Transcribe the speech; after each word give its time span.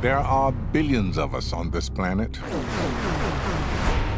There 0.00 0.16
are 0.16 0.50
billions 0.50 1.18
of 1.18 1.34
us 1.34 1.52
on 1.52 1.70
this 1.70 1.90
planet. 1.90 2.38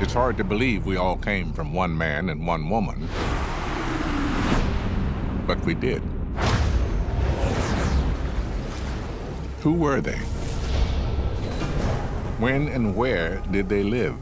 It's 0.01 0.13
hard 0.13 0.37
to 0.37 0.45
believe 0.45 0.87
we 0.87 0.97
all 0.97 1.17
came 1.17 1.53
from 1.53 1.73
one 1.75 1.99
man 1.99 2.29
and 2.29 2.47
one 2.47 2.71
woman, 2.71 3.09
but 5.45 5.61
we 5.65 5.75
did. 5.75 6.01
Who 9.63 9.73
were 9.73 10.01
they? 10.01 10.19
When 12.39 12.69
and 12.69 12.95
where 12.95 13.43
did 13.51 13.69
they 13.69 13.83
live? 13.83 14.15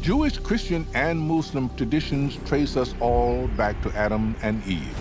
Jewish, 0.00 0.38
Christian, 0.38 0.86
and 0.94 1.18
Muslim 1.18 1.68
traditions 1.76 2.38
trace 2.46 2.76
us 2.76 2.94
all 3.00 3.48
back 3.56 3.82
to 3.82 3.90
Adam 3.96 4.36
and 4.40 4.64
Eve. 4.68 4.99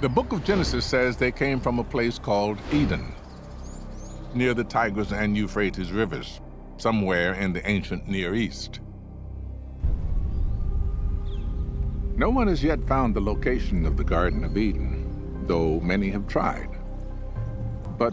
The 0.00 0.08
book 0.08 0.32
of 0.32 0.42
Genesis 0.44 0.86
says 0.86 1.18
they 1.18 1.30
came 1.30 1.60
from 1.60 1.78
a 1.78 1.84
place 1.84 2.18
called 2.18 2.56
Eden, 2.72 3.12
near 4.34 4.54
the 4.54 4.64
Tigris 4.64 5.12
and 5.12 5.36
Euphrates 5.36 5.92
rivers, 5.92 6.40
somewhere 6.78 7.34
in 7.34 7.52
the 7.52 7.68
ancient 7.68 8.08
Near 8.08 8.34
East. 8.34 8.80
No 12.16 12.30
one 12.30 12.48
has 12.48 12.64
yet 12.64 12.88
found 12.88 13.14
the 13.14 13.20
location 13.20 13.84
of 13.84 13.98
the 13.98 14.04
Garden 14.04 14.42
of 14.42 14.56
Eden, 14.56 15.44
though 15.46 15.80
many 15.80 16.08
have 16.08 16.26
tried. 16.26 16.70
But 17.98 18.12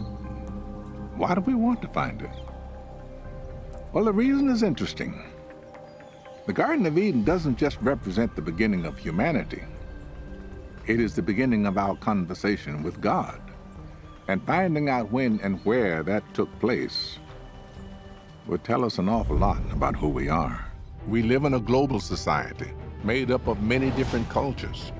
why 1.16 1.34
do 1.34 1.40
we 1.40 1.54
want 1.54 1.80
to 1.80 1.88
find 1.88 2.20
it? 2.20 2.36
Well, 3.94 4.04
the 4.04 4.12
reason 4.12 4.50
is 4.50 4.62
interesting. 4.62 5.24
The 6.46 6.52
Garden 6.52 6.84
of 6.84 6.98
Eden 6.98 7.24
doesn't 7.24 7.56
just 7.56 7.80
represent 7.80 8.36
the 8.36 8.42
beginning 8.42 8.84
of 8.84 8.98
humanity. 8.98 9.62
It 10.88 11.00
is 11.00 11.14
the 11.14 11.20
beginning 11.20 11.66
of 11.66 11.76
our 11.76 11.94
conversation 11.96 12.82
with 12.82 12.98
God. 12.98 13.42
And 14.26 14.42
finding 14.46 14.88
out 14.88 15.12
when 15.12 15.38
and 15.42 15.60
where 15.66 16.02
that 16.04 16.24
took 16.32 16.48
place 16.60 17.18
would 18.46 18.64
tell 18.64 18.86
us 18.86 18.96
an 18.96 19.06
awful 19.06 19.36
lot 19.36 19.60
about 19.70 19.96
who 19.96 20.08
we 20.08 20.30
are. 20.30 20.64
We 21.06 21.20
live 21.20 21.44
in 21.44 21.52
a 21.52 21.60
global 21.60 22.00
society 22.00 22.72
made 23.04 23.30
up 23.30 23.48
of 23.48 23.62
many 23.62 23.90
different 23.90 24.30
cultures, 24.30 24.90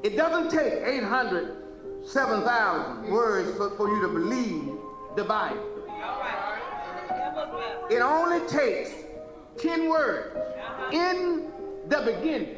It 0.02 0.16
doesn't 0.16 0.50
take 0.50 0.72
807,000 0.72 3.10
words 3.10 3.54
for, 3.58 3.68
for 3.76 3.88
you 3.88 4.00
to 4.00 4.08
believe 4.08 4.70
the 5.16 5.24
Bible. 5.24 5.66
It 7.90 8.00
only 8.00 8.40
takes 8.48 8.90
10 9.58 9.90
words 9.90 10.34
in 10.92 11.50
the 11.88 12.14
beginning. 12.14 12.54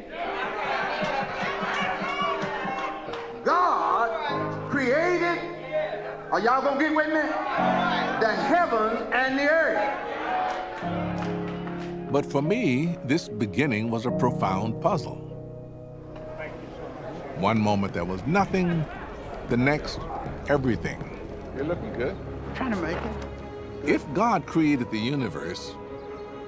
God 3.51 4.71
created, 4.71 5.37
are 6.31 6.39
y'all 6.39 6.61
gonna 6.61 6.79
get 6.79 6.95
with 6.95 7.07
me? 7.07 7.21
The 8.21 8.31
heavens 8.31 9.01
and 9.11 9.37
the 9.37 9.49
earth. 9.49 9.91
But 12.09 12.25
for 12.25 12.41
me, 12.41 12.97
this 13.03 13.27
beginning 13.27 13.91
was 13.91 14.05
a 14.05 14.11
profound 14.11 14.81
puzzle. 14.81 15.17
One 17.39 17.59
moment 17.59 17.93
there 17.93 18.05
was 18.05 18.25
nothing, 18.25 18.85
the 19.49 19.57
next, 19.57 19.99
everything. 20.47 21.19
You're 21.57 21.65
looking 21.65 21.91
good. 21.93 22.15
Trying 22.55 22.71
to 22.71 22.77
make 22.77 22.95
it. 22.95 23.11
If 23.83 24.05
God 24.13 24.45
created 24.45 24.89
the 24.91 24.99
universe, 24.99 25.75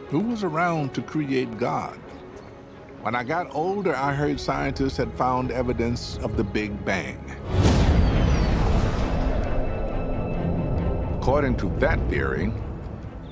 who 0.08 0.20
was 0.20 0.46
around 0.46 0.94
to 0.94 1.02
create 1.02 1.58
God? 1.58 2.00
When 3.03 3.16
I 3.16 3.25
got 3.25 3.53
older, 3.53 3.94
I 3.94 4.14
heard 4.14 4.40
scientists 4.40 4.96
had 4.96 5.12
found 5.16 5.52
evidence 5.52 6.18
of 6.19 6.38
the 6.38 6.44
Big 6.46 6.86
Bang. 6.86 7.19
According 11.18 11.58
to 11.58 11.69
that 11.80 12.00
theory, 12.09 12.53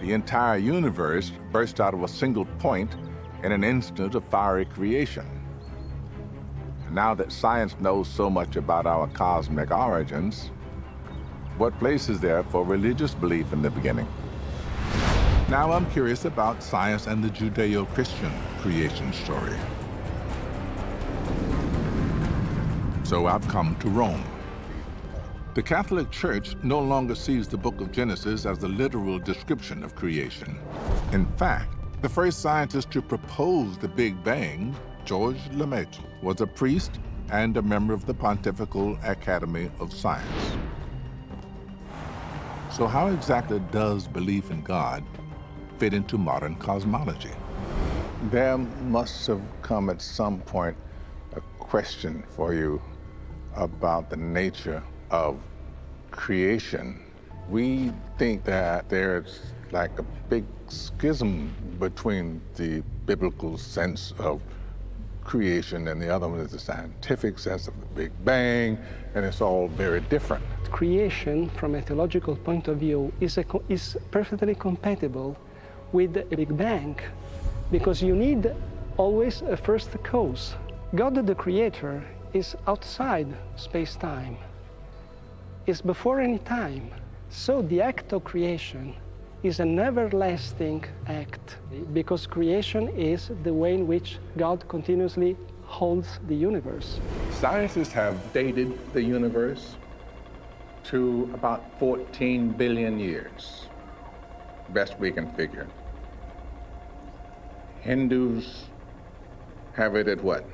the 0.01 0.11
entire 0.11 0.57
universe 0.57 1.31
burst 1.53 1.79
out 1.79 1.93
of 1.93 2.03
a 2.03 2.07
single 2.09 2.43
point 2.59 2.93
in 3.43 3.53
an 3.53 3.63
instant 3.63 4.13
of 4.13 4.25
fiery 4.25 4.65
creation. 4.65 5.25
Now 6.91 7.13
that 7.13 7.31
science 7.31 7.77
knows 7.79 8.09
so 8.09 8.29
much 8.29 8.57
about 8.57 8.85
our 8.85 9.07
cosmic 9.07 9.71
origins, 9.71 10.51
what 11.57 11.79
place 11.79 12.09
is 12.09 12.19
there 12.19 12.43
for 12.43 12.65
religious 12.65 13.13
belief 13.13 13.53
in 13.53 13.61
the 13.61 13.69
beginning? 13.69 14.07
Now 15.51 15.73
I'm 15.73 15.85
curious 15.91 16.23
about 16.23 16.63
science 16.63 17.07
and 17.07 17.21
the 17.21 17.27
Judeo 17.27 17.85
Christian 17.93 18.31
creation 18.61 19.11
story. 19.11 19.57
So 23.03 23.25
I've 23.25 23.45
come 23.49 23.75
to 23.81 23.89
Rome. 23.89 24.23
The 25.53 25.61
Catholic 25.61 26.09
Church 26.09 26.55
no 26.63 26.79
longer 26.79 27.15
sees 27.15 27.49
the 27.49 27.57
book 27.57 27.81
of 27.81 27.91
Genesis 27.91 28.45
as 28.45 28.59
the 28.59 28.69
literal 28.69 29.19
description 29.19 29.83
of 29.83 29.93
creation. 29.93 30.57
In 31.11 31.25
fact, 31.35 31.75
the 32.01 32.07
first 32.07 32.39
scientist 32.39 32.89
to 32.91 33.01
propose 33.01 33.77
the 33.77 33.89
Big 33.89 34.23
Bang, 34.23 34.73
Georges 35.03 35.45
Lemaitre, 35.51 36.01
was 36.23 36.39
a 36.39 36.47
priest 36.47 37.01
and 37.29 37.57
a 37.57 37.61
member 37.61 37.93
of 37.93 38.05
the 38.05 38.13
Pontifical 38.13 38.97
Academy 39.03 39.69
of 39.81 39.91
Science. 39.91 40.55
So, 42.71 42.87
how 42.87 43.07
exactly 43.07 43.59
does 43.73 44.07
belief 44.07 44.49
in 44.49 44.61
God 44.61 45.03
fit 45.81 45.95
into 45.95 46.15
modern 46.15 46.53
cosmology? 46.57 47.31
There 48.29 48.59
must 48.59 49.25
have 49.25 49.41
come 49.63 49.89
at 49.89 49.99
some 49.99 50.39
point 50.41 50.77
a 51.33 51.41
question 51.57 52.23
for 52.35 52.53
you 52.53 52.79
about 53.55 54.11
the 54.11 54.15
nature 54.15 54.83
of 55.09 55.39
creation. 56.11 56.99
We 57.49 57.91
think 58.19 58.43
that 58.43 58.89
there's 58.89 59.39
like 59.71 59.97
a 59.97 60.03
big 60.29 60.45
schism 60.67 61.51
between 61.79 62.41
the 62.57 62.83
biblical 63.07 63.57
sense 63.57 64.13
of 64.19 64.39
creation 65.23 65.87
and 65.87 65.99
the 65.99 66.13
other 66.13 66.27
one 66.27 66.41
is 66.41 66.51
the 66.51 66.59
scientific 66.59 67.39
sense 67.39 67.67
of 67.67 67.73
the 67.81 67.87
Big 67.95 68.11
Bang, 68.23 68.77
and 69.15 69.25
it's 69.25 69.41
all 69.41 69.67
very 69.67 70.01
different. 70.01 70.43
Creation, 70.65 71.49
from 71.49 71.73
a 71.73 71.81
theological 71.81 72.35
point 72.35 72.67
of 72.67 72.77
view, 72.77 73.11
is, 73.19 73.39
a, 73.39 73.45
is 73.67 73.97
perfectly 74.11 74.53
compatible 74.53 75.35
with 75.91 76.17
a 76.17 76.35
Big 76.35 76.55
Bang 76.55 76.97
because 77.71 78.01
you 78.01 78.15
need 78.15 78.53
always 78.97 79.41
a 79.41 79.57
first 79.57 79.91
cause. 80.03 80.55
God 80.95 81.15
the 81.25 81.35
Creator 81.35 82.03
is 82.33 82.55
outside 82.67 83.27
space 83.55 83.95
time, 83.95 84.37
is 85.65 85.81
before 85.81 86.19
any 86.19 86.39
time. 86.39 86.91
So 87.29 87.61
the 87.61 87.81
act 87.81 88.13
of 88.13 88.23
creation 88.23 88.95
is 89.43 89.59
an 89.59 89.79
everlasting 89.79 90.83
act 91.07 91.57
because 91.93 92.27
creation 92.27 92.89
is 92.89 93.31
the 93.43 93.53
way 93.53 93.73
in 93.73 93.87
which 93.87 94.19
God 94.37 94.67
continuously 94.67 95.35
holds 95.65 96.19
the 96.27 96.35
universe. 96.35 96.99
Scientists 97.31 97.93
have 97.93 98.15
dated 98.33 98.77
the 98.93 99.01
universe 99.01 99.75
to 100.83 101.29
about 101.33 101.63
14 101.79 102.49
billion 102.51 102.99
years, 102.99 103.67
best 104.69 104.99
we 104.99 105.11
can 105.11 105.31
figure. 105.35 105.67
Hindus 107.81 108.65
have 109.73 109.95
it 109.95 110.07
at 110.07 110.23
what? 110.23 110.45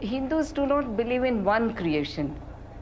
Hindus 0.00 0.52
do 0.52 0.66
not 0.66 0.96
believe 0.96 1.24
in 1.24 1.44
one 1.44 1.74
creation. 1.74 2.38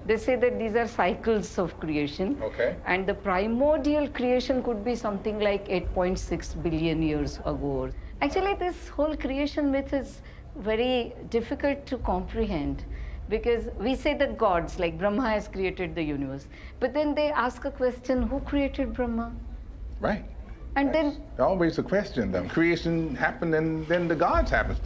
They 0.06 0.18
say 0.18 0.36
that 0.36 0.58
these 0.58 0.74
are 0.74 0.86
cycles 0.86 1.58
of 1.58 1.78
creation. 1.80 2.38
Okay. 2.42 2.76
And 2.84 3.06
the 3.06 3.14
primordial 3.14 4.08
creation 4.08 4.62
could 4.62 4.84
be 4.84 4.94
something 4.94 5.40
like 5.40 5.68
8.6 5.68 6.62
billion 6.62 7.02
years 7.02 7.38
ago. 7.38 7.90
Actually, 8.20 8.54
this 8.54 8.88
whole 8.88 9.16
creation 9.16 9.70
myth 9.70 9.94
is 9.94 10.20
very 10.56 11.14
difficult 11.30 11.86
to 11.86 11.98
comprehend 11.98 12.84
because 13.30 13.68
we 13.78 13.94
say 13.94 14.14
that 14.14 14.36
gods, 14.36 14.78
like 14.78 14.98
Brahma, 14.98 15.30
has 15.30 15.48
created 15.48 15.94
the 15.94 16.02
universe. 16.02 16.46
But 16.80 16.92
then 16.92 17.14
they 17.14 17.30
ask 17.30 17.64
a 17.64 17.70
question 17.70 18.22
who 18.22 18.40
created 18.40 18.92
Brahma? 18.92 19.32
Right. 20.00 20.24
And 20.76 20.92
That's 20.92 21.16
then 21.16 21.22
always 21.38 21.78
a 21.78 21.82
question. 21.82 22.32
Then 22.32 22.48
creation 22.48 23.14
happened, 23.14 23.54
and 23.54 23.86
then 23.86 24.08
the 24.08 24.16
gods 24.16 24.50
happened. 24.50 24.80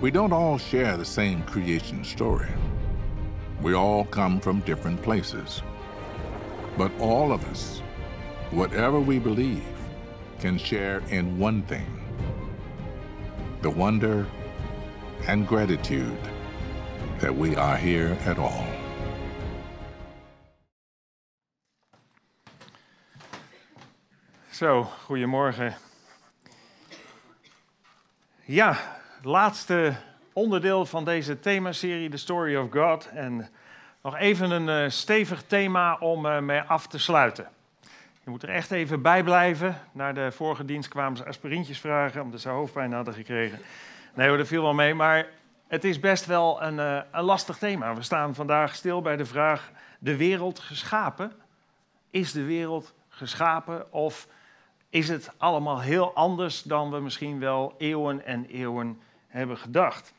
We 0.00 0.10
don't 0.10 0.32
all 0.32 0.58
share 0.58 0.96
the 0.96 1.04
same 1.04 1.42
creation 1.42 2.04
story. 2.04 2.48
We 3.60 3.74
all 3.74 4.04
come 4.06 4.40
from 4.40 4.60
different 4.60 5.02
places. 5.02 5.62
But 6.76 6.90
all 6.98 7.32
of 7.32 7.44
us, 7.50 7.80
whatever 8.50 8.98
we 8.98 9.18
believe, 9.18 9.62
can 10.40 10.58
share 10.58 11.02
in 11.10 11.38
one 11.38 11.62
thing 11.62 11.86
the 13.60 13.70
wonder 13.70 14.26
and 15.28 15.46
gratitude 15.46 16.18
that 17.20 17.36
we 17.36 17.54
are 17.54 17.76
here 17.76 18.18
at 18.24 18.38
all. 18.38 18.71
Zo, 24.62 24.82
goedemorgen. 24.82 25.74
Ja, 28.44 28.76
laatste 29.22 29.94
onderdeel 30.32 30.86
van 30.86 31.04
deze 31.04 31.40
themaserie, 31.40 32.10
The 32.10 32.16
Story 32.16 32.56
of 32.56 32.70
God. 32.70 33.08
En 33.08 33.48
nog 34.02 34.16
even 34.16 34.50
een 34.50 34.84
uh, 34.84 34.90
stevig 34.90 35.42
thema 35.42 35.96
om 35.98 36.26
uh, 36.26 36.38
mee 36.38 36.60
af 36.60 36.86
te 36.86 36.98
sluiten. 36.98 37.48
Je 38.24 38.30
moet 38.30 38.42
er 38.42 38.48
echt 38.48 38.70
even 38.70 39.02
bij 39.02 39.22
blijven. 39.22 39.80
Naar 39.92 40.14
de 40.14 40.32
vorige 40.32 40.64
dienst 40.64 40.88
kwamen 40.88 41.16
ze 41.16 41.26
aspirintjes 41.26 41.80
vragen, 41.80 42.22
omdat 42.22 42.40
ze 42.40 42.48
hoofdpijn 42.48 42.92
hadden 42.92 43.14
gekregen. 43.14 43.58
Nee 44.14 44.28
hoor, 44.28 44.36
dat 44.36 44.46
viel 44.46 44.62
wel 44.62 44.74
mee, 44.74 44.94
maar 44.94 45.26
het 45.68 45.84
is 45.84 46.00
best 46.00 46.26
wel 46.26 46.62
een, 46.62 46.76
uh, 46.76 47.00
een 47.10 47.24
lastig 47.24 47.58
thema. 47.58 47.94
We 47.94 48.02
staan 48.02 48.34
vandaag 48.34 48.74
stil 48.74 49.00
bij 49.00 49.16
de 49.16 49.26
vraag, 49.26 49.70
de 49.98 50.16
wereld 50.16 50.58
geschapen? 50.58 51.32
Is 52.10 52.32
de 52.32 52.44
wereld 52.44 52.94
geschapen 53.08 53.92
of 53.92 54.26
is 54.92 55.08
het 55.08 55.30
allemaal 55.36 55.80
heel 55.80 56.14
anders 56.14 56.62
dan 56.62 56.90
we 56.90 57.00
misschien 57.00 57.38
wel 57.38 57.74
eeuwen 57.78 58.24
en 58.26 58.44
eeuwen 58.44 59.00
hebben 59.26 59.58
gedacht? 59.58 60.12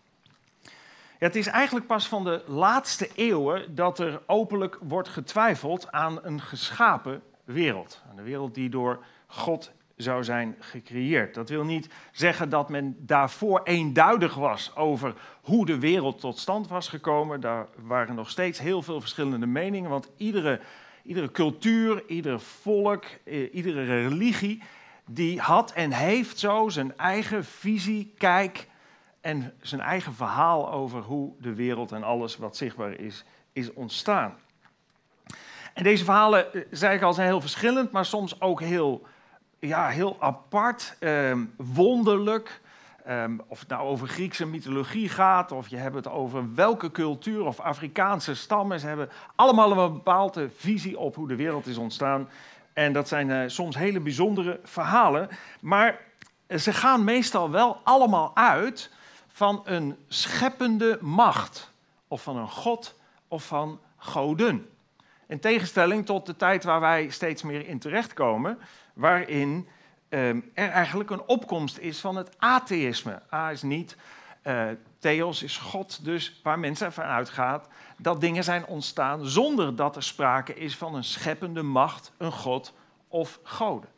Ja, 1.20 1.30
het 1.30 1.36
is 1.36 1.48
eigenlijk 1.48 1.88
pas 1.88 2.08
van 2.08 2.24
de 2.24 2.44
laatste 2.48 3.10
eeuwen 3.16 3.76
dat 3.76 4.00
er 4.00 4.22
openlijk 4.26 4.78
wordt 4.82 5.10
getwijfeld 5.10 5.92
aan 5.92 6.20
een 6.24 6.42
geschapen 6.42 7.22
wereld. 7.44 8.02
Aan 8.10 8.16
de 8.16 8.22
wereld 8.22 8.56
die 8.56 8.70
door 8.70 9.04
God 9.28 9.72
zou 9.96 10.24
zijn 10.24 10.56
gecreëerd. 10.60 11.34
Dat 11.34 11.50
wil 11.50 11.64
niet 11.64 11.90
zeggen 12.12 12.50
dat 12.50 12.70
men 12.70 12.96
daarvoor 13.00 13.62
eenduidig 13.64 14.36
was 14.36 14.76
over 14.76 15.14
hoe 15.42 15.66
de 15.66 15.80
wereld 15.80 16.20
tot 16.20 16.40
stand 16.40 16.68
was 16.68 16.88
gekomen. 16.88 17.42
Daar 17.42 17.68
waren 17.76 18.16
nog 18.16 18.30
steeds 18.30 18.60
heel 18.60 18.82
veel 18.82 19.02
verschillende 19.02 19.48
meningen, 19.48 19.90
want 19.90 20.10
iedere, 20.18 20.60
iedere 21.04 21.32
cultuur, 21.32 22.04
ieder 22.08 22.40
volk, 22.40 23.06
iedere 23.52 23.84
religie, 23.84 24.64
die 25.06 25.40
had 25.40 25.72
en 25.72 25.92
heeft 25.92 26.40
zo 26.40 26.70
zijn 26.70 26.98
eigen 26.98 27.46
visie, 27.46 28.14
kijk 28.18 28.68
en 29.22 29.54
zijn 29.62 29.82
eigen 29.82 30.14
verhaal 30.14 30.72
over 30.72 31.02
hoe 31.02 31.34
de 31.40 31.54
wereld 31.54 31.92
en 31.92 32.04
alles 32.04 32.38
wat 32.38 32.58
zichtbaar 32.58 33.00
is, 33.00 33.24
is 33.54 33.74
ontstaan. 33.74 34.38
En 35.74 35.84
deze 35.84 36.04
verhalen, 36.04 36.54
eh, 36.54 36.62
zei 36.72 36.96
ik 36.96 37.02
al, 37.02 37.14
zijn 37.14 37.28
heel 37.28 37.42
verschillend, 37.42 37.92
maar 37.92 38.06
soms 38.06 38.42
ook 38.42 38.62
heel, 38.62 39.08
ja, 39.60 39.88
heel 39.88 40.16
apart, 40.20 40.96
eh, 41.00 41.38
wonderlijk. 41.58 42.62
Um, 43.10 43.42
of 43.48 43.60
het 43.60 43.68
nou 43.70 43.88
over 43.88 44.08
Griekse 44.08 44.46
mythologie 44.46 45.10
gaat, 45.10 45.52
of 45.52 45.68
je 45.68 45.78
hebt 45.78 45.96
het 45.96 46.08
over 46.08 46.54
welke 46.54 46.92
cultuur 46.92 47.46
of 47.46 47.60
Afrikaanse 47.60 48.36
stammen. 48.36 48.80
Ze 48.80 48.88
hebben 48.88 49.10
allemaal 49.36 49.72
een 49.72 49.94
bepaalde 49.94 50.50
visie 50.56 51.00
op 51.00 51.16
hoe 51.16 51.28
de 51.28 51.36
wereld 51.36 51.68
is 51.68 51.78
ontstaan. 51.78 52.30
En 52.74 52.94
dat 52.94 53.08
zijn 53.08 53.30
uh, 53.30 53.44
soms 53.48 53.76
hele 53.76 54.00
bijzondere 54.00 54.60
verhalen. 54.64 55.30
Maar 55.62 56.00
ze 56.58 56.74
gaan 56.74 57.04
meestal 57.04 57.52
wel 57.52 57.80
allemaal 57.84 58.32
uit 58.36 58.92
van 59.28 59.62
een 59.66 59.96
scheppende 60.08 60.98
macht. 61.02 61.72
Of 62.08 62.24
van 62.24 62.38
een 62.38 62.50
god 62.50 62.96
of 63.28 63.46
van 63.46 63.80
goden. 63.98 64.70
In 65.28 65.40
tegenstelling 65.40 66.06
tot 66.06 66.26
de 66.26 66.36
tijd 66.36 66.64
waar 66.64 66.80
wij 66.80 67.10
steeds 67.10 67.44
meer 67.44 67.68
in 67.68 67.80
terechtkomen, 67.80 68.60
waarin 68.94 69.68
um, 70.14 70.52
er 70.54 70.70
eigenlijk 70.70 71.10
een 71.10 71.26
opkomst 71.26 71.78
is 71.78 72.00
van 72.00 72.16
het 72.16 72.30
atheïsme. 72.38 73.22
A 73.34 73.52
is 73.52 73.62
niet, 73.62 73.98
uh, 74.44 74.66
theos 75.00 75.44
is 75.44 75.58
God, 75.58 76.06
dus 76.06 76.40
waar 76.44 76.60
mensen 76.60 76.86
ervan 76.86 77.04
uitgaan 77.04 77.62
dat 77.98 78.22
dingen 78.22 78.44
zijn 78.44 78.66
ontstaan 78.66 79.26
zonder 79.26 79.76
dat 79.76 79.96
er 79.96 80.04
sprake 80.04 80.56
is 80.56 80.78
van 80.78 80.96
een 80.96 81.04
scheppende 81.04 81.62
macht, 81.62 82.12
een 82.18 82.32
god 82.32 82.74
of 83.08 83.40
goden. 83.44 83.90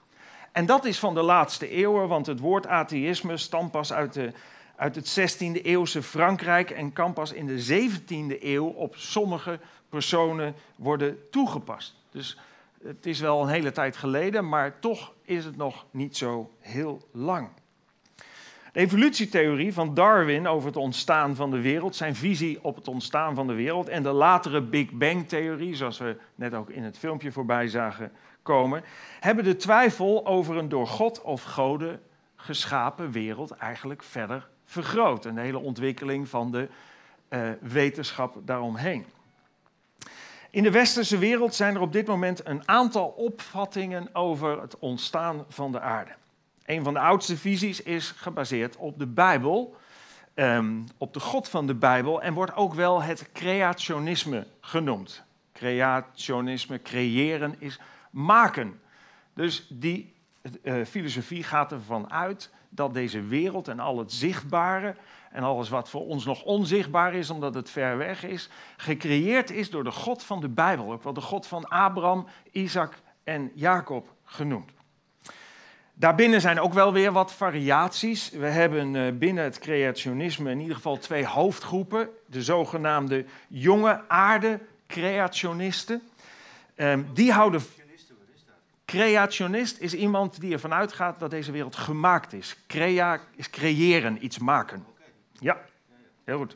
En 0.51 0.65
dat 0.65 0.85
is 0.85 0.99
van 0.99 1.13
de 1.13 1.21
laatste 1.21 1.69
eeuwen, 1.69 2.07
want 2.07 2.25
het 2.25 2.39
woord 2.39 2.67
atheïsme 2.67 3.37
stamt 3.37 3.71
pas 3.71 3.93
uit, 3.93 4.13
de, 4.13 4.31
uit 4.75 4.95
het 4.95 5.19
16e 5.19 5.61
eeuwse 5.61 6.03
Frankrijk 6.03 6.69
en 6.69 6.93
kan 6.93 7.13
pas 7.13 7.31
in 7.31 7.45
de 7.45 7.89
17e 7.91 8.43
eeuw 8.43 8.67
op 8.67 8.95
sommige 8.95 9.59
personen 9.89 10.55
worden 10.75 11.29
toegepast. 11.31 11.95
Dus 12.11 12.37
het 12.85 13.05
is 13.05 13.19
wel 13.19 13.41
een 13.41 13.47
hele 13.47 13.71
tijd 13.71 13.97
geleden, 13.97 14.49
maar 14.49 14.79
toch 14.79 15.13
is 15.21 15.45
het 15.45 15.57
nog 15.57 15.85
niet 15.91 16.17
zo 16.17 16.51
heel 16.59 17.07
lang. 17.11 17.49
De 18.71 18.79
evolutietheorie 18.79 19.73
van 19.73 19.93
Darwin 19.93 20.47
over 20.47 20.67
het 20.67 20.77
ontstaan 20.77 21.35
van 21.35 21.51
de 21.51 21.61
wereld, 21.61 21.95
zijn 21.95 22.15
visie 22.15 22.63
op 22.63 22.75
het 22.75 22.87
ontstaan 22.87 23.35
van 23.35 23.47
de 23.47 23.53
wereld 23.53 23.89
en 23.89 24.03
de 24.03 24.11
latere 24.11 24.61
Big 24.61 24.91
Bang-theorie, 24.91 25.75
zoals 25.75 25.97
we 25.97 26.17
net 26.35 26.53
ook 26.53 26.69
in 26.69 26.83
het 26.83 26.97
filmpje 26.97 27.31
voorbij 27.31 27.67
zagen 27.67 28.11
komen, 28.41 28.83
hebben 29.19 29.43
de 29.43 29.55
twijfel 29.55 30.25
over 30.25 30.57
een 30.57 30.69
door 30.69 30.87
God 30.87 31.21
of 31.21 31.43
goden 31.43 32.01
geschapen 32.35 33.11
wereld 33.11 33.51
eigenlijk 33.51 34.03
verder 34.03 34.47
vergroot. 34.65 35.25
En 35.25 35.35
de 35.35 35.41
hele 35.41 35.59
ontwikkeling 35.59 36.29
van 36.29 36.51
de 36.51 36.67
uh, 37.29 37.49
wetenschap 37.61 38.35
daaromheen. 38.45 39.05
In 40.55 40.63
de 40.63 40.71
westerse 40.71 41.17
wereld 41.17 41.55
zijn 41.55 41.75
er 41.75 41.81
op 41.81 41.91
dit 41.91 42.07
moment 42.07 42.47
een 42.47 42.67
aantal 42.67 43.07
opvattingen 43.07 44.09
over 44.13 44.61
het 44.61 44.79
ontstaan 44.79 45.45
van 45.49 45.71
de 45.71 45.79
aarde. 45.79 46.11
Een 46.65 46.83
van 46.83 46.93
de 46.93 46.99
oudste 46.99 47.37
visies 47.37 47.81
is 47.81 48.11
gebaseerd 48.11 48.75
op 48.75 48.99
de 48.99 49.07
Bijbel, 49.07 49.75
um, 50.35 50.85
op 50.97 51.13
de 51.13 51.19
God 51.19 51.49
van 51.49 51.67
de 51.67 51.75
Bijbel, 51.75 52.21
en 52.21 52.33
wordt 52.33 52.55
ook 52.55 52.73
wel 52.73 53.01
het 53.01 53.29
creationisme 53.33 54.47
genoemd. 54.61 55.23
Creationisme, 55.53 56.81
creëren 56.81 57.55
is 57.59 57.79
maken. 58.09 58.79
Dus 59.33 59.65
die 59.69 60.13
uh, 60.61 60.85
filosofie 60.85 61.43
gaat 61.43 61.71
ervan 61.71 62.11
uit 62.11 62.49
dat 62.69 62.93
deze 62.93 63.21
wereld 63.21 63.67
en 63.67 63.79
al 63.79 63.97
het 63.97 64.11
zichtbare 64.11 64.95
en 65.35 65.43
alles 65.43 65.69
wat 65.69 65.89
voor 65.89 66.07
ons 66.07 66.25
nog 66.25 66.43
onzichtbaar 66.43 67.13
is, 67.13 67.29
omdat 67.29 67.53
het 67.53 67.69
ver 67.69 67.97
weg 67.97 68.23
is, 68.23 68.49
gecreëerd 68.77 69.51
is 69.51 69.69
door 69.69 69.83
de 69.83 69.91
God 69.91 70.23
van 70.23 70.41
de 70.41 70.49
Bijbel, 70.49 70.91
ook 70.91 71.03
wel 71.03 71.13
de 71.13 71.21
God 71.21 71.47
van 71.47 71.67
Abraham, 71.67 72.27
Isaac 72.51 72.93
en 73.23 73.51
Jacob 73.53 74.07
genoemd. 74.23 74.71
Daarbinnen 75.93 76.41
zijn 76.41 76.59
ook 76.59 76.73
wel 76.73 76.93
weer 76.93 77.11
wat 77.11 77.33
variaties. 77.33 78.29
We 78.29 78.47
hebben 78.47 78.95
eh, 78.95 79.11
binnen 79.13 79.43
het 79.43 79.59
creationisme 79.59 80.51
in 80.51 80.59
ieder 80.59 80.75
geval 80.75 80.97
twee 80.97 81.25
hoofdgroepen. 81.25 82.09
De 82.25 82.43
zogenaamde 82.43 83.25
jonge 83.47 84.01
aarde 84.07 84.59
creationisten. 84.87 86.01
Ehm, 86.75 87.03
die 87.13 87.31
houden 87.31 87.61
Creationist 88.85 89.77
is 89.79 89.93
iemand 89.93 90.39
die 90.39 90.53
ervan 90.53 90.73
uitgaat 90.73 91.19
dat 91.19 91.29
deze 91.29 91.51
wereld 91.51 91.75
gemaakt 91.75 92.33
is. 92.33 92.55
Crea 92.67 93.19
is 93.35 93.49
creëren, 93.49 94.25
iets 94.25 94.39
maken. 94.39 94.85
Ja, 95.39 95.61
heel 96.23 96.37
goed. 96.37 96.55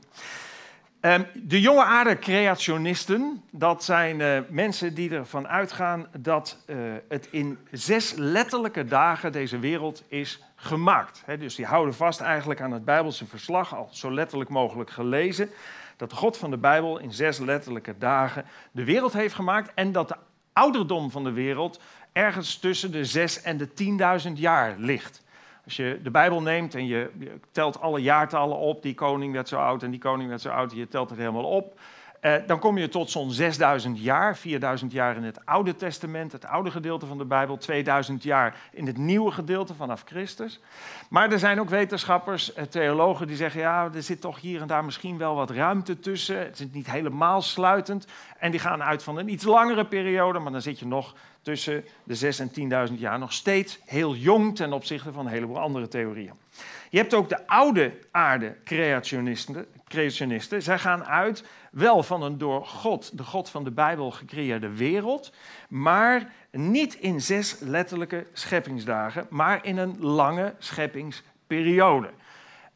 Um, 1.01 1.25
de 1.33 1.61
jonge 1.61 1.83
aarde 1.83 2.19
creationisten, 2.19 3.43
dat 3.51 3.83
zijn 3.83 4.19
uh, 4.19 4.39
mensen 4.49 4.93
die 4.93 5.09
ervan 5.09 5.47
uitgaan 5.47 6.07
dat 6.17 6.63
uh, 6.67 6.77
het 7.09 7.27
in 7.31 7.57
zes 7.71 8.13
letterlijke 8.13 8.85
dagen 8.85 9.31
deze 9.31 9.59
wereld 9.59 10.03
is 10.07 10.43
gemaakt. 10.55 11.23
Dus 11.39 11.55
die 11.55 11.65
houden 11.65 11.93
vast 11.93 12.21
eigenlijk 12.21 12.61
aan 12.61 12.71
het 12.71 12.85
Bijbelse 12.85 13.25
verslag, 13.25 13.75
al 13.75 13.89
zo 13.91 14.13
letterlijk 14.13 14.49
mogelijk 14.49 14.89
gelezen, 14.89 15.49
dat 15.97 16.13
God 16.13 16.37
van 16.37 16.49
de 16.49 16.57
Bijbel 16.57 16.97
in 16.97 17.11
zes 17.11 17.37
letterlijke 17.37 17.97
dagen 17.97 18.45
de 18.71 18.83
wereld 18.83 19.13
heeft 19.13 19.33
gemaakt 19.33 19.71
en 19.73 19.91
dat 19.91 20.07
de 20.07 20.17
ouderdom 20.53 21.11
van 21.11 21.23
de 21.23 21.31
wereld 21.31 21.79
ergens 22.11 22.57
tussen 22.57 22.91
de 22.91 23.05
6 23.05 23.41
en 23.41 23.57
de 23.57 23.67
10.000 24.27 24.33
jaar 24.33 24.75
ligt. 24.77 25.23
Als 25.69 25.77
je 25.77 25.99
de 26.03 26.11
Bijbel 26.11 26.41
neemt 26.41 26.75
en 26.75 26.87
je, 26.87 27.09
telt 27.51 27.81
alle 27.81 28.01
jaartallen 28.01 28.57
op, 28.57 28.81
die 28.81 28.93
koning 28.93 29.33
werd 29.33 29.47
zo 29.47 29.57
oud 29.57 29.83
en 29.83 29.91
die 29.91 29.99
koning 29.99 30.29
werd 30.29 30.41
zo 30.41 30.49
oud, 30.49 30.71
en 30.71 30.77
je 30.77 30.87
telt 30.87 31.09
het 31.09 31.19
helemaal 31.19 31.43
op, 31.43 31.79
eh, 32.19 32.33
dan 32.47 32.59
kom 32.59 32.77
je 32.77 32.89
tot 32.89 33.11
zo'n 33.11 33.31
6000 33.31 33.99
jaar, 33.99 34.37
4000 34.37 34.91
jaar 34.91 35.15
in 35.15 35.23
het 35.23 35.45
Oude 35.45 35.75
Testament, 35.75 36.31
het 36.31 36.45
oude 36.45 36.71
gedeelte 36.71 37.05
van 37.05 37.17
de 37.17 37.25
Bijbel, 37.25 37.57
2000 37.57 38.23
jaar 38.23 38.55
in 38.71 38.87
het 38.87 38.97
nieuwe 38.97 39.31
gedeelte 39.31 39.73
vanaf 39.73 40.03
Christus. 40.05 40.59
Maar 41.09 41.31
er 41.31 41.39
zijn 41.39 41.59
ook 41.59 41.69
wetenschappers, 41.69 42.53
eh, 42.53 42.63
theologen, 42.63 43.27
die 43.27 43.35
zeggen, 43.35 43.61
ja, 43.61 43.89
er 43.93 44.03
zit 44.03 44.21
toch 44.21 44.41
hier 44.41 44.61
en 44.61 44.67
daar 44.67 44.85
misschien 44.85 45.17
wel 45.17 45.35
wat 45.35 45.49
ruimte 45.49 45.99
tussen. 45.99 46.39
Het 46.39 46.59
is 46.59 46.65
niet 46.71 46.91
helemaal 46.91 47.41
sluitend. 47.41 48.07
En 48.37 48.51
die 48.51 48.59
gaan 48.59 48.83
uit 48.83 49.03
van 49.03 49.17
een 49.17 49.29
iets 49.29 49.45
langere 49.45 49.85
periode, 49.85 50.39
maar 50.39 50.51
dan 50.51 50.61
zit 50.61 50.79
je 50.79 50.87
nog 50.87 51.15
tussen 51.41 51.85
de 52.03 52.15
6 52.15 52.39
en 52.39 52.51
10.000 52.89 52.99
jaar 52.99 53.19
nog 53.19 53.33
steeds 53.33 53.79
heel 53.85 54.15
jong 54.15 54.55
ten 54.55 54.73
opzichte 54.73 55.11
van 55.11 55.25
een 55.25 55.31
heleboel 55.31 55.59
andere 55.59 55.87
theorieën. 55.87 56.33
Je 56.89 56.97
hebt 56.97 57.13
ook 57.13 57.29
de 57.29 57.47
oude 57.47 57.99
aarde 58.11 58.55
creationisten, 58.63 59.65
creationisten. 59.89 60.61
Zij 60.61 60.79
gaan 60.79 61.05
uit 61.05 61.43
wel 61.71 62.03
van 62.03 62.23
een 62.23 62.37
door 62.37 62.65
God, 62.65 63.17
de 63.17 63.23
God 63.23 63.49
van 63.49 63.63
de 63.63 63.71
Bijbel, 63.71 64.11
gecreëerde 64.11 64.69
wereld, 64.69 65.33
maar 65.69 66.31
niet 66.51 66.93
in 66.93 67.21
zes 67.21 67.59
letterlijke 67.59 68.27
scheppingsdagen, 68.33 69.27
maar 69.29 69.65
in 69.65 69.77
een 69.77 69.95
lange 69.99 70.53
scheppingsperiode. 70.57 72.09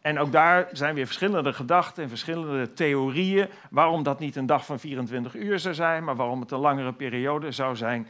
En 0.02 0.20
ook 0.20 0.32
daar 0.32 0.70
zijn 0.72 0.96
weer 0.96 1.06
verschillende 1.06 1.54
gedachten 1.54 2.04
en 2.04 2.10
verschillende 2.10 2.74
theorieën 2.74 3.48
waarom 3.70 4.04
dat 4.04 4.20
niet 4.20 4.36
een 4.36 4.46
dag 4.46 4.66
van 4.66 4.80
24 4.80 5.36
uur 5.36 5.60
zou 5.60 5.74
zijn, 5.74 6.04
maar 6.04 6.16
waarom 6.16 6.40
het 6.40 6.52
een 6.52 6.60
langere 6.60 6.94
periode 6.94 7.52
zou 7.52 7.76
zijn. 7.76 8.08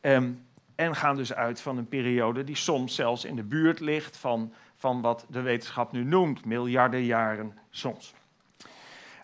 Ehm, 0.00 0.30
en 0.74 0.94
gaan 0.94 1.16
dus 1.16 1.34
uit 1.34 1.60
van 1.60 1.78
een 1.78 1.88
periode 1.88 2.44
die 2.44 2.56
soms 2.56 2.94
zelfs 2.94 3.24
in 3.24 3.36
de 3.36 3.42
buurt 3.42 3.80
ligt 3.80 4.16
van, 4.16 4.52
van 4.76 5.00
wat 5.00 5.26
de 5.28 5.40
wetenschap 5.40 5.92
nu 5.92 6.04
noemt, 6.04 6.44
miljarden 6.44 7.04
jaren 7.04 7.58
soms. 7.70 8.14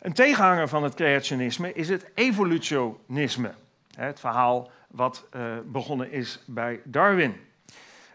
Een 0.02 0.12
tegenhanger 0.12 0.68
van 0.68 0.82
het 0.82 0.94
creationisme 0.94 1.72
is 1.72 1.88
het 1.88 2.10
evolutionisme. 2.14 3.54
Het 3.94 4.20
verhaal 4.20 4.70
wat 4.88 5.24
uh, 5.36 5.42
begonnen 5.64 6.12
is 6.12 6.42
bij 6.46 6.80
Darwin. 6.84 7.36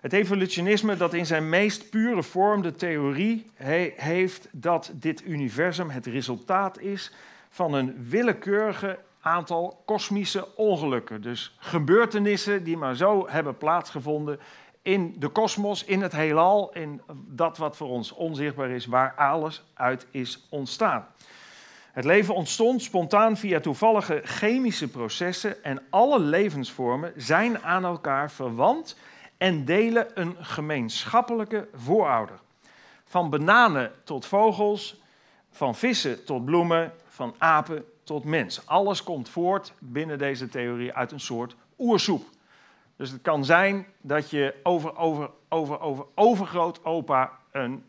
Het 0.01 0.13
evolutionisme 0.13 0.97
dat 0.97 1.13
in 1.13 1.25
zijn 1.25 1.49
meest 1.49 1.89
pure 1.89 2.23
vorm 2.23 2.61
de 2.61 2.75
theorie 2.75 3.51
he 3.53 3.93
heeft 3.95 4.47
dat 4.51 4.91
dit 4.93 5.25
universum 5.25 5.89
het 5.89 6.05
resultaat 6.05 6.79
is 6.79 7.13
van 7.49 7.73
een 7.73 8.07
willekeurige 8.09 8.99
aantal 9.21 9.81
kosmische 9.85 10.55
ongelukken. 10.55 11.21
Dus 11.21 11.55
gebeurtenissen 11.59 12.63
die 12.63 12.77
maar 12.77 12.95
zo 12.95 13.27
hebben 13.29 13.57
plaatsgevonden 13.57 14.39
in 14.81 15.15
de 15.17 15.27
kosmos, 15.27 15.83
in 15.83 16.01
het 16.01 16.11
heelal, 16.11 16.73
in 16.73 17.01
dat 17.27 17.57
wat 17.57 17.77
voor 17.77 17.89
ons 17.89 18.11
onzichtbaar 18.11 18.69
is, 18.69 18.85
waar 18.85 19.13
alles 19.15 19.63
uit 19.73 20.07
is 20.11 20.47
ontstaan. 20.49 21.07
Het 21.97 22.05
leven 22.05 22.35
ontstond 22.35 22.81
spontaan 22.81 23.37
via 23.37 23.59
toevallige 23.59 24.21
chemische 24.23 24.87
processen 24.87 25.63
en 25.63 25.81
alle 25.89 26.19
levensvormen 26.19 27.13
zijn 27.15 27.63
aan 27.63 27.85
elkaar 27.85 28.31
verwant 28.31 28.97
en 29.37 29.65
delen 29.65 30.07
een 30.13 30.35
gemeenschappelijke 30.39 31.67
voorouder. 31.73 32.39
Van 33.03 33.29
bananen 33.29 33.91
tot 34.03 34.25
vogels, 34.25 35.01
van 35.51 35.75
vissen 35.75 36.25
tot 36.25 36.45
bloemen, 36.45 36.93
van 37.07 37.35
apen 37.37 37.85
tot 38.03 38.23
mens. 38.23 38.67
Alles 38.67 39.03
komt 39.03 39.29
voort 39.29 39.73
binnen 39.79 40.17
deze 40.17 40.49
theorie 40.49 40.93
uit 40.93 41.11
een 41.11 41.19
soort 41.19 41.55
oersoep. 41.79 42.25
Dus 42.95 43.11
het 43.11 43.21
kan 43.21 43.45
zijn 43.45 43.87
dat 44.01 44.29
je 44.29 44.53
over, 44.63 44.97
over, 44.97 45.29
over, 45.49 45.79
over, 45.79 46.05
overgroot 46.15 46.85
opa 46.85 47.31
een 47.51 47.83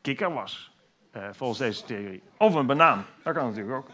kikker 0.00 0.32
was. 0.32 0.71
Uh, 1.16 1.22
volgens 1.32 1.58
deze 1.58 1.84
theorie. 1.84 2.22
Of 2.36 2.54
een 2.54 2.66
banaan. 2.66 3.06
Dat 3.22 3.34
kan 3.34 3.46
natuurlijk 3.46 3.76
ook. 3.76 3.86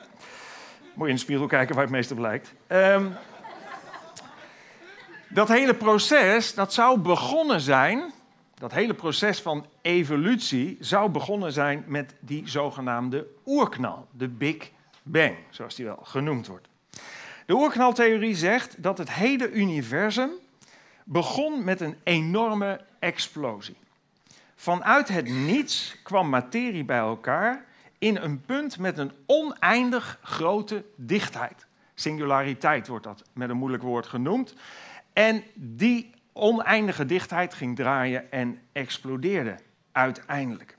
Moet 0.95 1.07
je 1.07 1.09
in 1.09 1.15
de 1.15 1.21
spiegel 1.21 1.47
kijken 1.47 1.75
waar 1.75 1.85
het 1.85 1.93
meeste 1.93 2.15
blijkt. 2.15 2.55
Um, 2.69 3.17
dat 5.29 5.49
hele 5.49 5.75
proces, 5.75 6.55
dat 6.55 6.73
zou 6.73 6.99
begonnen 6.99 7.61
zijn, 7.61 8.13
dat 8.55 8.73
hele 8.73 8.95
proces 8.95 9.41
van 9.41 9.67
evolutie 9.83 10.77
zou 10.81 11.11
begonnen 11.11 11.53
zijn 11.53 11.85
met 11.87 12.15
die 12.21 12.49
zogenaamde 12.49 13.27
oerknal, 13.47 14.09
de 14.11 14.29
Big 14.29 14.71
Bang, 15.03 15.35
zoals 15.51 15.75
die 15.75 15.85
wel 15.85 16.01
genoemd 16.03 16.47
wordt. 16.47 16.69
De 17.47 17.55
oerknaltheorie 17.55 18.35
zegt 18.35 18.83
dat 18.83 18.99
het 18.99 19.13
hele 19.13 19.51
universum 19.51 20.31
begon 21.05 21.65
met 21.65 21.81
een 21.81 21.97
enorme 22.03 22.81
explosie. 22.99 23.77
Vanuit 24.61 25.09
het 25.09 25.29
niets 25.29 25.97
kwam 26.03 26.29
materie 26.29 26.85
bij 26.85 26.99
elkaar 26.99 27.65
in 27.99 28.17
een 28.17 28.41
punt 28.41 28.79
met 28.79 28.99
een 28.99 29.13
oneindig 29.27 30.19
grote 30.23 30.85
dichtheid. 30.97 31.67
Singulariteit 31.95 32.89
wordt 32.89 33.05
dat 33.05 33.23
met 33.33 33.51
een 33.51 33.57
moeilijk 33.57 33.83
woord 33.83 34.07
genoemd. 34.07 34.55
En 35.13 35.43
die 35.55 36.11
oneindige 36.33 37.05
dichtheid 37.05 37.55
ging 37.55 37.77
draaien 37.77 38.33
en 38.33 38.61
explodeerde 38.73 39.59
uiteindelijk. 39.93 40.77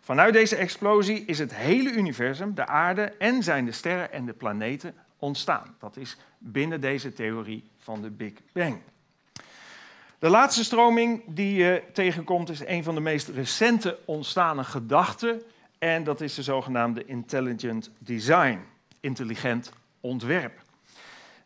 Vanuit 0.00 0.32
deze 0.32 0.56
explosie 0.56 1.24
is 1.24 1.38
het 1.38 1.54
hele 1.54 1.92
universum, 1.92 2.54
de 2.54 2.66
aarde 2.66 3.02
en 3.02 3.42
zijn 3.42 3.64
de 3.64 3.72
sterren 3.72 4.12
en 4.12 4.26
de 4.26 4.32
planeten 4.32 4.94
ontstaan. 5.18 5.76
Dat 5.78 5.96
is 5.96 6.16
binnen 6.38 6.80
deze 6.80 7.12
theorie 7.12 7.70
van 7.78 8.02
de 8.02 8.10
Big 8.10 8.32
Bang. 8.52 8.80
De 10.26 10.32
laatste 10.32 10.64
stroming 10.64 11.22
die 11.26 11.54
je 11.54 11.82
tegenkomt 11.92 12.48
is 12.48 12.66
een 12.66 12.84
van 12.84 12.94
de 12.94 13.00
meest 13.00 13.28
recente 13.28 13.98
ontstane 14.04 14.64
gedachten. 14.64 15.42
En 15.78 16.04
dat 16.04 16.20
is 16.20 16.34
de 16.34 16.42
zogenaamde 16.42 17.04
intelligent 17.04 17.90
design, 17.98 18.58
intelligent 19.00 19.72
ontwerp. 20.00 20.52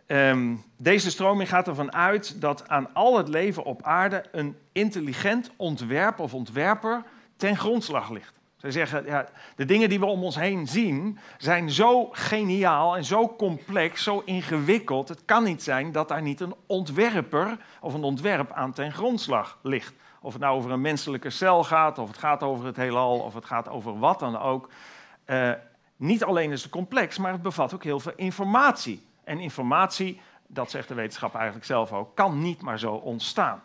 Um, 0.07 0.65
deze 0.77 1.11
stroming 1.11 1.49
gaat 1.49 1.69
ervan 1.69 1.93
uit 1.93 2.41
dat 2.41 2.69
aan 2.69 2.95
al 2.95 3.17
het 3.17 3.29
leven 3.29 3.65
op 3.65 3.83
aarde 3.83 4.25
een 4.33 4.57
intelligent 4.73 5.51
ontwerp 5.57 6.19
of 6.19 6.35
ontwerper 6.35 7.03
ten 7.37 7.57
grondslag 7.57 8.11
ligt. 8.11 8.39
Zij 8.61 8.71
zeggen, 8.71 9.05
ja, 9.05 9.26
de 9.57 9.64
dingen 9.64 9.88
die 9.88 10.00
we 10.00 10.07
om 10.07 10.25
ons 10.25 10.37
heen 10.37 10.67
zien 10.67 11.19
zijn 11.38 11.71
zo 11.71 12.09
geniaal 12.12 12.97
en 12.97 13.05
zo 13.05 13.37
complex, 13.37 14.02
zo 14.02 14.23
ingewikkeld. 14.25 15.09
Het 15.09 15.25
kan 15.25 15.45
niet 15.45 15.62
zijn 15.62 15.93
dat 15.93 16.09
daar 16.09 16.23
niet 16.23 16.40
een 16.40 16.55
ontwerper 16.67 17.59
of 17.81 17.95
een 17.95 18.02
ontwerp 18.02 18.52
aan 18.52 18.73
ten 18.73 18.93
grondslag 18.93 19.59
ligt. 19.62 19.95
Of 20.21 20.33
het 20.33 20.43
nou 20.43 20.57
over 20.57 20.71
een 20.71 20.81
menselijke 20.81 21.31
cel 21.31 21.64
gaat, 21.64 21.99
of 21.99 22.09
het 22.09 22.19
gaat 22.19 22.43
over 22.43 22.67
het 22.67 22.76
heelal, 22.76 23.19
of 23.19 23.35
het 23.35 23.45
gaat 23.45 23.69
over 23.69 23.99
wat 23.99 24.19
dan 24.19 24.38
ook. 24.38 24.71
Uh, 25.26 25.50
niet 25.97 26.25
alleen 26.25 26.52
is 26.52 26.62
het 26.62 26.71
complex, 26.71 27.19
maar 27.19 27.33
het 27.33 27.43
bevat 27.43 27.75
ook 27.75 27.85
heel 27.85 28.00
veel 28.00 28.12
informatie. 28.17 29.07
En 29.25 29.38
informatie, 29.38 30.21
dat 30.47 30.71
zegt 30.71 30.88
de 30.88 30.95
wetenschap 30.95 31.35
eigenlijk 31.35 31.67
zelf 31.67 31.93
ook, 31.93 32.17
kan 32.17 32.40
niet 32.40 32.62
maar 32.62 32.79
zo 32.79 32.93
ontstaan. 32.93 33.62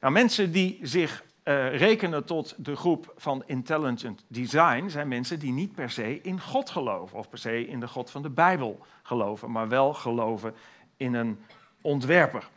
Nou, 0.00 0.12
mensen 0.12 0.52
die 0.52 0.78
zich 0.82 1.22
uh, 1.48 1.76
rekenen 1.76 2.24
tot 2.24 2.54
de 2.56 2.76
groep 2.76 3.12
van 3.16 3.42
intelligent 3.46 4.24
design 4.26 4.88
zijn 4.88 5.08
mensen 5.08 5.38
die 5.38 5.52
niet 5.52 5.74
per 5.74 5.90
se 5.90 6.20
in 6.20 6.40
God 6.40 6.70
geloven 6.70 7.18
of 7.18 7.28
per 7.28 7.38
se 7.38 7.66
in 7.66 7.80
de 7.80 7.88
God 7.88 8.10
van 8.10 8.22
de 8.22 8.30
Bijbel 8.30 8.78
geloven, 9.02 9.50
maar 9.50 9.68
wel 9.68 9.94
geloven 9.94 10.54
in 10.96 11.14
een 11.14 11.38
ontwerper. 11.80 12.48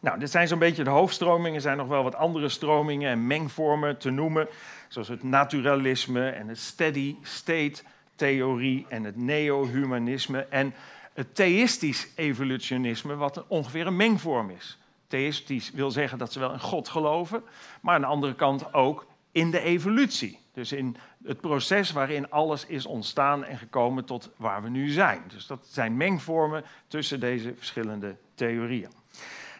Nou, 0.00 0.18
dit 0.18 0.30
zijn 0.30 0.48
zo'n 0.48 0.58
beetje 0.58 0.84
de 0.84 0.90
hoofdstromingen. 0.90 1.54
Er 1.54 1.60
zijn 1.60 1.76
nog 1.76 1.88
wel 1.88 2.02
wat 2.02 2.14
andere 2.14 2.48
stromingen 2.48 3.10
en 3.10 3.26
mengvormen 3.26 3.98
te 3.98 4.10
noemen, 4.10 4.48
zoals 4.88 5.08
het 5.08 5.22
naturalisme 5.22 6.28
en 6.28 6.48
het 6.48 6.58
steady 6.58 7.16
state 7.22 7.82
theorie 8.16 8.86
en 8.88 9.04
het 9.04 9.16
neo-humanisme 9.16 10.46
en 10.50 10.74
het 11.12 11.34
theïstisch 11.34 12.08
evolutionisme, 12.16 13.14
wat 13.14 13.46
ongeveer 13.46 13.86
een 13.86 13.96
mengvorm 13.96 14.50
is. 14.50 14.78
Theïstisch 15.06 15.70
wil 15.70 15.90
zeggen 15.90 16.18
dat 16.18 16.32
ze 16.32 16.38
wel 16.38 16.52
in 16.52 16.60
God 16.60 16.88
geloven, 16.88 17.42
maar 17.80 17.94
aan 17.94 18.00
de 18.00 18.06
andere 18.06 18.34
kant 18.34 18.74
ook 18.74 19.06
in 19.32 19.50
de 19.50 19.60
evolutie. 19.60 20.38
Dus 20.52 20.72
in 20.72 20.96
het 21.24 21.40
proces 21.40 21.92
waarin 21.92 22.30
alles 22.30 22.66
is 22.66 22.86
ontstaan 22.86 23.44
en 23.44 23.58
gekomen 23.58 24.04
tot 24.04 24.30
waar 24.36 24.62
we 24.62 24.68
nu 24.68 24.88
zijn. 24.88 25.22
Dus 25.28 25.46
dat 25.46 25.66
zijn 25.70 25.96
mengvormen 25.96 26.64
tussen 26.88 27.20
deze 27.20 27.54
verschillende 27.56 28.16
theorieën. 28.34 28.90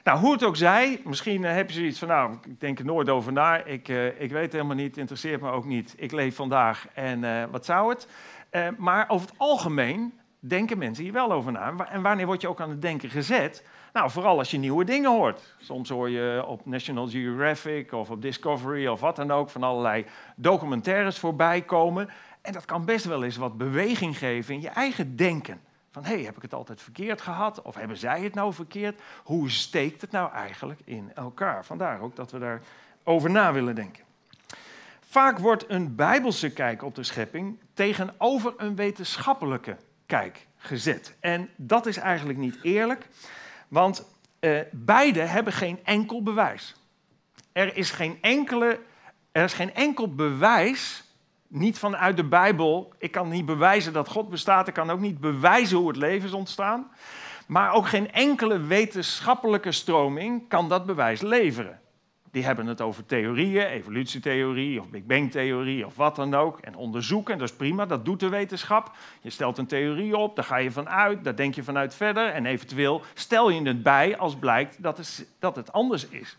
Nou, 0.05 0.19
hoe 0.19 0.33
het 0.33 0.45
ook 0.45 0.57
zij, 0.57 1.01
misschien 1.05 1.45
eh, 1.45 1.55
heb 1.55 1.71
je 1.71 1.75
zoiets 1.75 1.99
van, 1.99 2.09
nou, 2.09 2.37
ik 2.45 2.61
denk 2.61 2.79
er 2.79 2.85
nooit 2.85 3.09
over 3.09 3.33
na, 3.33 3.65
ik, 3.65 3.89
uh, 3.89 4.21
ik 4.21 4.31
weet 4.31 4.53
helemaal 4.53 4.77
niet, 4.77 4.97
interesseert 4.97 5.41
me 5.41 5.51
ook 5.51 5.65
niet, 5.65 5.95
ik 5.97 6.13
leef 6.13 6.35
vandaag 6.35 6.89
en 6.95 7.23
uh, 7.23 7.45
wat 7.51 7.65
zou 7.65 7.91
het? 7.91 8.09
Uh, 8.51 8.69
maar 8.77 9.09
over 9.09 9.29
het 9.29 9.39
algemeen 9.39 10.13
denken 10.39 10.79
mensen 10.79 11.05
hier 11.05 11.13
wel 11.13 11.33
over 11.33 11.53
na. 11.53 11.75
En 11.91 12.03
wanneer 12.03 12.27
word 12.27 12.41
je 12.41 12.49
ook 12.49 12.61
aan 12.61 12.71
het 12.71 12.83
denken 12.83 13.11
gezet? 13.11 13.65
Nou, 13.97 14.11
vooral 14.11 14.39
als 14.39 14.51
je 14.51 14.59
nieuwe 14.59 14.85
dingen 14.85 15.11
hoort. 15.11 15.55
Soms 15.59 15.89
hoor 15.89 16.11
je 16.11 16.45
op 16.47 16.67
National 16.67 17.09
Geographic 17.09 17.93
of 17.93 18.11
op 18.11 18.23
Discovery 18.23 18.87
of 18.87 19.01
wat 19.01 19.17
dan 19.17 19.31
ook 19.31 19.51
van 19.51 19.63
allerlei 19.63 20.07
documentaires 20.35 21.19
voorbij 21.19 21.63
komen. 21.63 22.09
En 22.41 22.53
dat 22.53 22.65
kan 22.65 22.85
best 22.85 23.05
wel 23.05 23.25
eens 23.25 23.37
wat 23.37 23.57
beweging 23.57 24.19
geven 24.19 24.55
in 24.55 24.61
je 24.61 24.69
eigen 24.69 25.17
denken. 25.17 25.61
Van 25.91 26.05
hé, 26.05 26.15
hey, 26.15 26.23
heb 26.23 26.37
ik 26.37 26.43
het 26.43 26.55
altijd 26.55 26.83
verkeerd 26.83 27.21
gehad? 27.21 27.63
Of 27.63 27.75
hebben 27.75 27.97
zij 27.97 28.23
het 28.23 28.35
nou 28.35 28.53
verkeerd? 28.53 29.01
Hoe 29.25 29.51
steekt 29.51 30.01
het 30.01 30.11
nou 30.11 30.33
eigenlijk 30.33 30.81
in 30.85 31.11
elkaar? 31.15 31.65
Vandaar 31.65 32.01
ook 32.01 32.17
dat 32.17 32.31
we 32.31 32.39
daar 32.39 32.63
over 33.05 33.31
na 33.31 33.53
willen 33.53 33.75
denken. 33.75 34.05
Vaak 35.01 35.39
wordt 35.39 35.65
een 35.69 35.95
bijbelse 35.95 36.53
kijk 36.53 36.83
op 36.83 36.95
de 36.95 37.03
schepping 37.03 37.59
tegenover 37.75 38.55
een 38.57 38.77
wetenschappelijke 38.77 39.77
kijk 40.07 40.47
gezet. 40.57 41.17
En 41.21 41.49
dat 41.57 41.87
is 41.87 41.97
eigenlijk 41.97 42.39
niet 42.39 42.59
eerlijk, 42.63 43.07
want 43.69 44.07
uh, 44.41 44.61
beide 44.73 45.21
hebben 45.21 45.53
geen 45.53 45.79
enkel 45.85 46.23
bewijs. 46.23 46.75
Er 47.53 47.77
is 47.77 47.91
geen, 47.91 48.19
enkele, 48.21 48.81
er 49.33 49.45
is 49.45 49.53
geen 49.53 49.75
enkel 49.75 50.15
bewijs, 50.15 51.05
niet 51.49 51.79
vanuit 51.79 52.17
de 52.17 52.25
Bijbel. 52.25 52.93
Ik 52.99 53.11
kan 53.11 53.29
niet 53.29 53.47
bewijzen 53.47 53.93
dat 53.93 54.09
God 54.09 54.29
bestaat, 54.29 54.69
ik 54.69 54.75
kan 54.75 54.91
ook 54.91 55.01
niet 55.01 55.21
bewijzen 55.21 55.77
hoe 55.77 55.89
het 55.89 55.97
leven 55.97 56.29
is 56.29 56.35
ontstaan. 56.35 56.91
Maar 57.47 57.73
ook 57.73 57.89
geen 57.89 58.13
enkele 58.13 58.61
wetenschappelijke 58.61 59.73
stroming 59.73 60.49
kan 60.49 60.69
dat 60.69 60.87
bewijs 60.87 61.21
leveren. 61.21 61.81
Die 62.37 62.45
hebben 62.45 62.67
het 62.67 62.81
over 62.81 63.07
theorieën, 63.07 63.67
evolutietheorie 63.67 64.81
of 64.81 64.89
Big 64.89 65.05
Bang 65.05 65.31
theorie 65.31 65.87
of 65.87 65.97
wat 65.97 66.17
dan 66.17 66.35
ook. 66.35 66.59
En 66.61 66.75
onderzoeken, 66.75 67.39
dat 67.39 67.49
is 67.49 67.57
prima, 67.57 67.87
dat 67.87 68.05
doet 68.05 68.21
de 68.21 68.29
wetenschap. 68.29 68.91
Je 69.21 69.31
stelt 69.31 69.59
een 69.59 69.67
theorie 69.67 70.17
op, 70.17 70.37
daar 70.37 70.45
ga 70.45 70.57
je 70.57 70.71
vanuit, 70.71 71.25
daar 71.25 71.37
denk 71.37 71.55
je 71.55 71.63
vanuit 71.63 71.95
verder. 71.95 72.29
En 72.29 72.47
eventueel 72.47 73.03
stel 73.15 73.51
je 73.51 73.63
het 73.63 73.83
bij 73.83 74.19
als 74.19 74.37
blijkt 74.37 74.83
dat 75.39 75.57
het, 75.57 75.73
anders 75.73 76.09
is. 76.09 76.37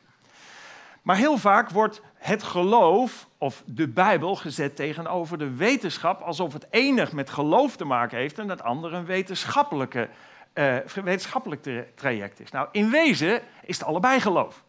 Maar 1.01 1.16
heel 1.16 1.38
vaak 1.38 1.70
wordt 1.70 2.01
het 2.13 2.44
geloof 2.44 3.27
of 3.38 3.63
de 3.66 3.88
Bijbel 3.88 4.36
gezet 4.36 4.75
tegenover 4.75 5.38
de 5.38 5.56
wetenschap, 5.56 6.22
alsof 6.22 6.54
het 6.54 6.68
enig 6.70 7.12
met 7.12 7.30
geloof 7.30 7.75
te 7.75 7.86
maken 7.86 8.18
heeft 8.18 8.39
en 8.39 8.50
het 8.50 8.63
andere 8.63 8.96
een 8.96 9.06
wetenschappelijke, 9.06 10.10
uh, 10.54 10.75
wetenschappelijk 11.04 11.86
traject 11.96 12.39
is. 12.39 12.51
Nou, 12.51 12.68
in 12.72 12.89
wezen 12.89 13.42
is 13.63 13.77
het 13.77 13.88
allebei 13.88 14.20
geloof. 14.20 14.66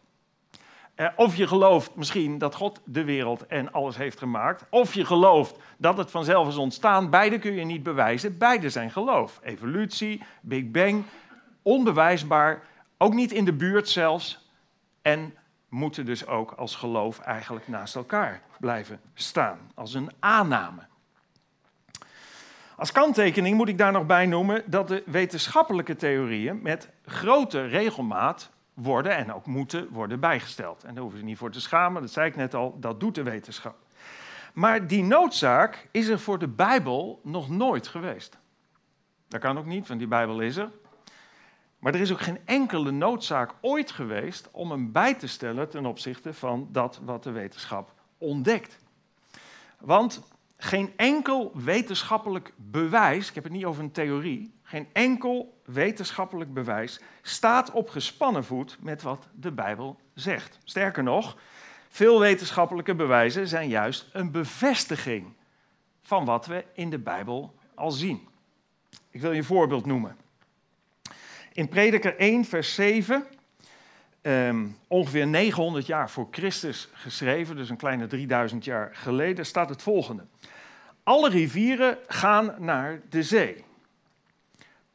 Uh, 0.99 1.07
of 1.15 1.35
je 1.35 1.47
gelooft 1.47 1.95
misschien 1.95 2.37
dat 2.37 2.55
God 2.55 2.81
de 2.85 3.03
wereld 3.03 3.47
en 3.47 3.71
alles 3.71 3.97
heeft 3.97 4.19
gemaakt, 4.19 4.65
of 4.69 4.93
je 4.93 5.05
gelooft 5.05 5.55
dat 5.77 5.97
het 5.97 6.11
vanzelf 6.11 6.47
is 6.47 6.57
ontstaan, 6.57 7.09
beide 7.09 7.39
kun 7.39 7.53
je 7.53 7.65
niet 7.65 7.83
bewijzen, 7.83 8.37
beide 8.37 8.69
zijn 8.69 8.91
geloof. 8.91 9.39
Evolutie, 9.43 10.23
Big 10.41 10.71
Bang, 10.71 11.03
onbewijsbaar, 11.61 12.63
ook 12.97 13.13
niet 13.13 13.31
in 13.31 13.45
de 13.45 13.53
buurt 13.53 13.89
zelfs. 13.89 14.49
En 15.01 15.33
moeten 15.69 16.05
dus 16.05 16.27
ook 16.27 16.51
als 16.51 16.75
geloof 16.75 17.19
eigenlijk 17.19 17.67
naast 17.67 17.95
elkaar 17.95 18.41
blijven 18.59 19.01
staan, 19.13 19.59
als 19.75 19.93
een 19.93 20.11
aanname. 20.19 20.81
Als 22.75 22.91
kanttekening 22.91 23.57
moet 23.57 23.69
ik 23.69 23.77
daar 23.77 23.91
nog 23.91 24.05
bij 24.05 24.25
noemen 24.25 24.63
dat 24.65 24.87
de 24.87 25.03
wetenschappelijke 25.05 25.95
theorieën 25.95 26.61
met 26.61 26.89
grote 27.05 27.65
regelmaat 27.65 28.49
worden 28.81 29.15
en 29.15 29.33
ook 29.33 29.45
moeten 29.45 29.89
worden 29.89 30.19
bijgesteld. 30.19 30.83
En 30.83 30.93
daar 30.93 31.01
hoeven 31.01 31.19
ze 31.19 31.25
niet 31.25 31.37
voor 31.37 31.51
te 31.51 31.61
schamen, 31.61 32.01
dat 32.01 32.11
zei 32.11 32.27
ik 32.27 32.35
net 32.35 32.53
al, 32.53 32.79
dat 32.79 32.99
doet 32.99 33.15
de 33.15 33.23
wetenschap. 33.23 33.75
Maar 34.53 34.87
die 34.87 35.03
noodzaak 35.03 35.87
is 35.91 36.07
er 36.07 36.19
voor 36.19 36.39
de 36.39 36.47
Bijbel 36.47 37.19
nog 37.23 37.49
nooit 37.49 37.87
geweest. 37.87 38.37
Dat 39.27 39.39
kan 39.39 39.57
ook 39.57 39.65
niet, 39.65 39.87
want 39.87 39.99
die 39.99 40.07
Bijbel 40.07 40.39
is 40.39 40.55
er. 40.55 40.69
Maar 41.79 41.93
er 41.93 42.01
is 42.01 42.11
ook 42.11 42.21
geen 42.21 42.39
enkele 42.45 42.91
noodzaak 42.91 43.53
ooit 43.61 43.91
geweest 43.91 44.49
om 44.51 44.71
hem 44.71 44.91
bij 44.91 45.13
te 45.13 45.27
stellen 45.27 45.69
ten 45.69 45.85
opzichte 45.85 46.33
van 46.33 46.67
dat 46.71 46.99
wat 47.03 47.23
de 47.23 47.31
wetenschap 47.31 47.93
ontdekt. 48.17 48.79
Want 49.79 50.21
geen 50.57 50.93
enkel 50.95 51.51
wetenschappelijk 51.53 52.53
bewijs, 52.55 53.29
ik 53.29 53.35
heb 53.35 53.43
het 53.43 53.53
niet 53.53 53.65
over 53.65 53.83
een 53.83 53.91
theorie, 53.91 54.53
geen 54.63 54.87
enkel 54.93 55.58
wetenschappelijk 55.71 56.53
bewijs 56.53 56.99
staat 57.21 57.71
op 57.71 57.89
gespannen 57.89 58.45
voet 58.45 58.77
met 58.79 59.01
wat 59.01 59.27
de 59.33 59.51
Bijbel 59.51 59.99
zegt. 60.13 60.59
Sterker 60.63 61.03
nog, 61.03 61.37
veel 61.89 62.19
wetenschappelijke 62.19 62.95
bewijzen 62.95 63.47
zijn 63.47 63.69
juist 63.69 64.09
een 64.13 64.31
bevestiging 64.31 65.33
van 66.01 66.25
wat 66.25 66.45
we 66.45 66.65
in 66.73 66.89
de 66.89 66.99
Bijbel 66.99 67.55
al 67.75 67.91
zien. 67.91 68.27
Ik 69.11 69.21
wil 69.21 69.31
je 69.31 69.37
een 69.37 69.43
voorbeeld 69.43 69.85
noemen. 69.85 70.17
In 71.53 71.69
Prediker 71.69 72.15
1, 72.17 72.45
vers 72.45 72.75
7, 72.75 73.25
ehm, 74.21 74.67
ongeveer 74.87 75.27
900 75.27 75.85
jaar 75.85 76.09
voor 76.09 76.27
Christus 76.31 76.89
geschreven, 76.93 77.55
dus 77.55 77.69
een 77.69 77.77
kleine 77.77 78.07
3000 78.07 78.65
jaar 78.65 78.89
geleden, 78.93 79.45
staat 79.45 79.69
het 79.69 79.81
volgende. 79.81 80.25
Alle 81.03 81.29
rivieren 81.29 81.97
gaan 82.07 82.55
naar 82.57 83.01
de 83.09 83.23
zee. 83.23 83.67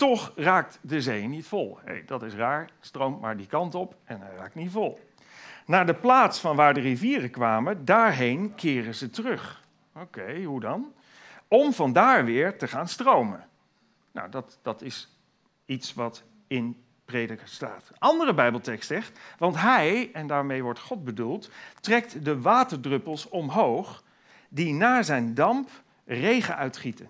Toch 0.04 0.32
raakt 0.36 0.78
de 0.82 1.00
zee 1.00 1.26
niet 1.26 1.46
vol. 1.46 1.78
Hey, 1.84 2.02
dat 2.06 2.22
is 2.22 2.34
raar, 2.34 2.70
stroomt 2.80 3.20
maar 3.20 3.36
die 3.36 3.46
kant 3.46 3.74
op 3.74 3.94
en 4.04 4.20
hij 4.20 4.34
raakt 4.36 4.54
niet 4.54 4.70
vol. 4.70 5.00
Naar 5.66 5.86
de 5.86 5.94
plaats 5.94 6.38
van 6.38 6.56
waar 6.56 6.74
de 6.74 6.80
rivieren 6.80 7.30
kwamen, 7.30 7.84
daarheen 7.84 8.54
keren 8.54 8.94
ze 8.94 9.10
terug. 9.10 9.62
Oké, 9.94 10.42
hoe 10.42 10.60
dan? 10.60 10.92
Om 11.48 11.72
vandaar 11.72 12.24
weer 12.24 12.58
te 12.58 12.68
gaan 12.68 12.88
stromen. 12.88 13.46
Nou, 14.12 14.30
dat, 14.30 14.58
dat 14.62 14.82
is 14.82 15.16
iets 15.64 15.94
wat 15.94 16.22
in 16.46 16.84
prediker 17.04 17.48
staat. 17.48 17.90
Andere 17.98 18.34
Bijbeltekst 18.34 18.88
zegt, 18.88 19.18
want 19.38 19.56
hij, 19.56 20.10
en 20.12 20.26
daarmee 20.26 20.62
wordt 20.62 20.80
God 20.80 21.04
bedoeld, 21.04 21.50
trekt 21.80 22.24
de 22.24 22.40
waterdruppels 22.40 23.28
omhoog 23.28 24.02
die 24.48 24.74
naar 24.74 25.04
zijn 25.04 25.34
damp 25.34 25.70
regen 26.04 26.56
uitgieten. 26.56 27.08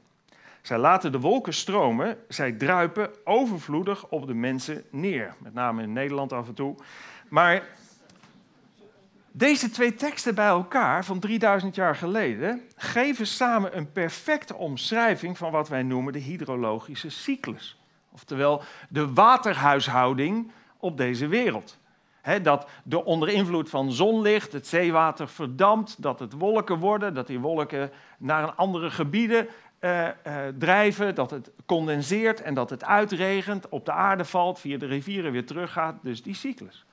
Zij 0.64 0.79
laten 0.79 1.12
de 1.12 1.20
wolken 1.20 1.55
stromen, 1.55 2.18
zij 2.29 2.53
druipen 2.53 3.11
overvloedig 3.24 4.09
op 4.09 4.27
de 4.27 4.35
mensen 4.35 4.85
neer. 4.90 5.35
Met 5.38 5.55
name 5.55 5.83
in 5.83 5.92
Nederland 5.92 6.33
af 6.33 6.48
en 6.48 6.55
toe. 6.55 6.77
Maar 7.29 7.62
deze 9.31 9.70
twee 9.70 9.94
teksten 9.94 10.35
bij 10.35 10.46
elkaar 10.46 11.05
van 11.05 11.18
3000 11.18 11.74
jaar 11.74 11.96
geleden 11.96 12.62
geven 12.77 13.27
samen 13.27 13.77
een 13.77 13.92
perfecte 13.92 14.55
omschrijving 14.55 15.38
van 15.38 15.50
wat 15.50 15.68
wij 15.68 15.83
noemen 15.83 16.12
de 16.12 16.18
hydrologische 16.18 17.11
cyclus. 17.11 17.81
Oftewel 18.12 18.62
de 18.88 19.12
waterhuishouding 19.12 20.50
op 20.77 20.96
deze 20.96 21.27
wereld. 21.27 21.79
dat 22.42 22.68
de 22.85 23.05
onder 23.05 23.29
invloed 23.29 23.70
van 23.70 23.92
zonlicht 23.92 24.53
het 24.53 24.66
zeewater 24.66 25.29
verdampt, 25.29 26.03
dat 26.03 26.18
het 26.18 26.33
wolken 26.33 26.79
worden, 26.79 27.14
dat 27.14 27.27
die 27.27 27.40
wolken 27.40 27.90
naar 28.18 28.53
andere 28.53 28.90
gebieden 28.90 29.48
uh, 29.85 30.05
uh, 30.27 30.35
drijven, 30.59 31.14
dat 31.14 31.31
het 31.31 31.51
condenseert 31.66 32.42
en 32.42 32.55
dat 32.55 32.70
het 32.70 32.85
uitregent, 32.85 33.68
op 33.68 33.85
de 33.85 33.92
aarde 33.92 34.25
valt, 34.25 34.61
via 34.61 34.79
de 34.79 34.87
rivieren 34.87 35.33
weer 35.33 35.47
teruggaat. 35.47 35.94
Dus 36.03 36.23
die 36.23 36.35
cyclus. 36.35 36.85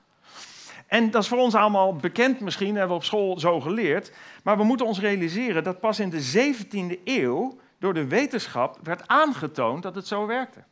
En 0.86 1.10
dat 1.10 1.22
is 1.22 1.28
voor 1.28 1.38
ons 1.38 1.54
allemaal 1.54 1.96
bekend 1.96 2.40
misschien, 2.40 2.76
hebben 2.76 2.88
we 2.88 2.94
op 2.94 3.04
school 3.04 3.38
zo 3.38 3.60
geleerd. 3.60 4.12
Maar 4.44 4.56
we 4.56 4.64
moeten 4.64 4.86
ons 4.86 5.00
realiseren 5.00 5.64
dat 5.64 5.80
pas 5.80 6.00
in 6.00 6.10
de 6.10 6.52
17e 6.52 7.02
eeuw 7.04 7.58
door 7.78 7.94
de 7.94 8.06
wetenschap 8.06 8.78
werd 8.82 9.08
aangetoond 9.08 9.82
dat 9.82 9.94
het 9.94 10.06
zo 10.06 10.26
werkte. 10.26 10.62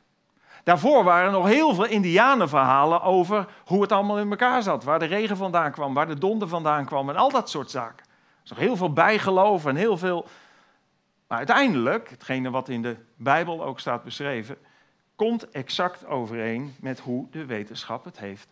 Daarvoor 0.64 1.04
waren 1.04 1.26
er 1.26 1.32
nog 1.32 1.46
heel 1.46 1.74
veel 1.74 1.86
indianenverhalen 1.86 3.02
over 3.02 3.46
hoe 3.64 3.82
het 3.82 3.92
allemaal 3.92 4.18
in 4.18 4.30
elkaar 4.30 4.62
zat. 4.62 4.84
Waar 4.84 4.98
de 4.98 5.04
regen 5.04 5.36
vandaan 5.36 5.72
kwam, 5.72 5.94
waar 5.94 6.08
de 6.08 6.18
donder 6.18 6.48
vandaan 6.48 6.84
kwam 6.84 7.08
en 7.08 7.16
al 7.16 7.30
dat 7.30 7.50
soort 7.50 7.70
zaken. 7.70 8.06
Er 8.06 8.40
is 8.44 8.50
nog 8.50 8.58
heel 8.58 8.76
veel 8.76 8.92
bijgeloof 8.92 9.66
en 9.66 9.76
heel 9.76 9.96
veel... 9.96 10.26
Maar 11.30 11.38
uiteindelijk, 11.38 12.10
hetgene 12.10 12.50
wat 12.50 12.68
in 12.68 12.82
de 12.82 12.96
Bijbel 13.16 13.64
ook 13.64 13.80
staat 13.80 14.04
beschreven... 14.04 14.56
komt 15.16 15.50
exact 15.50 16.06
overeen 16.06 16.74
met 16.80 17.00
hoe 17.00 17.26
de 17.30 17.44
wetenschap 17.44 18.04
het 18.04 18.18
heeft 18.18 18.48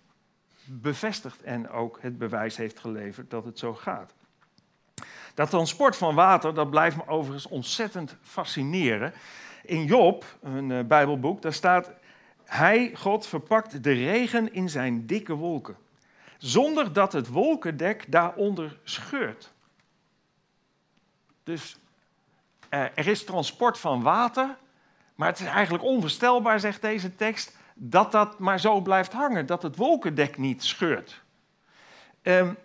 bevestigd... 0.65 1.43
en 1.43 1.71
ook 1.71 1.99
het 2.01 2.19
bewijs 2.19 2.57
heeft 2.57 2.79
geleverd 2.79 3.31
dat 3.31 3.45
het 3.45 3.59
zo 3.59 3.75
gaat. 3.75 4.15
Dat 5.35 5.51
transport 5.51 5.97
van 5.97 6.15
water, 6.15 6.55
dat 6.55 6.71
blijft 6.71 6.97
me 6.97 7.07
overigens 7.07 7.47
ontzettend 7.47 8.17
fascineren 8.23 9.13
in 9.63 9.85
Job, 9.85 10.25
een 10.43 10.71
uh, 10.71 10.85
Bijbelboek, 10.85 11.43
daar 11.43 11.53
staat: 11.53 11.91
Hij, 12.45 12.91
God, 12.95 13.27
verpakt 13.27 13.83
de 13.83 13.93
regen 13.93 14.53
in 14.53 14.69
zijn 14.69 15.07
dikke 15.07 15.35
wolken, 15.35 15.77
zonder 16.37 16.93
dat 16.93 17.13
het 17.13 17.29
wolkendek 17.29 18.05
daaronder 18.09 18.79
scheurt. 18.85 19.53
Dus 21.43 21.79
uh, 22.71 22.81
er 22.81 23.07
is 23.07 23.25
transport 23.25 23.79
van 23.79 24.03
water, 24.03 24.57
maar 25.15 25.29
het 25.29 25.41
is 25.41 25.47
eigenlijk 25.47 25.85
onvoorstelbaar, 25.85 26.61
zegt 26.61 26.83
deze 26.83 27.15
tekst, 27.17 27.57
dat 27.75 28.13
dat 28.13 28.39
maar 28.39 28.61
zo 28.61 28.81
blijft 28.81 29.13
hangen, 29.13 29.47
dat 29.47 29.63
het 29.63 29.77
wolkendek 29.77 30.39
niet 30.39 30.65
scheurt. 30.65 31.23
Um, 32.23 32.57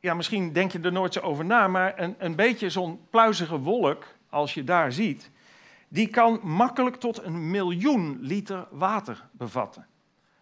ja, 0.00 0.14
misschien 0.14 0.52
denk 0.52 0.72
je 0.72 0.80
er 0.80 0.92
nooit 0.92 1.12
zo 1.12 1.20
over 1.20 1.44
na, 1.44 1.68
maar 1.68 1.98
een, 1.98 2.14
een 2.18 2.34
beetje 2.34 2.70
zo'n 2.70 3.00
pluizige 3.10 3.58
wolk, 3.58 4.04
als 4.30 4.54
je 4.54 4.64
daar 4.64 4.92
ziet, 4.92 5.30
die 5.88 6.08
kan 6.08 6.40
makkelijk 6.42 6.96
tot 6.96 7.22
een 7.22 7.50
miljoen 7.50 8.18
liter 8.20 8.66
water 8.70 9.28
bevatten. 9.30 9.86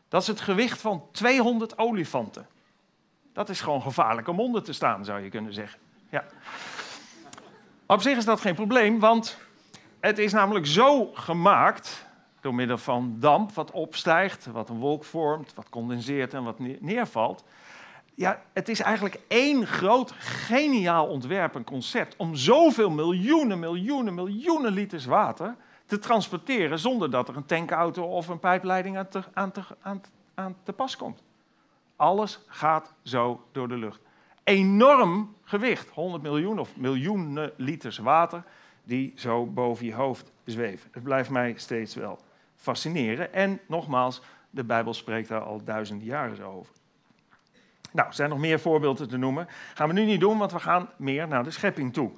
Dat 0.09 0.22
is 0.22 0.29
het 0.29 0.40
gewicht 0.40 0.81
van 0.81 1.03
200 1.12 1.79
olifanten. 1.79 2.46
Dat 3.33 3.48
is 3.48 3.61
gewoon 3.61 3.83
gevaarlijk 3.83 4.29
om 4.29 4.40
onder 4.40 4.62
te 4.62 4.72
staan, 4.72 5.05
zou 5.05 5.20
je 5.20 5.29
kunnen 5.29 5.53
zeggen. 5.53 5.81
Ja. 6.11 6.24
Op 7.90 8.03
zich 8.03 8.16
is 8.16 8.24
dat 8.24 8.40
geen 8.40 8.55
probleem, 8.55 8.98
want 8.98 9.38
het 10.01 10.18
is 10.18 10.33
namelijk 10.33 10.66
zo 10.66 11.11
gemaakt, 11.14 12.07
door 12.40 12.55
middel 12.55 12.79
van 12.79 13.16
damp 13.18 13.53
wat 13.53 13.70
opstijgt, 13.70 14.46
wat 14.46 14.68
een 14.68 14.79
wolk 14.79 15.05
vormt, 15.05 15.55
wat 15.55 15.68
condenseert 15.68 16.35
en 16.35 16.44
wat 16.44 16.59
neervalt, 16.59 17.44
ja, 18.14 18.42
het 18.53 18.68
is 18.68 18.81
eigenlijk 18.81 19.20
één 19.29 19.66
groot 19.66 20.12
geniaal 20.18 21.07
ontwerp 21.07 21.55
en 21.55 21.64
concept 21.64 22.16
om 22.16 22.35
zoveel 22.35 22.90
miljoenen, 22.90 23.59
miljoenen, 23.59 24.14
miljoenen 24.14 24.72
liters 24.72 25.05
water 25.05 25.57
te 25.87 25.98
transporteren 25.98 26.79
zonder 26.79 27.11
dat 27.11 27.29
er 27.29 27.37
een 27.37 27.46
tankauto 27.46 28.05
of 28.05 28.29
een 28.29 28.40
pijpleiding 28.40 28.96
aan 29.33 29.53
te, 29.53 29.62
aan 30.35 30.57
te 30.62 30.72
pas 30.72 30.96
komt. 30.96 31.22
Alles 31.96 32.40
gaat 32.46 32.94
zo 33.03 33.44
door 33.53 33.68
de 33.68 33.77
lucht. 33.77 34.01
Enorm 34.49 35.35
gewicht, 35.45 35.89
100 35.89 36.23
miljoen 36.23 36.59
of 36.59 36.77
miljoenen 36.77 37.53
liters 37.57 37.99
water 37.99 38.43
die 38.85 39.13
zo 39.17 39.47
boven 39.47 39.87
je 39.87 39.95
hoofd 39.95 40.33
zweven. 40.45 40.91
Het 40.93 41.03
blijft 41.03 41.31
mij 41.31 41.55
steeds 41.57 41.95
wel 41.95 42.19
fascineren. 42.57 43.33
En 43.33 43.61
nogmaals, 43.67 44.23
de 44.51 44.65
Bijbel 44.65 44.95
spreekt 44.95 45.29
daar 45.29 45.41
al 45.41 45.65
duizenden 45.65 46.07
jaren 46.07 46.45
over. 46.45 46.73
Nou, 47.91 48.09
er 48.09 48.15
zijn 48.15 48.31
nog 48.31 48.39
meer 48.39 48.61
voorbeelden 48.61 49.09
te 49.09 49.17
noemen. 49.17 49.49
Gaan 49.75 49.89
we 49.89 49.95
nu 49.95 50.05
niet 50.05 50.21
doen, 50.21 50.39
want 50.39 50.53
we 50.53 50.59
gaan 50.59 50.91
meer 50.97 51.29
naar 51.29 51.45
de 51.45 51.51
schepping 51.51 51.93
toe. 51.93 52.11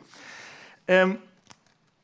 Ehm, 0.85 1.15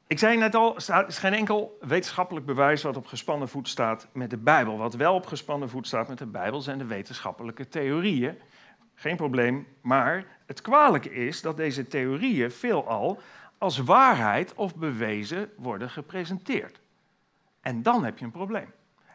ik 0.07 0.19
zei 0.19 0.37
net 0.37 0.55
al, 0.55 0.77
er 0.77 1.09
is 1.09 1.19
geen 1.19 1.35
enkel 1.35 1.79
wetenschappelijk 1.81 2.47
bewijs 2.47 2.83
wat 2.83 2.97
op 2.97 3.07
gespannen 3.07 3.49
voet 3.49 3.69
staat 3.69 4.09
met 4.13 4.31
de 4.31 4.39
Bijbel. 4.39 4.79
Wat 4.79 4.95
wel 4.95 5.15
op 5.15 5.27
gespannen 5.27 5.69
voet 5.69 5.87
staat 5.87 6.09
met 6.09 6.19
de 6.19 6.27
Bijbel 6.27 6.61
zijn 6.61 6.79
de 6.79 6.87
wetenschappelijke 6.87 7.69
theorieën. 7.69 8.39
Geen 8.99 9.17
probleem, 9.17 9.67
maar 9.81 10.25
het 10.47 10.61
kwalijke 10.61 11.13
is 11.13 11.41
dat 11.41 11.57
deze 11.57 11.89
theorieën 11.89 12.51
veelal 12.51 13.21
als 13.59 13.79
waarheid 13.79 14.55
of 14.55 14.77
bewezen 14.77 15.51
worden 15.57 15.91
gepresenteerd. 15.91 16.81
En 17.61 17.83
dan 17.83 18.05
heb 18.05 18.19
je 18.19 18.25
een 18.25 18.31
probleem. 18.31 18.73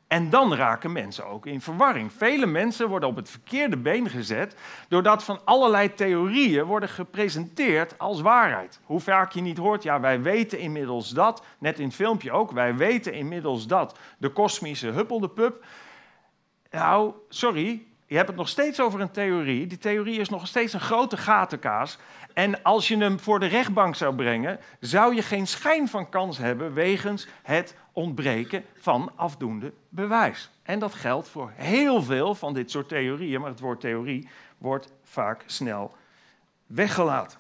En 0.08 0.30
dan 0.30 0.54
raken 0.54 0.92
mensen 0.92 1.26
ook 1.26 1.46
in 1.46 1.62
verwarring. 1.62 2.14
Vele 2.14 2.46
mensen 2.46 2.90
worden 2.90 3.10
op 3.10 3.16
het 3.16 3.30
verkeerde 3.30 3.78
been 3.78 4.10
gezet 4.10 4.56
doordat 4.88 5.24
van 5.24 5.40
allerlei 5.46 5.94
theorieën 5.94 6.66
worden 6.66 6.90
gepresenteerd 6.90 7.98
als 7.98 8.22
waarheid. 8.22 8.80
Hoe 8.84 9.00
vaak 9.00 9.32
je 9.32 9.42
niet 9.42 9.58
hoort, 9.58 9.84
ja, 9.84 10.00
wij 10.00 10.22
weten 10.22 10.60
inmiddels 10.60 11.10
dat, 11.10 11.44
net 11.58 11.80
in 11.80 11.86
het 11.86 11.96
filmpje 11.96 12.32
ook, 12.32 12.52
wij 12.52 12.76
weten 12.76 13.14
inmiddels 13.14 13.68
dat 13.68 13.98
de 14.18 14.30
kosmische 14.30 14.88
huppeldepup. 14.88 15.66
Nou, 16.72 17.14
sorry, 17.30 17.91
je 18.12 18.18
hebt 18.18 18.30
het 18.30 18.38
nog 18.38 18.50
steeds 18.50 18.82
over 18.82 19.00
een 19.02 19.12
theorie. 19.12 19.68
Die 19.68 19.78
theorie 19.78 20.20
is 20.20 20.30
nog 20.30 20.48
steeds 20.48 20.74
een 20.74 20.80
grote 20.80 21.18
gatenkaas. 21.18 21.98
En 22.34 22.64
als 22.64 22.88
je 22.88 22.98
hem 22.98 23.20
voor 23.20 23.40
de 23.40 23.46
rechtbank 23.46 23.96
zou 23.96 24.16
brengen, 24.16 24.60
zou 24.80 25.16
je 25.16 25.22
geen 25.22 25.48
schijn 25.48 25.88
van 25.88 26.10
kans 26.10 26.38
hebben 26.38 26.74
wegens 26.74 27.28
het 27.44 27.76
ontbreken 27.92 28.66
van 28.76 29.12
afdoende 29.16 29.74
bewijs. 29.90 30.50
En 30.64 30.80
dat 30.80 30.94
geldt 30.94 31.28
voor 31.28 31.52
heel 31.56 32.04
veel 32.04 32.36
van 32.36 32.54
dit 32.54 32.72
soort 32.72 32.88
theorieën, 32.88 33.42
maar 33.42 33.50
het 33.50 33.60
woord 33.60 33.80
theorie 33.80 34.30
wordt 34.58 34.92
vaak 35.04 35.44
snel 35.46 35.96
weggelaten. 36.68 37.40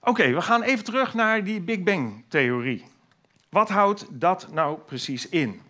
Oké, 0.00 0.32
we 0.32 0.42
gaan 0.42 0.62
even 0.62 0.84
terug 0.84 1.14
naar 1.14 1.44
die 1.44 1.60
Big 1.60 1.82
Bang-theorie. 1.82 2.84
Wat 3.48 3.68
houdt 3.68 4.06
dat 4.10 4.48
nou 4.52 4.78
precies 4.78 5.28
in? 5.28 5.62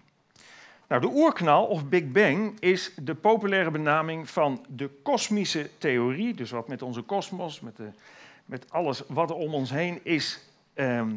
Nou, 0.89 1.01
de 1.01 1.11
oerknal 1.15 1.67
of 1.67 1.89
Big 1.89 2.11
Bang 2.11 2.61
is 2.61 2.93
de 3.03 3.15
populaire 3.15 3.71
benaming 3.71 4.31
van 4.31 4.65
de 4.69 4.91
kosmische 5.03 5.71
theorie. 5.79 6.35
Dus 6.35 6.51
wat 6.51 6.69
met 6.69 6.83
onze 6.83 7.03
kosmos, 7.03 7.61
met, 7.61 7.79
met 8.45 8.71
alles 8.71 9.03
wat 9.09 9.31
er 9.31 9.37
om 9.37 9.55
ons 9.55 9.71
heen 9.71 10.01
is, 10.03 10.41
ehm, 10.75 11.11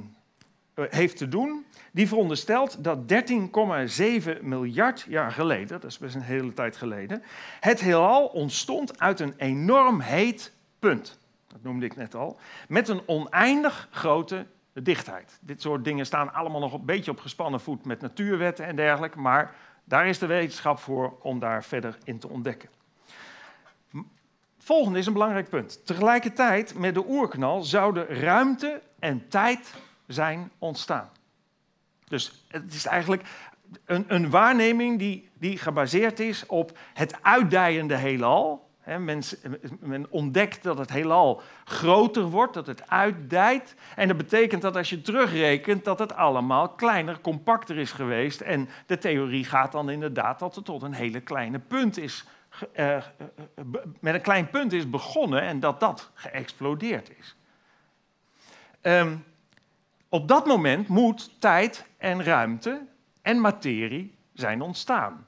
eh, 0.74 0.86
heeft 0.90 1.18
te 1.18 1.28
doen. 1.28 1.66
Die 1.92 2.08
veronderstelt 2.08 2.84
dat 2.84 3.08
13,7 3.08 4.38
miljard 4.42 5.06
jaar 5.10 5.32
geleden, 5.32 5.68
dat 5.68 5.84
is 5.84 5.98
best 5.98 6.16
een 6.16 6.22
hele 6.22 6.54
tijd 6.54 6.78
geleden, 6.78 7.24
het 7.60 7.80
heelal 7.80 8.26
ontstond 8.26 9.00
uit 9.00 9.20
een 9.20 9.34
enorm 9.38 10.00
heet 10.00 10.54
punt. 10.80 11.20
Dat 11.48 11.64
noemde 11.64 11.86
ik 11.86 11.96
net 11.96 12.16
al. 12.16 12.40
Met 12.68 12.88
een 12.88 13.02
oneindig 13.06 13.88
grote 13.92 14.46
dichtheid. 14.74 15.40
Dit 15.42 15.62
soort 15.62 15.84
dingen 15.84 16.06
staan 16.06 16.34
allemaal 16.34 16.60
nog 16.60 16.74
een 16.74 16.86
beetje 16.86 17.12
op 17.12 17.20
gespannen 17.20 17.60
voet 17.60 17.86
met 17.86 18.02
natuurwetten 18.02 18.66
en 18.66 18.76
dergelijke, 18.76 19.20
maar 19.20 19.56
daar 19.84 20.08
is 20.08 20.20
de 20.20 20.26
wetenschap 20.26 20.80
voor 20.80 21.18
om 21.22 21.40
daar 21.40 21.64
verder 21.64 21.98
in 22.04 22.20
te 22.20 22.30
ontdekken. 22.30 22.70
Volgende 24.58 25.00
is 25.00 25.06
een 25.06 25.14
belangrijk 25.14 25.50
punt. 25.50 25.86
Tegelijkertijd 25.86 26.78
met 26.78 26.94
de 26.94 27.08
oerknal 27.08 27.64
zouden 27.64 28.08
ruimte 28.08 28.82
en 29.00 29.28
tijd 29.28 29.74
zijn 30.08 30.52
ontstaan. 30.58 31.10
Dus 32.08 32.46
het 32.48 32.74
is 32.74 32.86
eigenlijk 32.86 33.24
een, 33.86 34.06
een 34.08 34.30
waarneming 34.30 35.00
die, 35.00 35.30
die 35.34 35.58
gebaseerd 35.58 36.20
is 36.20 36.46
op 36.46 36.78
het 36.94 37.24
uitdijende 37.24 37.96
heelal. 37.96 38.70
Men, 38.86 39.22
men, 39.80 40.06
ontdekt 40.10 40.64
dat 40.64 40.78
het 40.78 40.90
heelal 40.90 41.42
groter 41.66 42.24
wordt, 42.24 42.54
dat 42.54 42.68
het 42.68 42.90
uitdijt. 42.90 43.76
En 43.96 44.08
dat 44.08 44.18
betekent 44.18 44.62
dat 44.62 44.76
als 44.76 44.90
je 44.90 45.02
terugrekent, 45.02 45.86
dat 45.86 46.00
het 46.00 46.14
allemaal 46.14 46.70
kleiner, 46.70 47.22
compacter 47.22 47.78
is 47.78 47.92
geweest. 47.92 48.42
En 48.42 48.70
de 48.86 48.98
theorie 48.98 49.46
gaat 49.46 49.72
dan 49.72 49.90
inderdaad 49.90 50.40
dat 50.40 50.56
het 50.56 50.66
tot 50.66 50.82
een 50.82 50.94
hele 50.94 51.22
kleine 51.22 51.60
punt 51.60 51.98
is. 51.98 52.26
Uh, 52.76 53.04
met 54.00 54.14
een 54.14 54.22
klein 54.22 54.50
punt 54.50 54.74
is 54.74 54.90
begonnen 54.90 55.42
en 55.42 55.60
dat 55.60 55.80
dat 55.80 56.12
geëxplodeerd 56.14 57.12
is. 57.18 57.36
Um, 58.82 59.24
op 60.10 60.28
dat 60.28 60.46
moment 60.46 60.88
moet 60.88 61.42
tijd 61.42 61.86
en 61.98 62.24
ruimte 62.24 62.82
en 63.22 63.40
materie 63.40 64.16
zijn 64.34 64.62
ontstaan. 64.62 65.28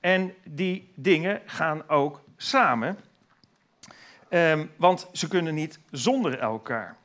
En 0.00 0.34
die 0.44 0.92
dingen 0.94 1.40
gaan 1.46 1.88
ook 1.88 2.21
samen, 2.42 2.98
um, 4.30 4.70
want 4.76 5.08
ze 5.12 5.28
kunnen 5.28 5.54
niet 5.54 5.78
zonder 5.90 6.38
elkaar. 6.38 6.96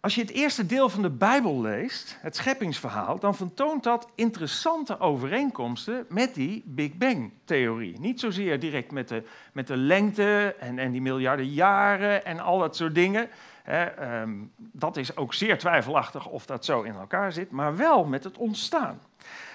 Als 0.00 0.14
je 0.14 0.20
het 0.20 0.30
eerste 0.30 0.66
deel 0.66 0.88
van 0.88 1.02
de 1.02 1.10
Bijbel 1.10 1.60
leest, 1.60 2.18
het 2.20 2.36
scheppingsverhaal, 2.36 3.18
dan 3.18 3.34
vertoont 3.34 3.82
dat 3.82 4.08
interessante 4.14 5.00
overeenkomsten 5.00 6.06
met 6.08 6.34
die 6.34 6.62
Big 6.66 6.92
Bang-theorie. 6.94 8.00
Niet 8.00 8.20
zozeer 8.20 8.60
direct 8.60 8.90
met 8.90 9.08
de, 9.08 9.22
met 9.52 9.66
de 9.66 9.76
lengte 9.76 10.56
en, 10.58 10.78
en 10.78 10.92
die 10.92 11.00
miljarden 11.00 11.48
jaren 11.48 12.24
en 12.24 12.40
al 12.40 12.58
dat 12.58 12.76
soort 12.76 12.94
dingen. 12.94 13.28
Ehm, 13.64 14.30
dat 14.56 14.96
is 14.96 15.16
ook 15.16 15.34
zeer 15.34 15.58
twijfelachtig 15.58 16.26
of 16.26 16.46
dat 16.46 16.64
zo 16.64 16.82
in 16.82 16.94
elkaar 16.94 17.32
zit, 17.32 17.50
maar 17.50 17.76
wel 17.76 18.04
met 18.04 18.24
het 18.24 18.36
ontstaan. 18.36 19.00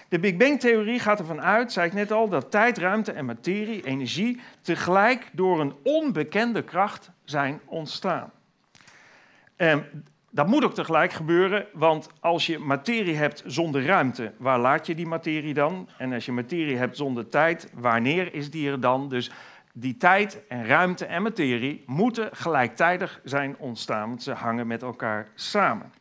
De 0.10 0.20
Big 0.20 0.38
Bang-theorie 0.38 1.00
gaat 1.00 1.20
ervan 1.20 1.42
uit, 1.42 1.72
zei 1.72 1.88
ik 1.88 1.94
net 1.94 2.12
al, 2.12 2.30
dat 2.30 2.52
tijd, 2.52 2.78
ruimte 2.78 3.12
en 3.12 3.26
materie, 3.26 3.86
energie, 3.86 4.40
tegelijk 4.62 5.30
door 5.32 5.60
een 5.60 5.74
onbekende 5.84 6.64
kracht 6.64 7.12
zijn 7.24 7.60
ontstaan. 7.66 8.32
Um, 9.58 9.86
dat 10.32 10.48
moet 10.48 10.64
ook 10.64 10.74
tegelijk 10.74 11.12
gebeuren, 11.12 11.66
want 11.74 12.10
als 12.20 12.46
je 12.46 12.60
materie 12.60 13.16
hebt 13.16 13.44
zonder 13.46 13.86
ruimte, 13.86 14.32
waar 14.38 14.60
laat 14.60 14.86
je 14.86 14.96
die 14.96 15.08
materie 15.08 15.54
dan? 15.54 15.90
En 15.98 16.14
als 16.14 16.26
je 16.26 16.32
materie 16.32 16.78
hebt 16.78 16.98
zonder 16.98 17.30
tijd, 17.30 17.72
wanneer 17.74 18.34
is 18.34 18.52
die 18.52 18.70
er 18.70 18.80
dan? 18.80 19.10
Dus 19.10 19.32
die 19.74 19.98
tijd 19.98 20.48
en 20.48 20.66
ruimte 20.66 21.06
en 21.06 21.22
materie 21.22 21.84
moeten 21.86 22.30
gelijktijdig 22.32 23.22
zijn 23.24 23.56
ontstaan, 23.58 24.10
want 24.10 24.24
ze 24.24 24.32
hangen 24.32 24.68
met 24.68 24.82
elkaar 24.82 25.28
samen. 25.36 25.92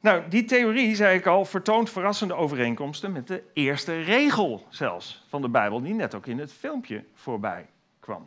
Nou, 0.00 0.28
die 0.28 0.44
theorie, 0.44 0.94
zei 0.94 1.18
ik 1.18 1.26
al, 1.26 1.44
vertoont 1.44 1.90
verrassende 1.90 2.34
overeenkomsten 2.34 3.12
met 3.12 3.26
de 3.26 3.42
eerste 3.52 4.02
regel 4.02 4.66
zelfs 4.68 5.24
van 5.28 5.42
de 5.42 5.48
Bijbel, 5.48 5.80
die 5.80 5.94
net 5.94 6.14
ook 6.14 6.26
in 6.26 6.38
het 6.38 6.52
filmpje 6.52 7.04
voorbij 7.14 7.66
kwam. 8.00 8.26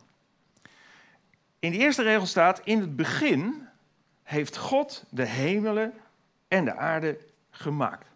In 1.58 1.70
die 1.70 1.80
eerste 1.80 2.02
regel 2.02 2.26
staat, 2.26 2.60
in 2.64 2.80
het 2.80 2.96
begin 2.96 3.68
heeft 4.22 4.56
God 4.56 5.04
de 5.08 5.26
hemelen 5.26 5.94
en 6.48 6.64
de 6.64 6.76
aarde 6.76 7.18
gemaakt. 7.50 8.06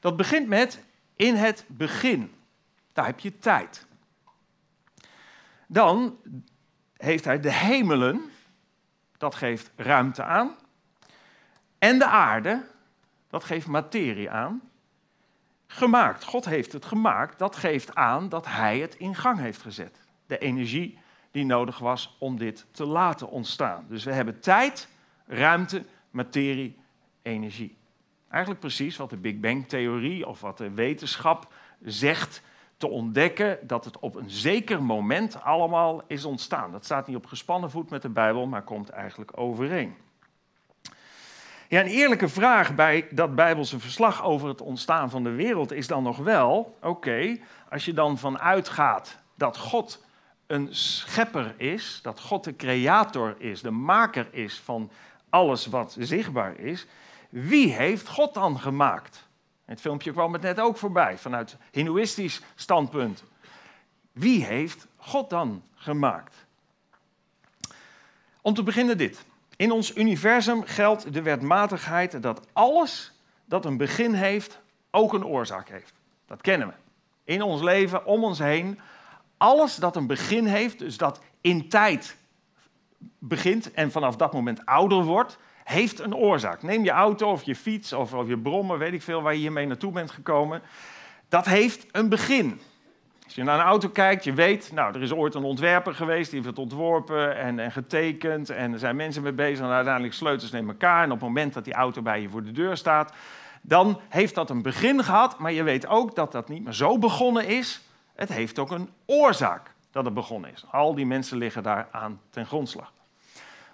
Dat 0.00 0.16
begint 0.16 0.48
met 0.48 0.84
in 1.16 1.34
het 1.34 1.64
begin. 1.66 2.34
Daar 2.92 3.06
heb 3.06 3.20
je 3.20 3.38
tijd. 3.38 3.86
Dan 5.66 6.18
heeft 6.96 7.24
hij 7.24 7.40
de 7.40 7.52
hemelen, 7.52 8.30
dat 9.16 9.34
geeft 9.34 9.70
ruimte 9.76 10.22
aan. 10.22 10.56
En 11.86 11.98
de 11.98 12.06
aarde, 12.06 12.62
dat 13.30 13.44
geeft 13.44 13.66
materie 13.66 14.30
aan. 14.30 14.60
Gemaakt. 15.66 16.24
God 16.24 16.44
heeft 16.44 16.72
het 16.72 16.84
gemaakt. 16.84 17.38
Dat 17.38 17.56
geeft 17.56 17.94
aan 17.94 18.28
dat 18.28 18.46
hij 18.46 18.78
het 18.78 18.94
in 18.94 19.14
gang 19.14 19.38
heeft 19.38 19.62
gezet. 19.62 20.00
De 20.26 20.38
energie 20.38 20.98
die 21.30 21.44
nodig 21.44 21.78
was 21.78 22.16
om 22.18 22.38
dit 22.38 22.66
te 22.70 22.84
laten 22.86 23.30
ontstaan. 23.30 23.84
Dus 23.88 24.04
we 24.04 24.12
hebben 24.12 24.40
tijd, 24.40 24.88
ruimte, 25.26 25.84
materie, 26.10 26.78
energie. 27.22 27.76
Eigenlijk 28.28 28.60
precies 28.60 28.96
wat 28.96 29.10
de 29.10 29.16
Big 29.16 29.40
Bang-theorie 29.40 30.26
of 30.26 30.40
wat 30.40 30.58
de 30.58 30.70
wetenschap 30.70 31.52
zegt 31.82 32.42
te 32.76 32.88
ontdekken 32.88 33.58
dat 33.66 33.84
het 33.84 33.98
op 33.98 34.14
een 34.14 34.30
zeker 34.30 34.82
moment 34.82 35.42
allemaal 35.42 36.02
is 36.06 36.24
ontstaan. 36.24 36.72
Dat 36.72 36.84
staat 36.84 37.06
niet 37.06 37.16
op 37.16 37.26
gespannen 37.26 37.70
voet 37.70 37.90
met 37.90 38.02
de 38.02 38.08
Bijbel, 38.08 38.46
maar 38.46 38.62
komt 38.62 38.88
eigenlijk 38.88 39.38
overeen. 39.38 40.05
Ja, 41.68 41.80
een 41.80 41.86
eerlijke 41.86 42.28
vraag 42.28 42.74
bij 42.74 43.08
dat 43.10 43.34
Bijbelse 43.34 43.78
verslag 43.78 44.24
over 44.24 44.48
het 44.48 44.60
ontstaan 44.60 45.10
van 45.10 45.22
de 45.22 45.30
wereld 45.30 45.72
is 45.72 45.86
dan 45.86 46.02
nog 46.02 46.16
wel: 46.16 46.76
oké, 46.82 47.38
als 47.70 47.84
je 47.84 47.92
dan 47.92 48.18
vanuit 48.18 48.68
gaat 48.68 49.18
dat 49.34 49.56
God 49.56 50.04
een 50.46 50.68
schepper 50.74 51.54
is, 51.56 51.98
dat 52.02 52.20
God 52.20 52.44
de 52.44 52.56
creator 52.56 53.34
is, 53.38 53.62
de 53.62 53.70
maker 53.70 54.28
is 54.30 54.58
van 54.58 54.90
alles 55.28 55.66
wat 55.66 55.96
zichtbaar 55.98 56.58
is, 56.58 56.86
wie 57.28 57.72
heeft 57.72 58.08
God 58.08 58.34
dan 58.34 58.60
gemaakt? 58.60 59.28
Het 59.64 59.80
filmpje 59.80 60.12
kwam 60.12 60.32
het 60.32 60.42
net 60.42 60.60
ook 60.60 60.76
voorbij, 60.76 61.18
vanuit 61.18 61.56
Hindoeïstisch 61.70 62.40
standpunt. 62.54 63.24
Wie 64.12 64.44
heeft 64.44 64.86
God 64.96 65.30
dan 65.30 65.62
gemaakt? 65.74 66.34
Om 68.40 68.54
te 68.54 68.62
beginnen 68.62 68.98
dit. 68.98 69.24
In 69.56 69.70
ons 69.70 69.96
universum 69.96 70.64
geldt 70.64 71.12
de 71.12 71.22
wetmatigheid 71.22 72.22
dat 72.22 72.40
alles 72.52 73.12
dat 73.44 73.64
een 73.64 73.76
begin 73.76 74.14
heeft, 74.14 74.60
ook 74.90 75.12
een 75.12 75.24
oorzaak 75.24 75.68
heeft. 75.68 75.92
Dat 76.26 76.40
kennen 76.40 76.68
we. 76.68 76.74
In 77.24 77.42
ons 77.42 77.62
leven, 77.62 78.06
om 78.06 78.24
ons 78.24 78.38
heen, 78.38 78.80
alles 79.36 79.76
dat 79.76 79.96
een 79.96 80.06
begin 80.06 80.46
heeft, 80.46 80.78
dus 80.78 80.96
dat 80.96 81.20
in 81.40 81.68
tijd 81.68 82.16
begint 83.18 83.72
en 83.72 83.90
vanaf 83.90 84.16
dat 84.16 84.32
moment 84.32 84.66
ouder 84.66 85.02
wordt, 85.02 85.38
heeft 85.64 85.98
een 85.98 86.14
oorzaak. 86.14 86.62
Neem 86.62 86.84
je 86.84 86.90
auto 86.90 87.30
of 87.30 87.42
je 87.42 87.56
fiets 87.56 87.92
of, 87.92 88.14
of 88.14 88.28
je 88.28 88.38
brommer, 88.38 88.78
weet 88.78 88.92
ik 88.92 89.02
veel, 89.02 89.22
waar 89.22 89.32
je 89.32 89.38
hiermee 89.38 89.66
naartoe 89.66 89.92
bent 89.92 90.10
gekomen. 90.10 90.62
Dat 91.28 91.46
heeft 91.46 91.86
een 91.92 92.08
begin. 92.08 92.60
Als 93.26 93.34
je 93.34 93.42
naar 93.42 93.58
een 93.58 93.64
auto 93.64 93.88
kijkt, 93.88 94.24
je 94.24 94.32
weet, 94.32 94.72
nou, 94.72 94.94
er 94.94 95.02
is 95.02 95.12
ooit 95.12 95.34
een 95.34 95.44
ontwerper 95.44 95.94
geweest, 95.94 96.30
die 96.30 96.38
heeft 96.40 96.50
het 96.50 96.58
ontworpen 96.58 97.36
en, 97.36 97.58
en 97.58 97.72
getekend. 97.72 98.50
En 98.50 98.72
er 98.72 98.78
zijn 98.78 98.96
mensen 98.96 99.22
mee 99.22 99.32
bezig 99.32 99.64
en 99.64 99.70
uiteindelijk 99.70 100.14
sleutels 100.14 100.50
nemen 100.50 100.70
elkaar. 100.70 101.02
En 101.02 101.10
op 101.10 101.18
het 101.18 101.28
moment 101.28 101.54
dat 101.54 101.64
die 101.64 101.74
auto 101.74 102.02
bij 102.02 102.20
je 102.20 102.28
voor 102.28 102.44
de 102.44 102.52
deur 102.52 102.76
staat, 102.76 103.12
dan 103.62 104.00
heeft 104.08 104.34
dat 104.34 104.50
een 104.50 104.62
begin 104.62 105.04
gehad. 105.04 105.38
Maar 105.38 105.52
je 105.52 105.62
weet 105.62 105.86
ook 105.86 106.14
dat 106.14 106.32
dat 106.32 106.48
niet 106.48 106.64
meer 106.64 106.72
zo 106.72 106.98
begonnen 106.98 107.46
is. 107.46 107.80
Het 108.14 108.28
heeft 108.28 108.58
ook 108.58 108.70
een 108.70 108.90
oorzaak 109.06 109.70
dat 109.90 110.04
het 110.04 110.14
begonnen 110.14 110.52
is. 110.52 110.64
Al 110.70 110.94
die 110.94 111.06
mensen 111.06 111.38
liggen 111.38 111.62
daar 111.62 111.88
aan 111.90 112.20
ten 112.30 112.46
grondslag. 112.46 112.92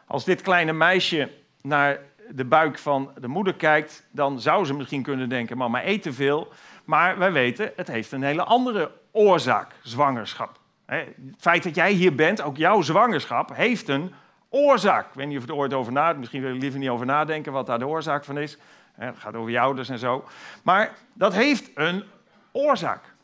Als 0.06 0.24
dit 0.24 0.40
kleine 0.40 0.72
meisje 0.72 1.30
naar 1.62 1.98
de 2.30 2.44
buik 2.44 2.78
van 2.78 3.10
de 3.20 3.28
moeder 3.28 3.54
kijkt, 3.54 4.06
dan 4.10 4.40
zou 4.40 4.64
ze 4.64 4.74
misschien 4.74 5.02
kunnen 5.02 5.28
denken: 5.28 5.56
Mama 5.56 5.84
eet 5.84 6.02
te 6.02 6.12
veel. 6.12 6.52
Maar 6.92 7.18
wij 7.18 7.32
weten, 7.32 7.72
het 7.76 7.88
heeft 7.88 8.12
een 8.12 8.22
hele 8.22 8.42
andere 8.44 8.90
oorzaak, 9.10 9.74
zwangerschap. 9.82 10.58
Het 10.84 11.14
feit 11.38 11.62
dat 11.62 11.74
jij 11.74 11.92
hier 11.92 12.14
bent, 12.14 12.42
ook 12.42 12.56
jouw 12.56 12.82
zwangerschap, 12.82 13.56
heeft 13.56 13.88
een 13.88 14.12
oorzaak. 14.48 15.06
Ik 15.06 15.14
weet 15.14 15.26
niet 15.26 15.36
of 15.36 15.44
je 15.44 15.50
er 15.50 15.56
ooit 15.56 15.74
over 15.74 15.92
nadenkt, 15.92 16.18
misschien 16.18 16.40
wil 16.40 16.52
je 16.52 16.58
liever 16.58 16.78
niet 16.78 16.88
over 16.88 17.06
nadenken 17.06 17.52
wat 17.52 17.66
daar 17.66 17.78
de 17.78 17.86
oorzaak 17.86 18.24
van 18.24 18.38
is. 18.38 18.58
Het 18.92 19.18
gaat 19.18 19.34
over 19.34 19.50
je 19.50 19.60
ouders 19.60 19.88
en 19.88 19.98
zo. 19.98 20.24
Maar 20.62 20.94
dat 21.12 21.32
heeft 21.32 21.70
een 21.74 22.04
oorzaak. 22.50 23.14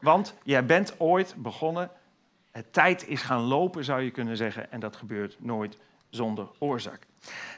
Want 0.00 0.34
jij 0.42 0.66
bent 0.66 0.94
ooit 0.98 1.34
begonnen, 1.36 1.90
het 2.50 2.72
tijd 2.72 3.08
is 3.08 3.22
gaan 3.22 3.42
lopen 3.42 3.84
zou 3.84 4.02
je 4.02 4.10
kunnen 4.10 4.36
zeggen, 4.36 4.72
en 4.72 4.80
dat 4.80 4.96
gebeurt 4.96 5.36
nooit 5.38 5.78
zonder 6.10 6.46
oorzaak. 6.58 7.06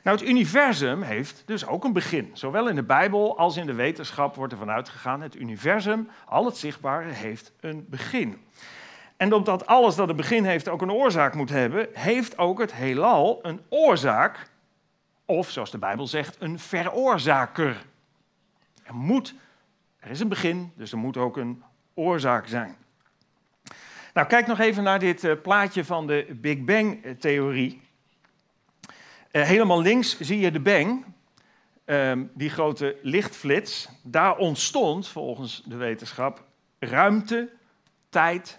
Nou, 0.03 0.19
het 0.19 0.29
universum 0.29 1.03
heeft 1.03 1.43
dus 1.47 1.67
ook 1.67 1.85
een 1.85 1.93
begin. 1.93 2.31
Zowel 2.33 2.69
in 2.69 2.75
de 2.75 2.83
Bijbel 2.83 3.39
als 3.39 3.57
in 3.57 3.67
de 3.67 3.75
wetenschap 3.75 4.35
wordt 4.35 4.53
ervan 4.53 4.71
uitgegaan, 4.71 5.21
het 5.21 5.37
universum, 5.37 6.09
al 6.27 6.45
het 6.45 6.57
zichtbare, 6.57 7.11
heeft 7.11 7.53
een 7.61 7.87
begin. 7.89 8.47
En 9.17 9.33
omdat 9.33 9.67
alles 9.67 9.95
dat 9.95 10.09
een 10.09 10.17
begin 10.17 10.45
heeft 10.45 10.69
ook 10.69 10.83
een 10.83 10.93
oorzaak 10.93 11.35
moet 11.35 11.51
hebben, 11.51 11.89
heeft 11.93 12.39
ook 12.39 12.61
het 12.61 12.75
heelal 12.75 13.39
een 13.43 13.61
oorzaak, 13.69 14.51
of 15.25 15.51
zoals 15.51 15.71
de 15.71 15.79
Bijbel 15.79 16.07
zegt, 16.07 16.37
een 16.39 16.59
veroorzaker. 16.59 17.85
Er 18.83 18.95
moet, 18.95 19.35
er 19.99 20.11
is 20.11 20.21
een 20.21 20.29
begin, 20.29 20.73
dus 20.77 20.93
er 20.93 20.99
moet 20.99 21.17
ook 21.17 21.37
een 21.37 21.63
oorzaak 21.95 22.47
zijn. 22.47 22.77
Nou, 24.15 24.27
kijk 24.27 24.47
nog 24.47 24.59
even 24.59 24.83
naar 24.83 24.99
dit 24.99 25.25
eh, 25.25 25.33
plaatje 25.43 25.85
van 25.85 26.07
de 26.07 26.27
Big 26.41 26.65
Bang-theorie. 26.65 27.88
Uh, 29.33 29.43
helemaal 29.43 29.81
links 29.81 30.21
zie 30.21 30.39
je 30.41 30.51
de 30.51 30.61
Bang, 30.61 31.05
uh, 31.87 32.13
die 32.35 32.51
grote 32.51 32.97
lichtflits. 33.03 33.89
Daar 34.03 34.37
ontstond, 34.37 35.09
volgens 35.09 35.63
de 35.65 35.77
wetenschap, 35.77 36.45
ruimte, 36.79 37.51
tijd 38.09 38.59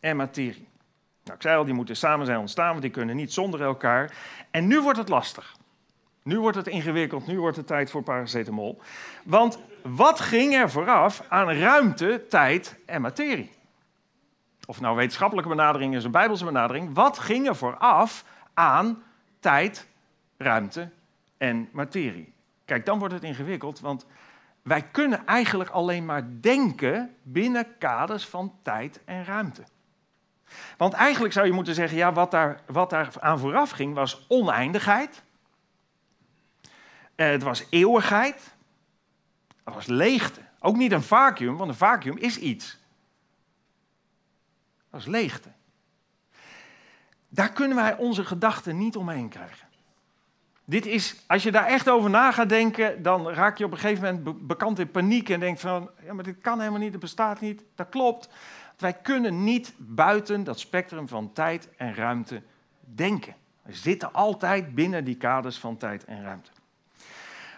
en 0.00 0.16
materie. 0.16 0.68
Nou, 1.24 1.36
ik 1.36 1.42
zei 1.42 1.56
al, 1.56 1.64
die 1.64 1.74
moeten 1.74 1.96
samen 1.96 2.26
zijn 2.26 2.38
ontstaan, 2.38 2.70
want 2.70 2.82
die 2.82 2.90
kunnen 2.90 3.16
niet 3.16 3.32
zonder 3.32 3.62
elkaar. 3.62 4.16
En 4.50 4.66
nu 4.66 4.80
wordt 4.80 4.98
het 4.98 5.08
lastig. 5.08 5.56
Nu 6.22 6.38
wordt 6.38 6.56
het 6.56 6.66
ingewikkeld, 6.66 7.26
nu 7.26 7.40
wordt 7.40 7.56
het 7.56 7.66
tijd 7.66 7.90
voor 7.90 8.02
paracetamol. 8.02 8.80
Want 9.24 9.58
wat 9.82 10.20
ging 10.20 10.54
er 10.54 10.70
vooraf 10.70 11.24
aan 11.28 11.50
ruimte, 11.50 12.24
tijd 12.28 12.76
en 12.86 13.00
materie? 13.00 13.50
Of 14.66 14.80
nou 14.80 14.96
wetenschappelijke 14.96 15.50
benadering 15.50 15.94
is 15.94 16.04
een 16.04 16.10
bijbelse 16.10 16.44
benadering. 16.44 16.94
Wat 16.94 17.18
ging 17.18 17.46
er 17.46 17.56
vooraf 17.56 18.24
aan 18.54 19.02
tijd, 19.40 19.86
ruimte 20.36 20.90
en 21.36 21.68
materie? 21.72 22.32
Kijk, 22.64 22.86
dan 22.86 22.98
wordt 22.98 23.14
het 23.14 23.22
ingewikkeld, 23.22 23.80
want 23.80 24.06
wij 24.62 24.82
kunnen 24.82 25.26
eigenlijk 25.26 25.70
alleen 25.70 26.04
maar 26.04 26.40
denken 26.40 27.16
binnen 27.22 27.78
kaders 27.78 28.26
van 28.26 28.54
tijd 28.62 29.00
en 29.04 29.24
ruimte. 29.24 29.62
Want 30.76 30.92
eigenlijk 30.92 31.34
zou 31.34 31.46
je 31.46 31.52
moeten 31.52 31.74
zeggen, 31.74 31.98
ja, 31.98 32.12
wat 32.12 32.30
daar, 32.30 32.60
wat 32.66 32.90
daar 32.90 33.12
aan 33.20 33.38
vooraf 33.38 33.70
ging 33.70 33.94
was 33.94 34.24
oneindigheid. 34.28 35.22
Eh, 37.14 37.28
het 37.28 37.42
was 37.42 37.66
eeuwigheid. 37.70 38.54
Het 39.64 39.74
was 39.74 39.86
leegte. 39.86 40.40
Ook 40.58 40.76
niet 40.76 40.92
een 40.92 41.02
vacuüm, 41.02 41.56
want 41.56 41.70
een 41.70 41.76
vacuüm 41.76 42.16
is 42.16 42.38
iets. 42.38 42.78
Dat 44.90 45.00
is 45.00 45.06
leegte. 45.06 45.48
Daar 47.28 47.52
kunnen 47.52 47.76
wij 47.76 47.96
onze 47.96 48.24
gedachten 48.24 48.78
niet 48.78 48.96
omheen 48.96 49.28
krijgen. 49.28 49.65
Dit 50.68 50.86
is, 50.86 51.16
als 51.26 51.42
je 51.42 51.50
daar 51.50 51.66
echt 51.66 51.88
over 51.88 52.10
na 52.10 52.32
gaat 52.32 52.48
denken, 52.48 53.02
dan 53.02 53.28
raak 53.28 53.58
je 53.58 53.64
op 53.64 53.72
een 53.72 53.78
gegeven 53.78 54.04
moment 54.04 54.46
bekant 54.46 54.78
in 54.78 54.90
paniek 54.90 55.28
en 55.28 55.40
denkt 55.40 55.60
van, 55.60 55.90
ja, 56.04 56.12
maar 56.12 56.24
dit 56.24 56.40
kan 56.40 56.58
helemaal 56.58 56.80
niet, 56.80 56.92
het 56.92 57.00
bestaat 57.00 57.40
niet. 57.40 57.62
Dat 57.74 57.88
klopt. 57.88 58.28
Wij 58.78 58.92
kunnen 58.92 59.44
niet 59.44 59.74
buiten 59.76 60.44
dat 60.44 60.58
spectrum 60.58 61.08
van 61.08 61.32
tijd 61.32 61.68
en 61.76 61.94
ruimte 61.94 62.42
denken. 62.80 63.34
We 63.62 63.74
zitten 63.74 64.12
altijd 64.12 64.74
binnen 64.74 65.04
die 65.04 65.16
kaders 65.16 65.58
van 65.58 65.76
tijd 65.76 66.04
en 66.04 66.22
ruimte. 66.22 66.50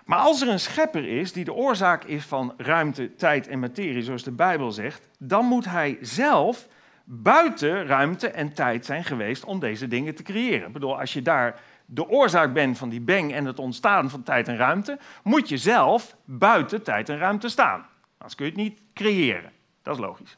Maar 0.04 0.18
als 0.18 0.40
er 0.40 0.48
een 0.48 0.60
schepper 0.60 1.08
is 1.08 1.32
die 1.32 1.44
de 1.44 1.52
oorzaak 1.52 2.04
is 2.04 2.24
van 2.24 2.54
ruimte, 2.56 3.14
tijd 3.14 3.48
en 3.48 3.58
materie, 3.58 4.02
zoals 4.02 4.22
de 4.22 4.30
Bijbel 4.30 4.72
zegt, 4.72 5.08
dan 5.18 5.44
moet 5.44 5.64
hij 5.64 5.98
zelf 6.00 6.68
buiten 7.04 7.86
ruimte 7.86 8.28
en 8.30 8.52
tijd 8.52 8.84
zijn 8.84 9.04
geweest 9.04 9.44
om 9.44 9.60
deze 9.60 9.88
dingen 9.88 10.14
te 10.14 10.22
creëren. 10.22 10.66
Ik 10.66 10.72
bedoel, 10.72 11.00
als 11.00 11.12
je 11.12 11.22
daar 11.22 11.60
de 11.90 12.08
oorzaak 12.08 12.52
bent 12.52 12.78
van 12.78 12.88
die 12.88 13.00
bang 13.00 13.32
en 13.32 13.44
het 13.44 13.58
ontstaan 13.58 14.10
van 14.10 14.22
tijd 14.22 14.48
en 14.48 14.56
ruimte, 14.56 14.98
moet 15.22 15.48
je 15.48 15.56
zelf 15.56 16.16
buiten 16.24 16.82
tijd 16.82 17.08
en 17.08 17.18
ruimte 17.18 17.48
staan. 17.48 17.86
Anders 18.18 18.34
kun 18.34 18.46
je 18.46 18.52
het 18.52 18.60
niet 18.60 18.80
creëren. 18.94 19.52
Dat 19.82 19.94
is 19.94 20.00
logisch. 20.00 20.36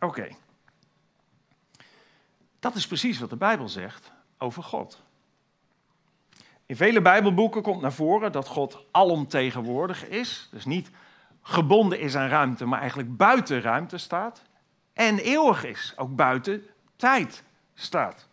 Oké. 0.00 0.28
Dat 2.58 2.74
is 2.74 2.86
precies 2.86 3.18
wat 3.18 3.30
de 3.30 3.36
Bijbel 3.36 3.68
zegt 3.68 4.12
over 4.38 4.62
God. 4.62 5.02
In 6.66 6.76
vele 6.76 7.02
Bijbelboeken 7.02 7.62
komt 7.62 7.80
naar 7.80 7.92
voren 7.92 8.32
dat 8.32 8.46
God 8.46 8.84
alomtegenwoordig 8.90 10.08
is. 10.08 10.48
Dus 10.50 10.64
niet 10.64 10.90
gebonden 11.42 12.00
is 12.00 12.16
aan 12.16 12.28
ruimte, 12.28 12.64
maar 12.64 12.80
eigenlijk 12.80 13.16
buiten 13.16 13.60
ruimte 13.60 13.98
staat. 13.98 14.42
En 14.92 15.18
eeuwig 15.18 15.64
is, 15.64 15.92
ook 15.96 16.16
buiten 16.16 16.66
tijd 16.96 17.44
staat. 17.74 18.28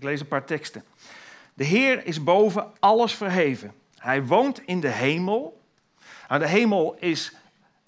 Ik 0.00 0.06
lees 0.06 0.20
een 0.20 0.28
paar 0.28 0.44
teksten. 0.44 0.84
De 1.54 1.64
Heer 1.64 2.06
is 2.06 2.22
boven 2.22 2.72
alles 2.78 3.14
verheven. 3.14 3.72
Hij 3.96 4.24
woont 4.24 4.62
in 4.64 4.80
de 4.80 4.88
hemel. 4.88 5.60
Nou, 6.28 6.40
de 6.40 6.48
hemel 6.48 6.96
is 6.98 7.34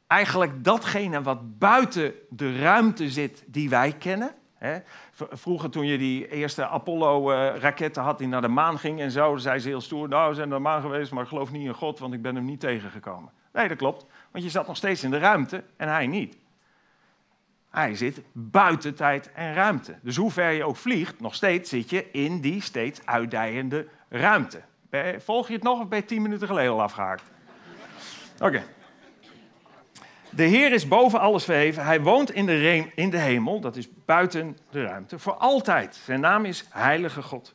eigenlijk 0.07 0.65
datgene 0.65 1.23
wat 1.23 1.59
buiten 1.59 2.15
de 2.29 2.59
ruimte 2.59 3.11
zit 3.11 3.45
die 3.47 3.69
wij 3.69 3.93
kennen. 3.93 4.35
Vroeger 5.15 5.71
toen 5.71 5.87
je 5.87 5.99
die 5.99 6.29
eerste 6.29 6.67
Apollo-raketten 6.67 8.03
had 8.03 8.19
die 8.19 8.29
naar 8.29 8.41
de 8.41 8.49
maan 8.49 8.79
ging 8.79 9.01
en 9.01 9.11
zo, 9.11 9.37
zei 9.37 9.59
ze 9.59 9.69
heel 9.69 9.81
stoer, 9.81 10.09
nou 10.09 10.29
we 10.29 10.35
zijn 10.35 10.49
naar 10.49 10.59
de 10.59 10.65
maan 10.65 10.81
geweest, 10.81 11.13
maar 11.13 11.27
geloof 11.27 11.51
niet 11.51 11.67
in 11.67 11.75
God, 11.75 11.99
want 11.99 12.15
ik 12.15 12.23
ben 12.23 12.35
hem 12.35 12.45
niet 12.45 12.61
tegengekomen. 12.61 13.31
Nee, 13.53 13.69
dat 13.69 13.79
klopt, 13.79 14.07
want 14.31 14.45
je 14.45 14.51
zat 14.51 14.67
nog 14.67 14.77
steeds 14.77 15.05
in 15.05 15.11
de 15.11 15.19
ruimte 15.19 15.65
en 15.77 15.89
hij 15.89 16.07
niet. 16.07 16.37
Hij 17.73 17.95
zit 17.95 18.21
buiten 18.33 18.95
tijd 18.95 19.33
en 19.33 19.55
ruimte. 19.55 19.95
Dus 20.03 20.17
hoe 20.17 20.31
ver 20.31 20.51
je 20.51 20.65
ook 20.65 20.77
vliegt, 20.77 21.21
nog 21.21 21.35
steeds 21.35 21.71
zit 21.71 21.91
je 21.91 22.11
in 22.11 22.41
die 22.41 22.63
steeds 22.63 23.01
uitdijende 23.05 23.87
ruimte. 24.09 24.61
Volg 25.19 25.49
je 25.49 25.55
het 25.55 25.63
nog 25.63 25.81
of 25.81 25.89
ben 25.89 25.99
je 25.99 26.05
tien 26.05 26.23
minuten 26.23 26.47
geleden 26.47 26.73
al 26.73 26.83
afgehaakt? 26.83 27.23
Oké. 28.41 28.63
De 30.31 30.43
Heer 30.43 30.73
is 30.73 30.89
boven 30.89 31.21
alles 31.21 31.45
verheven. 31.45 31.85
Hij 31.85 32.01
woont 32.01 32.31
in 32.31 32.47
de, 32.47 32.87
in 32.95 33.11
de 33.11 33.19
hemel, 33.19 33.61
dat 33.61 33.77
is 33.77 33.89
buiten 34.05 34.59
de 34.71 34.83
ruimte, 34.83 35.19
voor 35.19 35.35
altijd. 35.35 35.95
Zijn 36.05 36.21
naam 36.21 36.45
is 36.45 36.67
Heilige 36.71 37.23
God. 37.23 37.55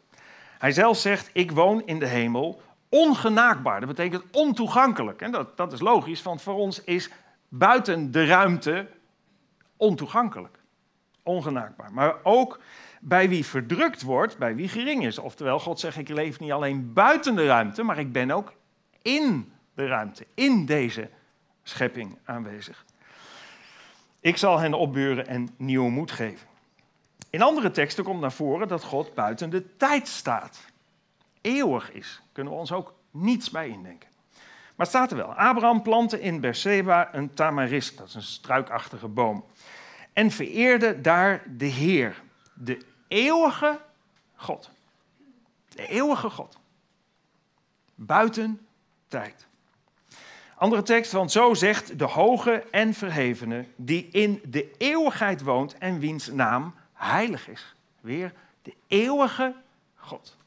Hij 0.58 0.72
zelf 0.72 0.98
zegt, 0.98 1.30
ik 1.34 1.52
woon 1.52 1.82
in 1.86 2.00
de 2.00 2.08
hemel, 2.08 2.62
ongenaakbaar. 2.90 3.80
Dat 3.80 3.90
betekent 3.90 4.24
ontoegankelijk. 4.32 5.22
En 5.22 5.32
dat, 5.32 5.58
dat 5.58 5.74
is 5.74 5.80
logisch, 5.80 6.24
want 6.24 6.42
voor 6.42 6.56
ons 6.56 6.84
is 6.84 7.10
buiten 7.50 8.12
de 8.12 8.26
ruimte 8.26 8.88
ontoegankelijk. 9.78 10.60
Ongenaakbaar. 11.24 11.94
Maar 11.94 12.16
ook 12.24 12.60
bij 13.02 13.30
wie 13.30 13.46
verdrukt 13.46 14.02
wordt, 14.02 14.38
bij 14.38 14.56
wie 14.56 14.68
gering 14.68 15.06
is. 15.06 15.18
Oftewel, 15.18 15.60
God 15.60 15.80
zegt, 15.80 15.98
ik 15.98 16.10
leef 16.10 16.40
niet 16.40 16.52
alleen 16.52 16.94
buiten 16.94 17.36
de 17.36 17.46
ruimte, 17.46 17.84
maar 17.84 18.00
ik 18.00 18.12
ben 18.12 18.32
ook 18.32 18.54
in 19.02 19.54
de 19.74 19.88
ruimte, 19.88 20.28
in 20.34 20.66
deze 20.66 21.10
schepping 21.63 22.18
aanwezig. 22.24 22.86
Ik 24.20 24.38
zal 24.38 24.60
hen 24.60 24.74
opburen 24.74 25.28
en 25.28 25.50
nieuwe 25.58 25.90
moed 25.90 26.12
geven. 26.12 26.48
In 27.30 27.42
andere 27.42 27.72
teksten 27.72 28.04
komt 28.04 28.22
naar 28.22 28.32
voren 28.32 28.68
dat 28.68 28.84
God 28.84 29.13
buiten 29.13 29.50
de 29.50 29.76
tijd 29.78 30.08
staat. 30.08 30.60
Eeuwig 31.42 31.92
is. 31.92 32.22
Kunnen 32.32 32.54
we 32.54 32.60
ons 32.60 32.72
ook 32.72 32.94
niets 33.12 33.50
bij 33.50 33.68
indenken. 33.68 34.10
Maar 34.78 34.86
het 34.86 34.96
staat 34.96 35.12
er 35.12 35.18
wel. 35.18 35.34
Abraham 35.34 35.82
plantte 35.82 36.22
in 36.22 36.40
Beersheba 36.40 37.13
een 37.13 37.34
tamarisk, 37.34 37.98
dat 37.98 38.08
is 38.08 38.16
een 38.16 38.22
struikachtige 38.22 39.08
boom. 39.08 39.46
en 40.13 40.32
vereerde 40.32 41.02
daar 41.02 41.44
de 41.58 41.66
Heer, 41.66 42.22
de 42.54 42.86
eeuwige 43.08 43.80
God. 44.36 44.70
De 45.70 45.88
eeuwige 45.88 46.30
God. 46.30 46.58
Buiten 47.96 48.68
tijd. 49.08 49.48
Andere 50.56 50.82
tekst, 50.82 51.12
want 51.12 51.32
zo 51.32 51.54
zegt 51.54 52.00
de 52.00 52.06
hoge 52.06 52.63
en 52.72 52.94
verhevene, 52.94 53.66
die 53.76 54.08
in 54.12 54.42
de 54.46 54.72
eeuwigheid 54.78 55.42
woont 55.42 55.78
en 55.78 56.00
wiens 56.00 56.28
naam 56.28 56.74
heilig 56.94 57.48
is. 57.50 57.76
Weer 58.00 58.34
de 58.62 58.74
eeuwige 58.88 59.56
God. 59.96 60.38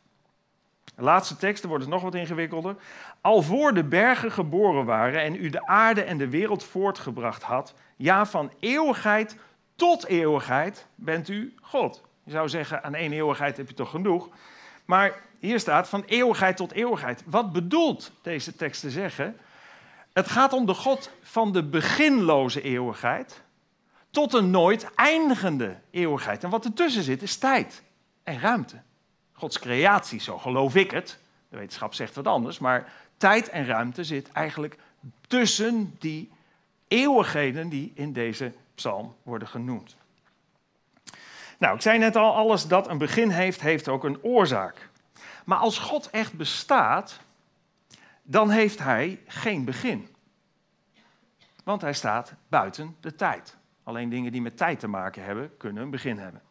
De 1.00 1.06
laatste 1.06 1.36
tekst, 1.36 1.64
wordt 1.64 1.84
het 1.84 1.92
nog 1.92 2.02
wat 2.02 2.14
ingewikkelder. 2.14 2.76
Al 3.20 3.42
voor 3.42 3.74
de 3.74 3.84
bergen 3.84 4.32
geboren 4.32 4.84
waren 4.84 5.22
en 5.22 5.34
u 5.34 5.50
de 5.50 5.66
aarde 5.66 6.02
en 6.02 6.18
de 6.18 6.28
wereld 6.28 6.64
voortgebracht 6.64 7.42
had, 7.42 7.74
ja, 7.96 8.26
van 8.26 8.50
eeuwigheid 8.58 9.36
tot 9.76 10.06
eeuwigheid 10.06 10.86
bent 10.94 11.28
u 11.28 11.54
God. 11.60 12.02
Je 12.24 12.30
zou 12.30 12.48
zeggen, 12.48 12.82
aan 12.82 12.94
één 12.94 13.12
eeuwigheid 13.12 13.56
heb 13.56 13.68
je 13.68 13.74
toch 13.74 13.90
genoeg. 13.90 14.28
Maar 14.84 15.14
hier 15.38 15.60
staat 15.60 15.88
van 15.88 16.02
eeuwigheid 16.06 16.56
tot 16.56 16.72
eeuwigheid. 16.72 17.22
Wat 17.26 17.52
bedoelt 17.52 18.12
deze 18.22 18.56
tekst 18.56 18.80
te 18.80 18.90
zeggen? 18.90 19.36
Het 20.12 20.28
gaat 20.28 20.52
om 20.52 20.66
de 20.66 20.74
God 20.74 21.10
van 21.22 21.52
de 21.52 21.64
beginloze 21.64 22.62
eeuwigheid 22.62 23.42
tot 24.10 24.34
een 24.34 24.50
nooit 24.50 24.94
eindigende 24.94 25.76
eeuwigheid. 25.90 26.44
En 26.44 26.50
wat 26.50 26.64
ertussen 26.64 27.02
zit 27.02 27.22
is 27.22 27.36
tijd 27.36 27.82
en 28.22 28.40
ruimte. 28.40 28.82
Gods 29.40 29.58
creatie, 29.58 30.20
zo 30.20 30.38
geloof 30.38 30.74
ik 30.74 30.90
het. 30.90 31.18
De 31.48 31.56
wetenschap 31.56 31.94
zegt 31.94 32.14
wat 32.14 32.26
anders, 32.26 32.58
maar 32.58 32.92
tijd 33.16 33.48
en 33.48 33.66
ruimte 33.66 34.04
zit 34.04 34.32
eigenlijk 34.32 34.78
tussen 35.26 35.96
die 35.98 36.30
eeuwigheden 36.88 37.68
die 37.68 37.92
in 37.94 38.12
deze 38.12 38.52
psalm 38.74 39.14
worden 39.22 39.48
genoemd. 39.48 39.96
Nou, 41.58 41.74
ik 41.74 41.80
zei 41.80 41.98
net 41.98 42.16
al, 42.16 42.34
alles 42.34 42.66
dat 42.66 42.88
een 42.88 42.98
begin 42.98 43.30
heeft, 43.30 43.60
heeft 43.60 43.88
ook 43.88 44.04
een 44.04 44.22
oorzaak. 44.22 44.88
Maar 45.44 45.58
als 45.58 45.78
God 45.78 46.10
echt 46.10 46.32
bestaat, 46.32 47.20
dan 48.22 48.50
heeft 48.50 48.78
hij 48.78 49.20
geen 49.26 49.64
begin. 49.64 50.08
Want 51.64 51.80
hij 51.80 51.94
staat 51.94 52.34
buiten 52.48 52.96
de 53.00 53.14
tijd. 53.14 53.56
Alleen 53.82 54.08
dingen 54.08 54.32
die 54.32 54.42
met 54.42 54.56
tijd 54.56 54.80
te 54.80 54.88
maken 54.88 55.24
hebben, 55.24 55.56
kunnen 55.56 55.82
een 55.82 55.90
begin 55.90 56.18
hebben. 56.18 56.42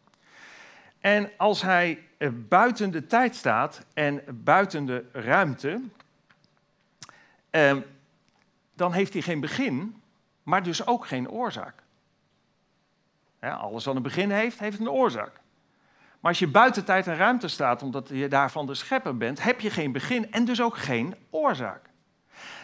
En 1.00 1.30
als 1.36 1.62
hij 1.62 2.04
buiten 2.28 2.90
de 2.90 3.06
tijd 3.06 3.36
staat 3.36 3.84
en 3.94 4.22
buiten 4.30 4.86
de 4.86 5.04
ruimte, 5.12 5.82
ehm, 7.50 7.80
dan 8.74 8.92
heeft 8.92 9.12
hij 9.12 9.22
geen 9.22 9.40
begin, 9.40 10.02
maar 10.42 10.62
dus 10.62 10.86
ook 10.86 11.06
geen 11.06 11.30
oorzaak. 11.30 11.82
Alles 13.40 13.84
wat 13.84 13.96
een 13.96 14.02
begin 14.02 14.30
heeft, 14.30 14.58
heeft 14.58 14.80
een 14.80 14.90
oorzaak. 14.90 15.40
Maar 16.20 16.30
als 16.30 16.38
je 16.38 16.48
buiten 16.48 16.84
tijd 16.84 17.06
en 17.06 17.16
ruimte 17.16 17.48
staat, 17.48 17.82
omdat 17.82 18.08
je 18.08 18.28
daarvan 18.28 18.66
de 18.66 18.74
schepper 18.74 19.16
bent, 19.16 19.42
heb 19.42 19.60
je 19.60 19.70
geen 19.70 19.92
begin 19.92 20.32
en 20.32 20.44
dus 20.44 20.62
ook 20.62 20.76
geen 20.76 21.14
oorzaak. 21.30 21.90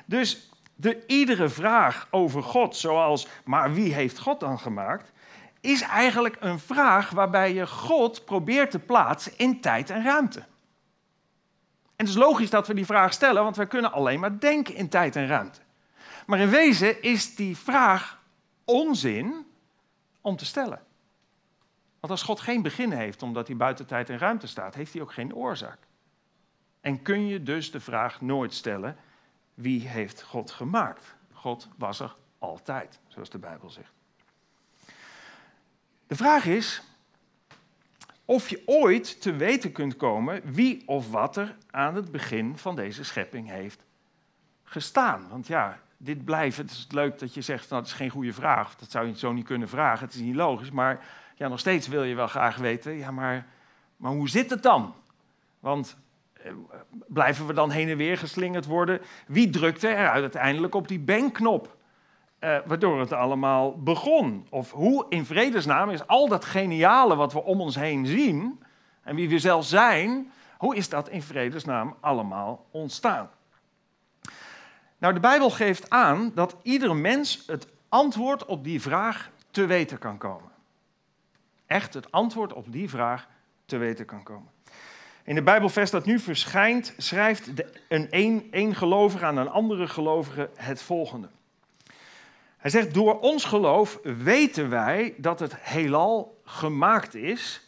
Dus 0.04 0.50
de, 0.74 1.06
iedere 1.06 1.48
vraag 1.48 2.08
over 2.10 2.42
God, 2.42 2.76
zoals, 2.76 3.28
maar 3.44 3.72
wie 3.72 3.94
heeft 3.94 4.18
God 4.18 4.40
dan 4.40 4.58
gemaakt, 4.58 5.12
is 5.60 5.80
eigenlijk 5.80 6.36
een 6.40 6.58
vraag 6.58 7.10
waarbij 7.10 7.54
je 7.54 7.66
God 7.66 8.24
probeert 8.24 8.70
te 8.70 8.78
plaatsen 8.78 9.32
in 9.36 9.60
tijd 9.60 9.90
en 9.90 10.02
ruimte. 10.02 10.38
En 11.96 12.04
het 12.04 12.08
is 12.08 12.14
logisch 12.14 12.50
dat 12.50 12.66
we 12.66 12.74
die 12.74 12.86
vraag 12.86 13.12
stellen, 13.12 13.42
want 13.42 13.56
wij 13.56 13.66
kunnen 13.66 13.92
alleen 13.92 14.20
maar 14.20 14.40
denken 14.40 14.74
in 14.74 14.88
tijd 14.88 15.16
en 15.16 15.26
ruimte. 15.26 15.60
Maar 16.26 16.38
in 16.38 16.48
wezen 16.48 17.02
is 17.02 17.34
die 17.34 17.56
vraag 17.56 18.22
onzin 18.64 19.46
om 20.20 20.36
te 20.36 20.44
stellen. 20.44 20.84
Want 22.00 22.12
als 22.12 22.22
God 22.22 22.40
geen 22.40 22.62
begin 22.62 22.92
heeft 22.92 23.22
omdat 23.22 23.46
hij 23.46 23.56
buiten 23.56 23.86
tijd 23.86 24.10
en 24.10 24.18
ruimte 24.18 24.46
staat, 24.46 24.74
heeft 24.74 24.92
hij 24.92 25.02
ook 25.02 25.12
geen 25.12 25.34
oorzaak. 25.34 25.78
En 26.80 27.02
kun 27.02 27.26
je 27.26 27.42
dus 27.42 27.70
de 27.70 27.80
vraag 27.80 28.20
nooit 28.20 28.54
stellen, 28.54 28.96
wie 29.54 29.88
heeft 29.88 30.22
God 30.22 30.50
gemaakt? 30.50 31.14
God 31.32 31.68
was 31.76 32.00
er 32.00 32.16
altijd, 32.38 33.00
zoals 33.08 33.30
de 33.30 33.38
Bijbel 33.38 33.70
zegt. 33.70 33.95
De 36.06 36.16
vraag 36.16 36.44
is 36.44 36.82
of 38.24 38.48
je 38.48 38.62
ooit 38.66 39.20
te 39.20 39.36
weten 39.36 39.72
kunt 39.72 39.96
komen 39.96 40.42
wie 40.44 40.82
of 40.86 41.10
wat 41.10 41.36
er 41.36 41.56
aan 41.70 41.94
het 41.94 42.12
begin 42.12 42.58
van 42.58 42.76
deze 42.76 43.04
schepping 43.04 43.48
heeft 43.50 43.84
gestaan. 44.62 45.28
Want 45.30 45.46
ja, 45.46 45.80
dit 45.96 46.24
blijft, 46.24 46.56
het 46.56 46.70
is 46.70 46.86
leuk 46.90 47.18
dat 47.18 47.34
je 47.34 47.40
zegt, 47.40 47.70
nou, 47.70 47.82
dat 47.82 47.90
is 47.90 47.96
geen 47.96 48.10
goede 48.10 48.32
vraag, 48.32 48.76
dat 48.76 48.90
zou 48.90 49.06
je 49.06 49.16
zo 49.16 49.32
niet 49.32 49.44
kunnen 49.44 49.68
vragen, 49.68 50.06
het 50.06 50.14
is 50.14 50.20
niet 50.20 50.34
logisch, 50.34 50.70
maar 50.70 51.04
ja, 51.34 51.48
nog 51.48 51.58
steeds 51.58 51.88
wil 51.88 52.02
je 52.02 52.14
wel 52.14 52.26
graag 52.26 52.56
weten, 52.56 52.92
ja, 52.92 53.10
maar, 53.10 53.46
maar 53.96 54.12
hoe 54.12 54.28
zit 54.28 54.50
het 54.50 54.62
dan? 54.62 54.94
Want 55.60 55.96
eh, 56.32 56.52
blijven 57.06 57.46
we 57.46 57.52
dan 57.52 57.70
heen 57.70 57.88
en 57.88 57.96
weer 57.96 58.18
geslingerd 58.18 58.64
worden? 58.64 59.00
Wie 59.26 59.50
drukte 59.50 59.88
er 59.88 60.08
uiteindelijk 60.08 60.74
op 60.74 60.88
die 60.88 61.00
bankknop? 61.00 61.75
Uh, 62.40 62.58
waardoor 62.66 63.00
het 63.00 63.12
allemaal 63.12 63.82
begon. 63.82 64.46
Of 64.50 64.70
hoe 64.70 65.06
in 65.08 65.24
vredesnaam 65.24 65.90
is 65.90 66.06
al 66.06 66.28
dat 66.28 66.44
geniale 66.44 67.16
wat 67.16 67.32
we 67.32 67.42
om 67.42 67.60
ons 67.60 67.74
heen 67.74 68.06
zien 68.06 68.62
en 69.02 69.16
wie 69.16 69.28
we 69.28 69.38
zelf 69.38 69.64
zijn, 69.64 70.32
hoe 70.58 70.76
is 70.76 70.88
dat 70.88 71.08
in 71.08 71.22
vredesnaam 71.22 71.96
allemaal 72.00 72.66
ontstaan? 72.70 73.30
Nou, 74.98 75.14
de 75.14 75.20
Bijbel 75.20 75.50
geeft 75.50 75.90
aan 75.90 76.32
dat 76.34 76.56
ieder 76.62 76.96
mens 76.96 77.42
het 77.46 77.68
antwoord 77.88 78.44
op 78.44 78.64
die 78.64 78.80
vraag 78.80 79.30
te 79.50 79.66
weten 79.66 79.98
kan 79.98 80.18
komen. 80.18 80.50
Echt 81.66 81.94
het 81.94 82.12
antwoord 82.12 82.52
op 82.52 82.72
die 82.72 82.90
vraag 82.90 83.28
te 83.64 83.76
weten 83.76 84.04
kan 84.04 84.22
komen. 84.22 84.50
In 85.24 85.34
de 85.34 85.42
Bijbelvers 85.42 85.90
dat 85.90 86.04
nu 86.04 86.18
verschijnt, 86.18 86.94
schrijft 86.96 87.50
een, 87.88 88.48
een 88.50 88.74
gelovige 88.74 89.24
aan 89.24 89.36
een 89.36 89.48
andere 89.48 89.88
gelovige 89.88 90.50
het 90.54 90.82
volgende. 90.82 91.28
Hij 92.66 92.74
zegt, 92.74 92.94
door 92.94 93.20
ons 93.20 93.44
geloof 93.44 93.98
weten 94.02 94.68
wij 94.68 95.14
dat 95.16 95.40
het 95.40 95.56
heelal 95.60 96.40
gemaakt 96.44 97.14
is 97.14 97.60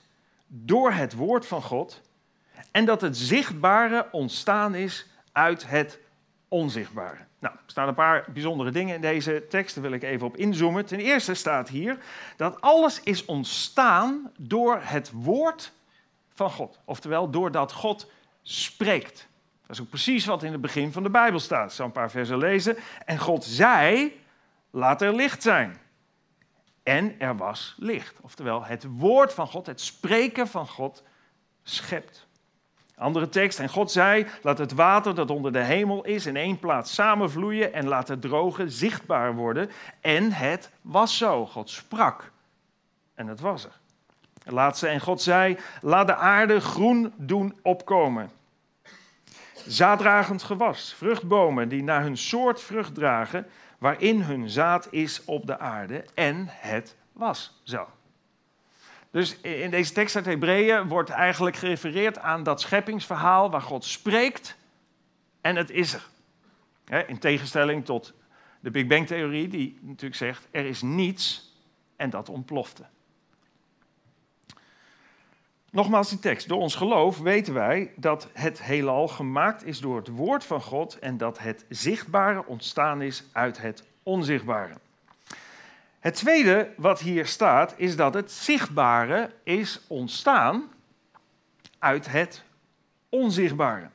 door 0.46 0.92
het 0.92 1.14
woord 1.14 1.46
van 1.46 1.62
God 1.62 2.00
en 2.70 2.84
dat 2.84 3.00
het 3.00 3.16
zichtbare 3.16 4.08
ontstaan 4.10 4.74
is 4.74 5.06
uit 5.32 5.68
het 5.68 5.98
onzichtbare. 6.48 7.18
Nou, 7.38 7.54
er 7.54 7.60
staan 7.66 7.88
een 7.88 7.94
paar 7.94 8.26
bijzondere 8.32 8.70
dingen 8.70 8.94
in 8.94 9.00
deze 9.00 9.46
tekst, 9.48 9.74
daar 9.74 9.84
wil 9.84 9.92
ik 9.92 10.02
even 10.02 10.26
op 10.26 10.36
inzoomen. 10.36 10.86
Ten 10.86 11.00
eerste 11.00 11.34
staat 11.34 11.68
hier 11.68 11.98
dat 12.36 12.60
alles 12.60 13.00
is 13.02 13.24
ontstaan 13.24 14.30
door 14.38 14.78
het 14.82 15.10
woord 15.10 15.72
van 16.34 16.50
God. 16.50 16.78
Oftewel, 16.84 17.30
doordat 17.30 17.72
God 17.72 18.10
spreekt. 18.42 19.28
Dat 19.66 19.76
is 19.76 19.82
ook 19.82 19.90
precies 19.90 20.24
wat 20.24 20.42
in 20.42 20.52
het 20.52 20.60
begin 20.60 20.92
van 20.92 21.02
de 21.02 21.10
Bijbel 21.10 21.40
staat. 21.40 21.68
Ik 21.68 21.76
zal 21.76 21.86
een 21.86 21.92
paar 21.92 22.10
versen 22.10 22.38
lezen. 22.38 22.76
En 23.04 23.18
God 23.18 23.44
zei, 23.44 24.12
laat 24.70 25.02
er 25.02 25.14
licht 25.14 25.42
zijn. 25.42 25.76
En 26.82 27.20
er 27.20 27.36
was 27.36 27.74
licht. 27.78 28.20
Oftewel, 28.20 28.64
het 28.64 28.86
woord 28.90 29.34
van 29.34 29.46
God, 29.46 29.66
het 29.66 29.80
spreken 29.80 30.48
van 30.48 30.66
God, 30.66 31.02
schept. 31.62 32.26
Andere 32.96 33.28
tekst, 33.28 33.58
en 33.58 33.68
God 33.68 33.90
zei, 33.90 34.26
laat 34.42 34.58
het 34.58 34.72
water 34.72 35.14
dat 35.14 35.30
onder 35.30 35.52
de 35.52 35.62
hemel 35.62 36.04
is 36.04 36.26
in 36.26 36.36
één 36.36 36.58
plaats 36.58 36.94
samenvloeien 36.94 37.72
en 37.72 37.88
laat 37.88 38.08
het 38.08 38.20
droge 38.20 38.68
zichtbaar 38.68 39.34
worden. 39.34 39.70
En 40.00 40.32
het 40.32 40.70
was 40.80 41.16
zo. 41.16 41.46
God 41.46 41.70
sprak 41.70 42.32
en 43.14 43.26
het 43.26 43.40
was 43.40 43.64
er. 43.64 43.78
Laatste, 44.44 44.88
en 44.88 45.00
God 45.00 45.22
zei, 45.22 45.58
laat 45.80 46.06
de 46.06 46.14
aarde 46.14 46.60
groen 46.60 47.12
doen 47.16 47.58
opkomen. 47.62 48.30
Zaaddragend 49.66 50.42
gewas, 50.42 50.94
vruchtbomen 50.96 51.68
die 51.68 51.82
naar 51.82 52.02
hun 52.02 52.16
soort 52.16 52.60
vrucht 52.60 52.94
dragen, 52.94 53.46
waarin 53.78 54.22
hun 54.22 54.50
zaad 54.50 54.88
is 54.90 55.24
op 55.24 55.46
de 55.46 55.58
aarde. 55.58 56.04
En 56.14 56.46
het 56.48 56.96
was 57.12 57.60
zo. 57.62 57.88
Dus 59.10 59.40
in 59.40 59.70
deze 59.70 59.92
tekst 59.92 60.16
uit 60.16 60.24
Hebreeën 60.24 60.88
wordt 60.88 61.10
eigenlijk 61.10 61.56
gerefereerd 61.56 62.18
aan 62.18 62.42
dat 62.42 62.60
scheppingsverhaal 62.60 63.50
waar 63.50 63.62
God 63.62 63.84
spreekt 63.84 64.56
en 65.40 65.56
het 65.56 65.70
is 65.70 65.92
er. 65.94 66.06
In 67.06 67.18
tegenstelling 67.18 67.84
tot 67.84 68.14
de 68.60 68.70
Big 68.70 68.86
Bang-theorie, 68.86 69.48
die 69.48 69.78
natuurlijk 69.80 70.14
zegt: 70.14 70.48
er 70.50 70.64
is 70.64 70.82
niets 70.82 71.52
en 71.96 72.10
dat 72.10 72.28
ontplofte. 72.28 72.84
Nogmaals 75.78 76.08
die 76.08 76.18
tekst. 76.18 76.48
Door 76.48 76.60
ons 76.60 76.74
geloof 76.74 77.18
weten 77.18 77.54
wij 77.54 77.92
dat 77.96 78.28
het 78.32 78.62
heelal 78.62 79.08
gemaakt 79.08 79.64
is 79.64 79.80
door 79.80 79.96
het 79.96 80.08
woord 80.08 80.44
van 80.44 80.60
God 80.60 80.98
en 80.98 81.16
dat 81.16 81.38
het 81.38 81.64
zichtbare 81.68 82.46
ontstaan 82.46 83.02
is 83.02 83.24
uit 83.32 83.58
het 83.60 83.84
onzichtbare. 84.02 84.74
Het 86.00 86.14
tweede 86.14 86.70
wat 86.76 87.00
hier 87.00 87.26
staat 87.26 87.74
is 87.76 87.96
dat 87.96 88.14
het 88.14 88.32
zichtbare 88.32 89.30
is 89.42 89.80
ontstaan 89.86 90.68
uit 91.78 92.10
het 92.10 92.42
onzichtbare. 93.08 93.88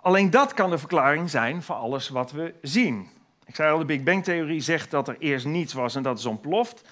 Alleen 0.00 0.30
dat 0.30 0.54
kan 0.54 0.70
de 0.70 0.78
verklaring 0.78 1.30
zijn 1.30 1.62
voor 1.62 1.76
alles 1.76 2.08
wat 2.08 2.32
we 2.32 2.54
zien. 2.62 3.08
Ik 3.46 3.54
zei 3.54 3.72
al, 3.72 3.78
de 3.78 3.84
Big 3.84 4.02
Bang-theorie 4.02 4.60
zegt 4.60 4.90
dat 4.90 5.08
er 5.08 5.16
eerst 5.18 5.46
niets 5.46 5.72
was 5.72 5.94
en 5.94 6.02
dat 6.02 6.18
is 6.18 6.26
ontploft. 6.26 6.88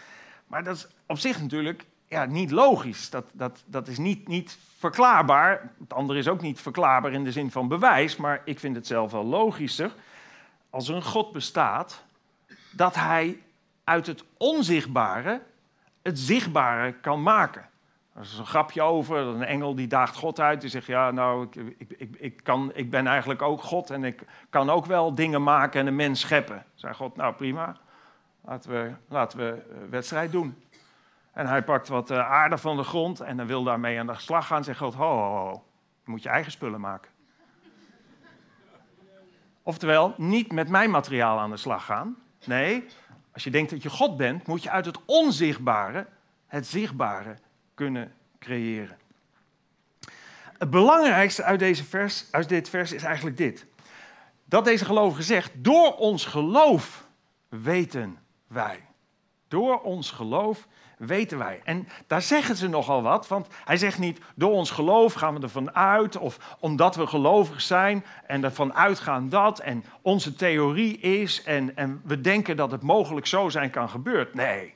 Maar 0.46 0.64
dat 0.64 0.76
is 0.76 0.86
op 1.06 1.18
zich 1.18 1.40
natuurlijk 1.40 1.84
ja, 2.08 2.24
niet 2.24 2.50
logisch. 2.50 3.10
Dat, 3.10 3.24
dat, 3.32 3.62
dat 3.66 3.88
is 3.88 3.98
niet, 3.98 4.28
niet 4.28 4.58
verklaarbaar. 4.78 5.72
Het 5.78 5.92
andere 5.92 6.18
is 6.18 6.28
ook 6.28 6.40
niet 6.40 6.60
verklaarbaar 6.60 7.12
in 7.12 7.24
de 7.24 7.32
zin 7.32 7.50
van 7.50 7.68
bewijs, 7.68 8.16
maar 8.16 8.42
ik 8.44 8.58
vind 8.58 8.76
het 8.76 8.86
zelf 8.86 9.12
wel 9.12 9.24
logischer. 9.24 9.92
Als 10.70 10.88
er 10.88 10.94
een 10.94 11.02
God 11.02 11.32
bestaat, 11.32 12.04
dat 12.72 12.94
hij 12.94 13.42
uit 13.84 14.06
het 14.06 14.24
onzichtbare 14.36 15.40
het 16.02 16.18
zichtbare 16.18 16.92
kan 16.92 17.22
maken. 17.22 17.68
Er 18.14 18.20
is 18.20 18.38
een 18.38 18.46
grapje 18.46 18.82
over, 18.82 19.16
een 19.16 19.44
engel 19.44 19.74
die 19.74 19.86
daagt 19.86 20.16
God 20.16 20.40
uit. 20.40 20.60
Die 20.60 20.70
zegt, 20.70 20.86
ja, 20.86 21.10
nou, 21.10 21.46
ik, 21.50 21.74
ik, 21.78 21.90
ik, 21.98 22.16
ik, 22.18 22.40
kan, 22.42 22.70
ik 22.74 22.90
ben 22.90 23.06
eigenlijk 23.06 23.42
ook 23.42 23.62
God 23.62 23.90
en 23.90 24.04
ik 24.04 24.22
kan 24.50 24.70
ook 24.70 24.86
wel 24.86 25.14
dingen 25.14 25.42
maken 25.42 25.80
en 25.80 25.86
een 25.86 25.96
mens 25.96 26.20
scheppen. 26.20 26.64
Zei 26.74 26.94
God, 26.94 27.16
nou 27.16 27.34
prima, 27.34 27.76
laten 28.40 28.70
we, 28.70 28.92
laten 29.08 29.38
we 29.38 29.62
wedstrijd 29.90 30.32
doen. 30.32 30.62
En 31.32 31.46
hij 31.46 31.62
pakt 31.62 31.88
wat 31.88 32.10
eh, 32.10 32.30
aarde 32.30 32.58
van 32.58 32.76
de 32.76 32.82
grond 32.82 33.20
en 33.20 33.36
dan 33.36 33.46
wil 33.46 33.64
daarmee 33.64 33.98
aan 33.98 34.06
de 34.06 34.14
slag 34.14 34.46
gaan. 34.46 34.64
Zegt 34.64 34.78
God, 34.78 34.94
ho, 34.94 35.16
ho, 35.16 35.46
ho, 35.46 35.64
je 36.04 36.10
moet 36.10 36.22
je 36.22 36.28
eigen 36.28 36.52
spullen 36.52 36.80
maken. 36.80 37.10
Oftewel, 39.62 40.14
niet 40.16 40.52
met 40.52 40.68
mijn 40.68 40.90
materiaal 40.90 41.38
aan 41.38 41.50
de 41.50 41.56
slag 41.56 41.84
gaan. 41.84 42.16
Nee, 42.44 42.86
als 43.32 43.44
je 43.44 43.50
denkt 43.50 43.70
dat 43.70 43.82
je 43.82 43.90
God 43.90 44.16
bent, 44.16 44.46
moet 44.46 44.62
je 44.62 44.70
uit 44.70 44.84
het 44.84 45.04
onzichtbare 45.04 46.06
het 46.48 46.66
zichtbare 46.66 47.36
kunnen 47.74 48.12
creëren. 48.38 48.98
Het 50.58 50.70
belangrijkste 50.70 51.42
uit, 51.42 51.58
deze 51.58 51.84
vers, 51.84 52.24
uit 52.30 52.48
dit 52.48 52.68
vers 52.68 52.92
is 52.92 53.02
eigenlijk 53.02 53.36
dit. 53.36 53.66
Dat 54.44 54.64
deze 54.64 54.84
gelovige 54.84 55.22
zegt, 55.22 55.52
door 55.54 55.96
ons 55.96 56.24
geloof 56.24 57.06
weten 57.48 58.18
wij. 58.46 58.86
Door 59.48 59.80
ons 59.80 60.10
geloof 60.10 60.66
weten 60.98 61.38
wij. 61.38 61.60
En 61.64 61.88
daar 62.06 62.22
zeggen 62.22 62.56
ze 62.56 62.68
nogal 62.68 63.02
wat, 63.02 63.28
want 63.28 63.46
hij 63.64 63.76
zegt 63.76 63.98
niet, 63.98 64.20
door 64.34 64.52
ons 64.52 64.70
geloof 64.70 65.12
gaan 65.12 65.34
we 65.34 65.40
ervan 65.40 65.74
uit, 65.74 66.16
of 66.16 66.56
omdat 66.60 66.96
we 66.96 67.06
gelovig 67.06 67.60
zijn 67.60 68.04
en 68.26 68.44
ervan 68.44 68.74
uitgaan 68.74 69.28
dat, 69.28 69.58
en 69.58 69.84
onze 70.02 70.34
theorie 70.34 70.98
is, 70.98 71.42
en, 71.42 71.76
en 71.76 72.00
we 72.04 72.20
denken 72.20 72.56
dat 72.56 72.70
het 72.70 72.82
mogelijk 72.82 73.26
zo 73.26 73.48
zijn 73.48 73.70
kan 73.70 73.88
gebeuren. 73.88 74.28
Nee, 74.32 74.74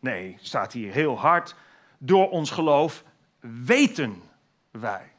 nee, 0.00 0.36
staat 0.40 0.72
hier 0.72 0.92
heel 0.92 1.18
hard, 1.18 1.54
door 1.98 2.30
ons 2.30 2.50
geloof 2.50 3.04
weten 3.40 4.22
wij. 4.70 5.12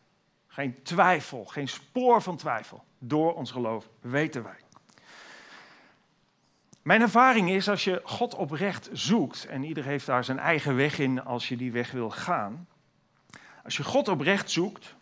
Geen 0.47 0.83
twijfel, 0.83 1.45
geen 1.45 1.67
spoor 1.67 2.21
van 2.21 2.37
twijfel. 2.37 2.83
Door 2.99 3.33
ons 3.33 3.51
geloof 3.51 3.89
weten 4.01 4.43
wij. 4.43 4.64
Mijn 6.85 7.01
ervaring 7.01 7.49
is 7.49 7.69
als 7.69 7.83
je 7.83 8.01
God 8.03 8.35
oprecht 8.35 8.89
zoekt, 8.91 9.45
en 9.45 9.63
ieder 9.63 9.83
heeft 9.83 10.05
daar 10.05 10.23
zijn 10.23 10.39
eigen 10.39 10.75
weg 10.75 10.99
in 10.99 11.23
als 11.23 11.49
je 11.49 11.57
die 11.57 11.71
weg 11.71 11.91
wil 11.91 12.09
gaan. 12.09 12.67
Als 13.63 13.77
je 13.77 13.83
God 13.83 14.07
oprecht 14.07 14.51
zoekt, 14.51 14.95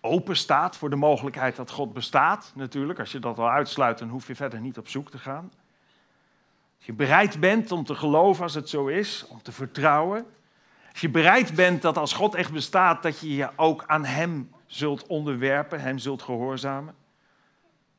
open 0.00 0.36
staat 0.36 0.76
voor 0.76 0.90
de 0.90 0.96
mogelijkheid 0.96 1.56
dat 1.56 1.70
God 1.70 1.92
bestaat, 1.92 2.52
natuurlijk. 2.54 2.98
Als 2.98 3.12
je 3.12 3.18
dat 3.18 3.38
al 3.38 3.50
uitsluit, 3.50 3.98
dan 3.98 4.08
hoef 4.08 4.26
je 4.26 4.34
verder 4.34 4.60
niet 4.60 4.78
op 4.78 4.88
zoek 4.88 5.10
te 5.10 5.18
gaan. 5.18 5.52
Als 6.76 6.86
je 6.86 6.92
bereid 6.92 7.40
bent 7.40 7.72
om 7.72 7.84
te 7.84 7.94
geloven 7.94 8.42
als 8.42 8.54
het 8.54 8.68
zo 8.68 8.86
is, 8.86 9.26
om 9.28 9.42
te 9.42 9.52
vertrouwen. 9.52 10.26
Als 10.90 11.00
je 11.00 11.10
bereid 11.10 11.54
bent 11.54 11.82
dat 11.82 11.96
als 11.96 12.12
God 12.12 12.34
echt 12.34 12.52
bestaat, 12.52 13.02
dat 13.02 13.20
je 13.20 13.34
je 13.34 13.48
ook 13.56 13.84
aan 13.86 14.04
Hem 14.04 14.50
zult 14.66 15.06
onderwerpen, 15.06 15.80
Hem 15.80 15.98
zult 15.98 16.22
gehoorzamen. 16.22 16.94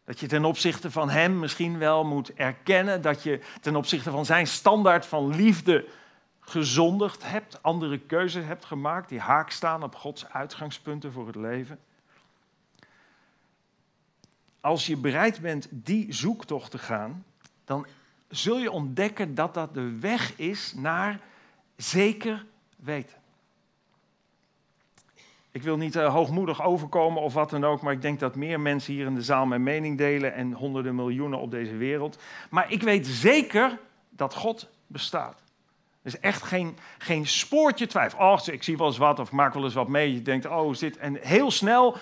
Dat 0.06 0.20
je 0.20 0.28
ten 0.28 0.46
opzichte 0.46 0.92
van 0.92 1.10
Hem 1.10 1.40
misschien 1.40 1.78
wel 1.78 2.06
moet 2.06 2.34
erkennen 2.34 3.02
dat 3.02 3.24
je 3.24 3.40
ten 3.62 3.76
opzichte 3.76 4.12
van 4.12 4.26
Zijn 4.26 4.48
standaard 4.48 5.06
van 5.06 5.36
liefde 5.36 5.88
gezondigd 6.40 7.30
hebt, 7.30 7.64
andere 7.64 7.98
keuzes 8.00 8.46
hebt 8.46 8.66
gemaakt 8.66 9.10
die 9.10 9.20
haak 9.20 9.50
staan 9.50 9.84
op 9.84 9.96
Gods 9.96 10.30
uitgangspunten 10.30 11.12
voor 11.12 11.28
het 11.28 11.36
leven. 11.36 11.80
Als 14.62 14.86
je 14.86 14.98
bereid 14.98 15.42
bent 15.42 15.68
die 15.72 16.14
zoektocht 16.14 16.72
te 16.72 16.78
gaan, 16.78 17.26
dan 17.66 17.88
zul 18.28 18.58
je 18.58 18.72
ontdekken 18.72 19.36
dat 19.36 19.54
dat 19.54 19.74
de 19.74 19.98
weg 20.00 20.38
is 20.38 20.74
naar 20.74 21.20
zeker 21.76 22.46
weten. 22.76 23.18
Ik 25.56 25.64
wil 25.64 25.78
niet 25.78 25.96
uh, 25.96 26.14
hoogmoedig 26.14 26.64
overkomen 26.64 27.22
of 27.22 27.34
wat 27.34 27.50
dan 27.50 27.66
ook, 27.66 27.82
maar 27.82 27.94
ik 27.94 28.02
denk 28.02 28.20
dat 28.20 28.36
meer 28.36 28.60
mensen 28.60 28.94
hier 28.94 29.06
in 29.06 29.16
de 29.16 29.22
zaal 29.22 29.46
mijn 29.46 29.64
mening 29.64 29.98
delen 29.98 30.34
en 30.34 30.54
honderden 30.54 30.96
miljoenen 30.96 31.40
op 31.40 31.52
deze 31.52 31.78
wereld. 31.78 32.18
Maar 32.50 32.72
ik 32.72 32.82
weet 32.82 33.08
zeker 33.08 33.80
dat 34.10 34.34
God 34.34 34.70
bestaat. 34.88 35.44
Er 36.02 36.14
is 36.14 36.20
echt 36.20 36.44
geen, 36.44 36.78
geen 36.98 37.28
spoortje 37.28 37.88
twijfel. 37.88 38.20
Oh, 38.20 38.40
ik 38.46 38.64
zie 38.64 38.78
wel 38.78 38.88
eens 38.88 38.98
wat 38.98 39.20
of 39.20 39.32
maak 39.32 39.54
wel 39.54 39.64
eens 39.64 39.74
wat 39.74 39.88
mee. 39.88 40.14
Je 40.14 40.22
denkt, 40.22 40.46
oh, 40.46 40.74
zit. 40.74 40.98
En 40.98 41.18
heel 41.22 41.52
snel 41.52 41.98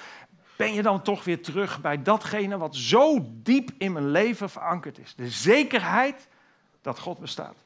ben 0.56 0.74
je 0.74 0.82
dan 0.82 1.02
toch 1.02 1.24
weer 1.24 1.42
terug 1.42 1.82
bij 1.82 2.02
datgene 2.02 2.58
wat 2.58 2.76
zo 2.76 3.26
diep 3.28 3.70
in 3.78 3.92
mijn 3.92 4.12
leven 4.12 4.50
verankerd 4.50 4.98
is. 4.98 5.16
De 5.16 5.30
zekerheid 5.30 6.28
dat 6.82 7.00
God 7.00 7.20
bestaat. 7.20 7.58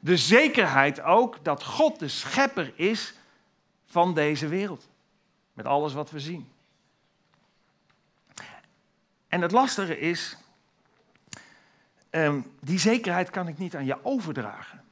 De 0.00 0.16
zekerheid 0.16 1.00
ook 1.00 1.44
dat 1.44 1.64
God 1.64 1.98
de 1.98 2.08
schepper 2.08 2.72
is 2.76 3.14
van 3.86 4.14
deze 4.14 4.48
wereld. 4.48 4.90
Met 5.52 5.66
alles 5.66 5.92
wat 5.92 6.10
we 6.10 6.20
zien. 6.20 6.50
En 9.28 9.40
het 9.40 9.52
lastige 9.52 9.98
is, 9.98 10.36
um, 12.10 12.52
die 12.60 12.78
zekerheid 12.78 13.30
kan 13.30 13.48
ik 13.48 13.58
niet 13.58 13.76
aan 13.76 13.84
je 13.84 14.04
overdragen. 14.04 14.84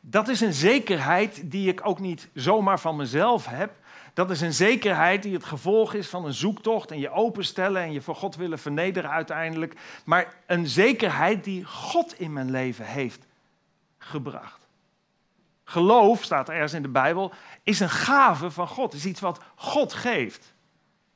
Dat 0.00 0.28
is 0.28 0.40
een 0.40 0.52
zekerheid 0.52 1.50
die 1.50 1.68
ik 1.68 1.86
ook 1.86 1.98
niet 1.98 2.28
zomaar 2.34 2.80
van 2.80 2.96
mezelf 2.96 3.46
heb. 3.46 3.72
Dat 4.14 4.30
is 4.30 4.40
een 4.40 4.52
zekerheid 4.52 5.22
die 5.22 5.34
het 5.34 5.44
gevolg 5.44 5.94
is 5.94 6.08
van 6.08 6.24
een 6.24 6.34
zoektocht 6.34 6.90
en 6.90 6.98
je 6.98 7.10
openstellen 7.10 7.82
en 7.82 7.92
je 7.92 8.00
voor 8.00 8.16
God 8.16 8.36
willen 8.36 8.58
vernederen 8.58 9.10
uiteindelijk. 9.10 9.74
Maar 10.04 10.34
een 10.46 10.66
zekerheid 10.66 11.44
die 11.44 11.64
God 11.64 12.20
in 12.20 12.32
mijn 12.32 12.50
leven 12.50 12.86
heeft 12.86 13.26
gebracht. 13.98 14.67
Geloof, 15.68 16.22
staat 16.22 16.48
er 16.48 16.54
ergens 16.54 16.72
in 16.72 16.82
de 16.82 16.88
Bijbel, 16.88 17.32
is 17.62 17.80
een 17.80 17.90
gave 17.90 18.50
van 18.50 18.68
God. 18.68 18.94
is 18.94 19.04
iets 19.04 19.20
wat 19.20 19.40
God 19.54 19.92
geeft. 19.92 20.54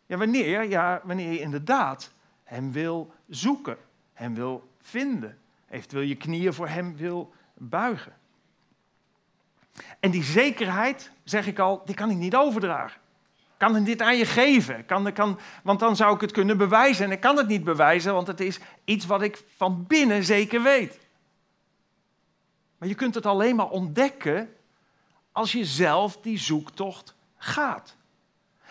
Ja, 0.07 0.16
wanneer? 0.16 0.68
Ja, 0.68 1.00
wanneer 1.05 1.32
je 1.32 1.40
inderdaad 1.40 2.12
Hem 2.44 2.72
wil 2.72 3.12
zoeken, 3.28 3.76
Hem 4.12 4.34
wil 4.34 4.68
vinden, 4.80 5.38
eventueel 5.70 6.03
je 6.03 6.14
knieën 6.14 6.55
voor 6.55 6.68
Hem 6.68 6.96
wil 6.96 7.32
buigen. 7.55 8.12
En 10.00 10.11
die 10.11 10.24
zekerheid, 10.24 11.11
zeg 11.24 11.46
ik 11.46 11.59
al, 11.59 11.82
die 11.84 11.94
kan 11.94 12.11
ik 12.11 12.16
niet 12.16 12.36
overdragen. 12.36 13.00
Kan 13.57 13.76
ik 13.76 13.84
dit 13.84 14.03
aan 14.03 14.16
je 14.16 14.26
geven? 14.26 14.86
Kan, 14.86 15.12
kan, 15.12 15.38
want 15.62 15.80
dan 15.80 15.96
zou 15.96 16.14
ik 16.14 16.20
het 16.20 16.32
kunnen 16.32 16.57
bewijzen. 16.57 17.05
En 17.05 17.12
ik 17.12 17.20
kan 17.20 17.36
het 17.36 17.48
niet 17.48 17.64
bewijzen, 17.64 18.14
want 18.14 18.26
het 18.26 18.40
is 18.40 18.61
iets 18.84 19.07
wat 19.07 19.22
ik 19.22 19.44
van 19.57 19.84
binnen 19.86 20.24
zeker 20.24 20.62
weet. 20.62 20.98
Maar 22.83 22.91
je 22.91 22.97
kunt 22.97 23.14
het 23.14 23.26
alleen 23.26 23.57
maar 23.57 23.68
ontdekken 23.68 24.55
als 25.33 25.53
je 25.53 25.64
zelf 25.64 26.16
die 26.16 26.39
zoektocht 26.39 27.14
gaat. 27.37 27.97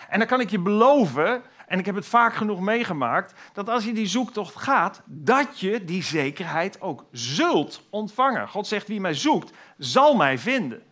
En 0.09 0.19
dan 0.19 0.27
kan 0.27 0.39
ik 0.39 0.49
je 0.49 0.59
beloven, 0.59 1.41
en 1.67 1.79
ik 1.79 1.85
heb 1.85 1.95
het 1.95 2.05
vaak 2.05 2.33
genoeg 2.33 2.59
meegemaakt, 2.59 3.33
dat 3.53 3.69
als 3.69 3.85
je 3.85 3.93
die 3.93 4.05
zoektocht 4.05 4.55
gaat, 4.55 5.01
dat 5.05 5.59
je 5.59 5.85
die 5.85 6.03
zekerheid 6.03 6.81
ook 6.81 7.05
zult 7.11 7.81
ontvangen. 7.89 8.47
God 8.47 8.67
zegt, 8.67 8.87
wie 8.87 8.99
mij 8.99 9.13
zoekt, 9.13 9.51
zal 9.77 10.15
mij 10.15 10.37
vinden. 10.37 10.83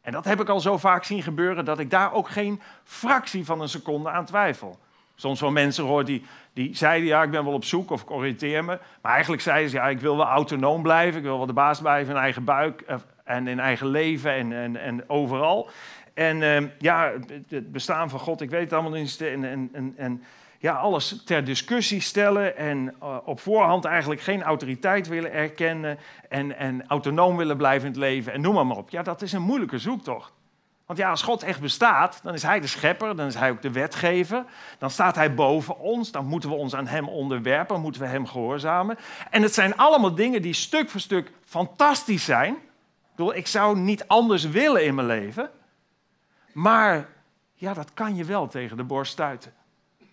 En 0.00 0.12
dat 0.12 0.24
heb 0.24 0.40
ik 0.40 0.48
al 0.48 0.60
zo 0.60 0.78
vaak 0.78 1.04
zien 1.04 1.22
gebeuren 1.22 1.64
dat 1.64 1.78
ik 1.78 1.90
daar 1.90 2.12
ook 2.12 2.28
geen 2.28 2.60
fractie 2.84 3.44
van 3.44 3.60
een 3.60 3.68
seconde 3.68 4.10
aan 4.10 4.24
twijfel. 4.24 4.78
Soms 5.20 5.38
van 5.38 5.52
mensen 5.52 5.84
gehoord 5.84 6.06
die, 6.06 6.22
die 6.52 6.76
zeiden, 6.76 7.08
ja, 7.08 7.22
ik 7.22 7.30
ben 7.30 7.44
wel 7.44 7.52
op 7.52 7.64
zoek 7.64 7.90
of 7.90 8.02
ik 8.02 8.10
oriënteer 8.10 8.64
me. 8.64 8.78
Maar 9.02 9.12
eigenlijk 9.12 9.42
zeiden 9.42 9.70
ze, 9.70 9.76
ja, 9.76 9.88
ik 9.88 10.00
wil 10.00 10.16
wel 10.16 10.26
autonoom 10.26 10.82
blijven. 10.82 11.18
Ik 11.18 11.24
wil 11.24 11.36
wel 11.36 11.46
de 11.46 11.52
baas 11.52 11.80
blijven 11.80 12.14
in 12.14 12.20
eigen 12.20 12.44
buik 12.44 12.80
eh, 12.80 12.96
en 13.24 13.46
in 13.46 13.60
eigen 13.60 13.86
leven 13.86 14.32
en, 14.32 14.52
en, 14.52 14.76
en 14.76 15.08
overal. 15.08 15.70
En 16.14 16.40
uh, 16.40 16.62
ja, 16.78 17.12
het 17.48 17.72
bestaan 17.72 18.10
van 18.10 18.18
God, 18.18 18.40
ik 18.40 18.50
weet 18.50 18.60
het 18.60 18.72
allemaal 18.72 18.98
niet. 18.98 19.20
En, 19.20 19.44
en, 19.44 19.68
en, 19.72 19.94
en 19.96 20.22
ja, 20.58 20.74
alles 20.74 21.22
ter 21.24 21.44
discussie 21.44 22.00
stellen 22.00 22.56
en 22.56 22.94
uh, 23.02 23.16
op 23.24 23.40
voorhand 23.40 23.84
eigenlijk 23.84 24.20
geen 24.20 24.42
autoriteit 24.42 25.08
willen 25.08 25.32
erkennen 25.32 25.98
en, 26.28 26.56
en 26.58 26.86
autonoom 26.86 27.36
willen 27.36 27.56
blijven 27.56 27.86
in 27.86 27.92
het 27.92 28.00
leven 28.00 28.32
en 28.32 28.40
noem 28.40 28.54
maar, 28.54 28.66
maar 28.66 28.76
op. 28.76 28.90
Ja, 28.90 29.02
dat 29.02 29.22
is 29.22 29.32
een 29.32 29.42
moeilijke 29.42 29.78
zoektocht. 29.78 30.32
Want 30.88 31.00
ja, 31.00 31.10
als 31.10 31.22
God 31.22 31.42
echt 31.42 31.60
bestaat, 31.60 32.20
dan 32.22 32.34
is 32.34 32.42
Hij 32.42 32.60
de 32.60 32.66
schepper, 32.66 33.16
dan 33.16 33.26
is 33.26 33.34
Hij 33.34 33.50
ook 33.50 33.62
de 33.62 33.72
wetgever. 33.72 34.44
Dan 34.78 34.90
staat 34.90 35.14
Hij 35.14 35.34
boven 35.34 35.78
ons, 35.78 36.10
dan 36.10 36.26
moeten 36.26 36.48
we 36.48 36.54
ons 36.54 36.74
aan 36.74 36.86
Hem 36.86 37.08
onderwerpen, 37.08 37.80
moeten 37.80 38.00
we 38.00 38.06
Hem 38.06 38.26
gehoorzamen. 38.26 38.98
En 39.30 39.42
het 39.42 39.54
zijn 39.54 39.76
allemaal 39.76 40.14
dingen 40.14 40.42
die 40.42 40.52
stuk 40.52 40.90
voor 40.90 41.00
stuk 41.00 41.32
fantastisch 41.44 42.24
zijn. 42.24 42.54
Ik 42.54 43.16
bedoel, 43.16 43.34
ik 43.34 43.46
zou 43.46 43.78
niet 43.78 44.06
anders 44.06 44.44
willen 44.44 44.84
in 44.84 44.94
mijn 44.94 45.06
leven. 45.06 45.50
Maar 46.52 47.08
ja, 47.54 47.74
dat 47.74 47.94
kan 47.94 48.16
je 48.16 48.24
wel 48.24 48.46
tegen 48.48 48.76
de 48.76 48.84
borst 48.84 49.12
stuiten. 49.12 49.52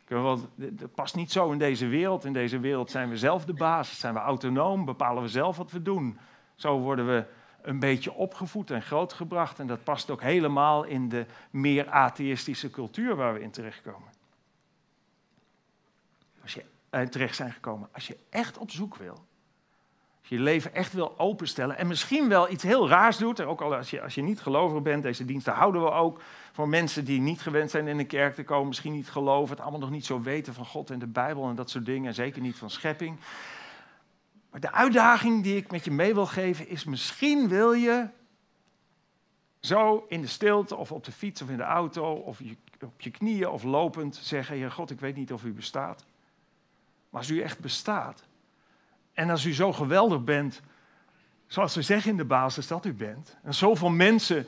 Dat 0.08 0.96
past 0.96 1.16
niet 1.16 1.32
zo 1.32 1.52
in 1.52 1.58
deze 1.58 1.88
wereld. 1.88 2.26
In 2.26 2.34
deze 2.34 2.60
wereld 2.60 2.92
zijn 2.92 3.10
we 3.10 3.18
zelf 3.18 3.46
de 3.46 3.54
baas, 3.54 4.00
zijn 4.00 4.14
we 4.14 4.20
autonoom, 4.20 4.86
bepalen 4.86 5.24
we 5.24 5.30
zelf 5.30 5.58
wat 5.58 5.72
we 5.72 5.82
doen. 5.82 6.18
Zo 6.56 6.80
worden 6.80 7.08
we 7.08 7.26
een 7.66 7.80
beetje 7.80 8.14
opgevoed 8.14 8.72
en 8.72 8.82
grootgebracht. 8.82 9.60
En 9.60 9.68
dat 9.68 9.84
past 9.84 10.10
ook 10.10 10.22
helemaal 10.22 10.84
in 10.84 11.10
de 11.10 11.26
meer 11.50 11.90
atheïstische 11.90 12.70
cultuur 12.70 13.16
waar 13.16 13.34
we 13.34 13.42
in 13.42 13.52
terechtkomen. 13.52 14.10
Als 16.42 16.54
je 16.54 16.64
uh, 16.92 17.02
terecht 17.02 17.36
zijn 17.36 17.52
gekomen. 17.52 17.90
Als 17.92 18.08
je 18.08 18.18
echt 18.30 18.58
op 18.58 18.72
zoek 18.72 18.96
wil, 18.96 19.26
als 20.20 20.30
je 20.30 20.36
je 20.36 20.42
leven 20.42 20.74
echt 20.74 20.94
wil 20.94 21.20
openstellen 21.20 21.78
en 21.78 21.88
misschien 21.88 22.30
wel 22.30 22.52
iets 22.52 22.64
heel 22.64 22.90
raars 22.90 23.18
doet, 23.18 23.42
ook 23.42 23.62
al 23.62 23.76
als 23.76 23.90
je, 23.90 24.02
als 24.02 24.16
je 24.16 24.22
niet 24.22 24.42
gelovig 24.42 24.82
bent, 24.82 25.04
deze 25.04 25.26
diensten 25.26 25.54
houden 25.54 25.84
we 25.84 25.92
ook 25.92 26.22
voor 26.52 26.70
mensen 26.70 27.06
die 27.06 27.22
niet 27.22 27.42
gewend 27.42 27.72
zijn 27.72 27.88
in 27.88 27.98
de 27.98 28.06
kerk 28.06 28.36
te 28.36 28.44
komen, 28.44 28.68
misschien 28.68 28.94
niet 28.94 29.10
geloven, 29.10 29.50
het 29.50 29.62
allemaal 29.62 29.80
nog 29.80 29.90
niet 29.90 30.06
zo 30.06 30.22
weten 30.22 30.54
van 30.54 30.66
God 30.66 30.90
en 30.90 31.00
de 31.00 31.08
Bijbel 31.08 31.50
en 31.50 31.56
dat 31.56 31.70
soort 31.70 31.86
dingen, 31.86 32.08
en 32.08 32.14
zeker 32.14 32.42
niet 32.42 32.58
van 32.58 32.70
schepping. 32.70 33.18
Maar 34.56 34.64
de 34.64 34.78
uitdaging 34.78 35.44
die 35.44 35.56
ik 35.56 35.72
met 35.72 35.86
je 35.86 35.92
mee 35.92 36.14
wil 36.14 36.26
geven 36.26 36.68
is, 36.68 36.84
misschien 36.84 37.48
wil 37.48 37.74
je 37.74 38.08
zo 39.60 40.06
in 40.10 40.22
de 40.22 40.28
stilte 40.28 40.76
of 40.76 40.92
op 40.92 41.04
de 41.04 41.12
fiets 41.12 41.42
of 41.42 41.50
in 41.50 41.58
de 41.58 41.64
auto 41.64 42.14
of 42.14 42.42
op 42.82 43.02
je 43.02 43.12
knieën 43.12 43.48
of 43.48 43.64
lopend 43.64 44.16
zeggen, 44.16 44.56
Heer 44.56 44.72
God, 44.72 44.92
ik 44.92 45.00
weet 45.00 45.16
niet 45.16 45.34
of 45.34 45.44
u 45.44 45.54
bestaat. 45.54 46.06
Maar 47.10 47.22
als 47.22 47.30
u 47.30 47.42
echt 47.42 47.60
bestaat, 47.60 48.24
en 49.14 49.30
als 49.30 49.46
u 49.46 49.54
zo 49.54 49.74
geweldig 49.74 50.24
bent, 50.24 50.62
zoals 51.48 51.76
we 51.76 51.82
zeggen 51.82 52.12
in 52.12 52.18
de 52.18 52.26
basis 52.26 52.68
dat 52.68 52.86
u 52.86 52.94
bent, 52.94 53.38
en 53.44 53.54
zoveel 53.54 53.90
mensen 53.90 54.48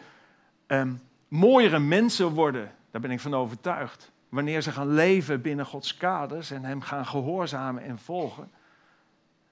ehm, 0.68 0.94
mooiere 1.28 1.80
mensen 1.80 2.28
worden, 2.28 2.72
daar 2.92 3.02
ben 3.02 3.12
ik 3.12 3.20
van 3.20 3.34
overtuigd, 3.36 4.12
wanneer 4.30 4.62
ze 4.62 4.72
gaan 4.72 4.94
leven 4.94 5.42
binnen 5.42 5.66
Gods 5.66 5.98
kaders 5.98 6.52
en 6.52 6.64
Hem 6.64 6.82
gaan 6.82 7.06
gehoorzamen 7.06 7.84
en 7.84 8.00
volgen. 8.00 8.52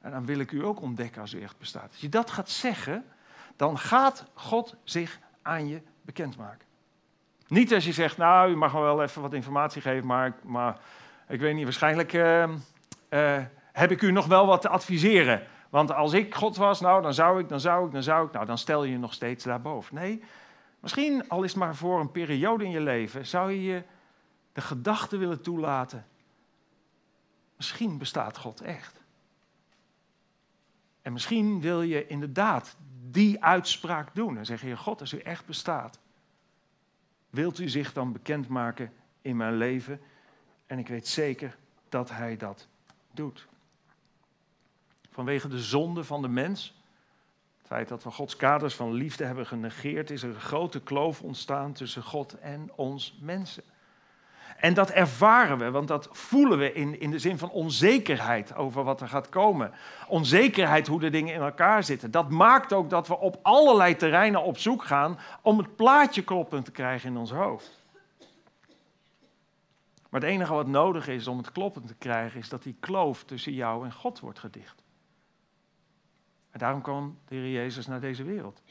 En 0.06 0.12
dan 0.12 0.26
wil 0.26 0.40
ik 0.40 0.52
u 0.52 0.66
ook 0.66 0.82
ontdekken 0.82 1.22
als 1.22 1.34
u 1.34 1.42
echt 1.42 1.58
bestaat. 1.58 1.92
Als 1.92 2.02
je 2.02 2.10
dat 2.10 2.32
gaat 2.32 2.50
zeggen, 2.50 3.06
dan 3.56 3.78
gaat 3.78 4.26
God 4.34 4.76
zich 4.84 5.20
aan 5.42 5.68
je 5.68 5.82
bekendmaken. 6.02 6.68
Niet 7.48 7.74
als 7.74 7.86
je 7.86 7.94
zegt, 7.94 8.18
nou, 8.18 8.52
u 8.52 8.56
mag 8.56 8.74
me 8.74 8.80
wel 8.80 9.04
even 9.04 9.22
wat 9.22 9.34
informatie 9.34 9.82
geven, 9.82 10.08
maar, 10.08 10.36
maar 10.44 10.80
ik 11.28 11.40
weet 11.40 11.56
niet, 11.56 11.64
waarschijnlijk 11.64 12.14
uh, 12.14 12.44
uh, 13.10 13.44
heb 13.72 13.92
ik 13.92 14.02
u 14.02 14.12
nog 14.12 14.26
wel 14.26 14.46
wat 14.46 14.62
te 14.62 14.70
adviseren. 14.70 15.48
Want 15.70 15.92
als 15.92 16.14
ik 16.14 16.36
God 16.36 16.58
was, 16.58 16.82
nou, 16.82 17.02
dan 17.02 17.14
zou 17.14 17.40
ik, 17.40 17.50
dan 17.50 17.60
zou 17.60 17.86
ik, 17.86 17.92
dan 17.92 18.04
zou 18.04 18.26
ik. 18.26 18.34
Nou, 18.34 18.46
dan 18.46 18.58
stel 18.58 18.84
je 18.84 18.92
je 18.92 18.98
nog 18.98 19.14
steeds 19.14 19.44
daarboven. 19.44 19.96
Nee, 19.96 20.24
misschien 20.80 21.30
al 21.30 21.44
is 21.44 21.50
het 21.50 21.60
maar 21.60 21.76
voor 21.76 22.00
een 22.00 22.12
periode 22.12 22.64
in 22.64 22.72
je 22.72 22.82
leven, 22.82 23.26
zou 23.26 23.52
je 23.52 23.64
je 23.64 23.84
de 24.54 24.62
gedachte 24.62 25.18
willen 25.18 25.42
toelaten. 25.42 26.06
Misschien 27.56 27.98
bestaat 27.98 28.38
God 28.38 28.62
echt. 28.62 29.04
En 31.06 31.14
misschien 31.14 31.62
wil 31.62 31.82
je 31.82 32.08
inderdaad 32.08 32.76
die 33.12 33.44
uitspraak 33.44 34.16
doen. 34.16 34.38
En 34.38 34.46
zeggen, 34.46 34.68
je 34.68 34.78
God, 34.78 35.00
als 35.00 35.14
u 35.14 35.18
echt 35.20 35.46
bestaat, 35.46 36.00
wilt 37.30 37.60
u 37.60 37.70
zich 37.70 37.94
dan 37.94 38.12
bekendmaken 38.12 38.94
in 39.22 39.38
mijn 39.38 39.58
leven? 39.58 40.02
En 40.66 40.80
ik 40.80 40.88
weet 40.88 41.08
zeker 41.08 41.58
dat 41.90 42.10
hij 42.10 42.38
dat 42.38 42.68
doet. 43.12 43.48
Vanwege 45.12 45.48
de 45.48 45.60
zonde 45.60 46.04
van 46.04 46.22
de 46.22 46.28
mens, 46.28 46.82
het 47.58 47.68
feit 47.68 47.88
dat 47.88 48.04
we 48.04 48.12
Gods 48.12 48.36
kaders 48.36 48.76
van 48.76 48.94
liefde 48.94 49.26
hebben 49.26 49.46
genegeerd, 49.46 50.10
is 50.10 50.24
er 50.24 50.30
een 50.30 50.42
grote 50.42 50.82
kloof 50.82 51.22
ontstaan 51.22 51.74
tussen 51.74 52.04
God 52.04 52.40
en 52.40 52.72
ons 52.76 53.18
mensen. 53.22 53.64
En 54.58 54.74
dat 54.74 54.90
ervaren 54.90 55.58
we, 55.58 55.72
want 55.72 55.88
dat 55.88 56.08
voelen 56.12 56.58
we 56.58 56.74
in, 56.74 57.00
in 57.00 57.12
de 57.12 57.20
zin 57.20 57.38
van 57.38 57.50
onzekerheid 57.50 58.56
over 58.56 58.84
wat 58.84 59.02
er 59.02 59.08
gaat 59.08 59.30
komen. 59.30 59.72
Onzekerheid 60.08 60.88
hoe 60.88 61.00
de 61.00 61.10
dingen 61.10 61.34
in 61.34 61.42
elkaar 61.42 61.84
zitten. 61.84 62.12
Dat 62.12 62.30
maakt 62.30 62.74
ook 62.74 62.90
dat 62.90 63.08
we 63.08 63.18
op 63.18 63.40
allerlei 63.42 63.96
terreinen 63.96 64.44
op 64.44 64.58
zoek 64.58 64.84
gaan 64.84 65.20
om 65.42 65.58
het 65.58 65.76
plaatje 65.76 66.24
kloppend 66.24 66.66
te 66.66 66.72
krijgen 66.72 67.10
in 67.10 67.18
ons 67.18 67.32
hoofd. 67.32 67.84
Maar 70.10 70.22
het 70.22 70.30
enige 70.30 70.54
wat 70.54 70.68
nodig 70.68 71.08
is 71.08 71.28
om 71.28 71.38
het 71.38 71.52
kloppend 71.52 71.88
te 71.88 71.96
krijgen, 71.96 72.40
is 72.40 72.50
dat 72.50 72.64
die 72.64 72.76
kloof 72.80 73.24
tussen 73.24 73.54
jou 73.54 73.86
en 73.86 73.94
God 73.94 74.20
wordt 74.20 74.40
gedicht. 74.40 74.84
En 76.52 76.60
daarom 76.60 76.82
kwam 76.82 77.18
de 77.28 77.36
Heer 77.36 77.52
Jezus 77.52 77.88
naar 77.88 78.00
deze 78.00 78.24
wereld. 78.24 78.62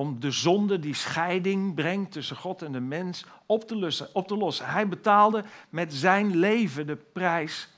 Om 0.00 0.20
de 0.20 0.30
zonde 0.30 0.78
die 0.78 0.94
scheiding 0.94 1.74
brengt 1.74 2.12
tussen 2.12 2.36
God 2.36 2.62
en 2.62 2.72
de 2.72 2.80
mens 2.80 3.24
op 3.46 3.64
te, 3.64 3.76
lossen, 3.76 4.14
op 4.14 4.28
te 4.28 4.36
lossen. 4.36 4.68
Hij 4.68 4.88
betaalde 4.88 5.44
met 5.68 5.94
zijn 5.94 6.36
leven 6.36 6.86
de 6.86 6.96
prijs 6.96 7.68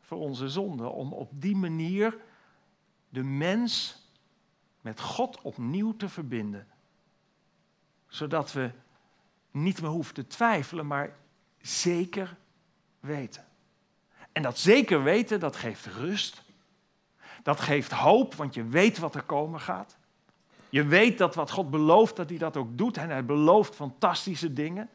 voor 0.00 0.18
onze 0.18 0.48
zonde. 0.48 0.88
Om 0.88 1.12
op 1.12 1.30
die 1.32 1.56
manier 1.56 2.16
de 3.08 3.22
mens 3.22 4.02
met 4.80 5.00
God 5.00 5.40
opnieuw 5.42 5.96
te 5.96 6.08
verbinden. 6.08 6.66
Zodat 8.06 8.52
we 8.52 8.70
niet 9.50 9.80
meer 9.80 9.90
hoeven 9.90 10.14
te 10.14 10.26
twijfelen, 10.26 10.86
maar 10.86 11.16
zeker 11.60 12.36
weten. 13.00 13.44
En 14.32 14.42
dat 14.42 14.58
zeker 14.58 15.02
weten, 15.02 15.40
dat 15.40 15.56
geeft 15.56 15.86
rust. 15.86 16.42
Dat 17.42 17.60
geeft 17.60 17.92
hoop, 17.92 18.34
want 18.34 18.54
je 18.54 18.64
weet 18.64 18.98
wat 18.98 19.14
er 19.14 19.22
komen 19.22 19.60
gaat. 19.60 19.97
Je 20.68 20.84
weet 20.84 21.18
dat 21.18 21.34
wat 21.34 21.50
God 21.50 21.70
belooft, 21.70 22.16
dat 22.16 22.28
hij 22.28 22.38
dat 22.38 22.56
ook 22.56 22.78
doet. 22.78 22.96
En 22.96 23.10
hij 23.10 23.24
belooft 23.24 23.74
fantastische 23.74 24.52
dingen. 24.52 24.88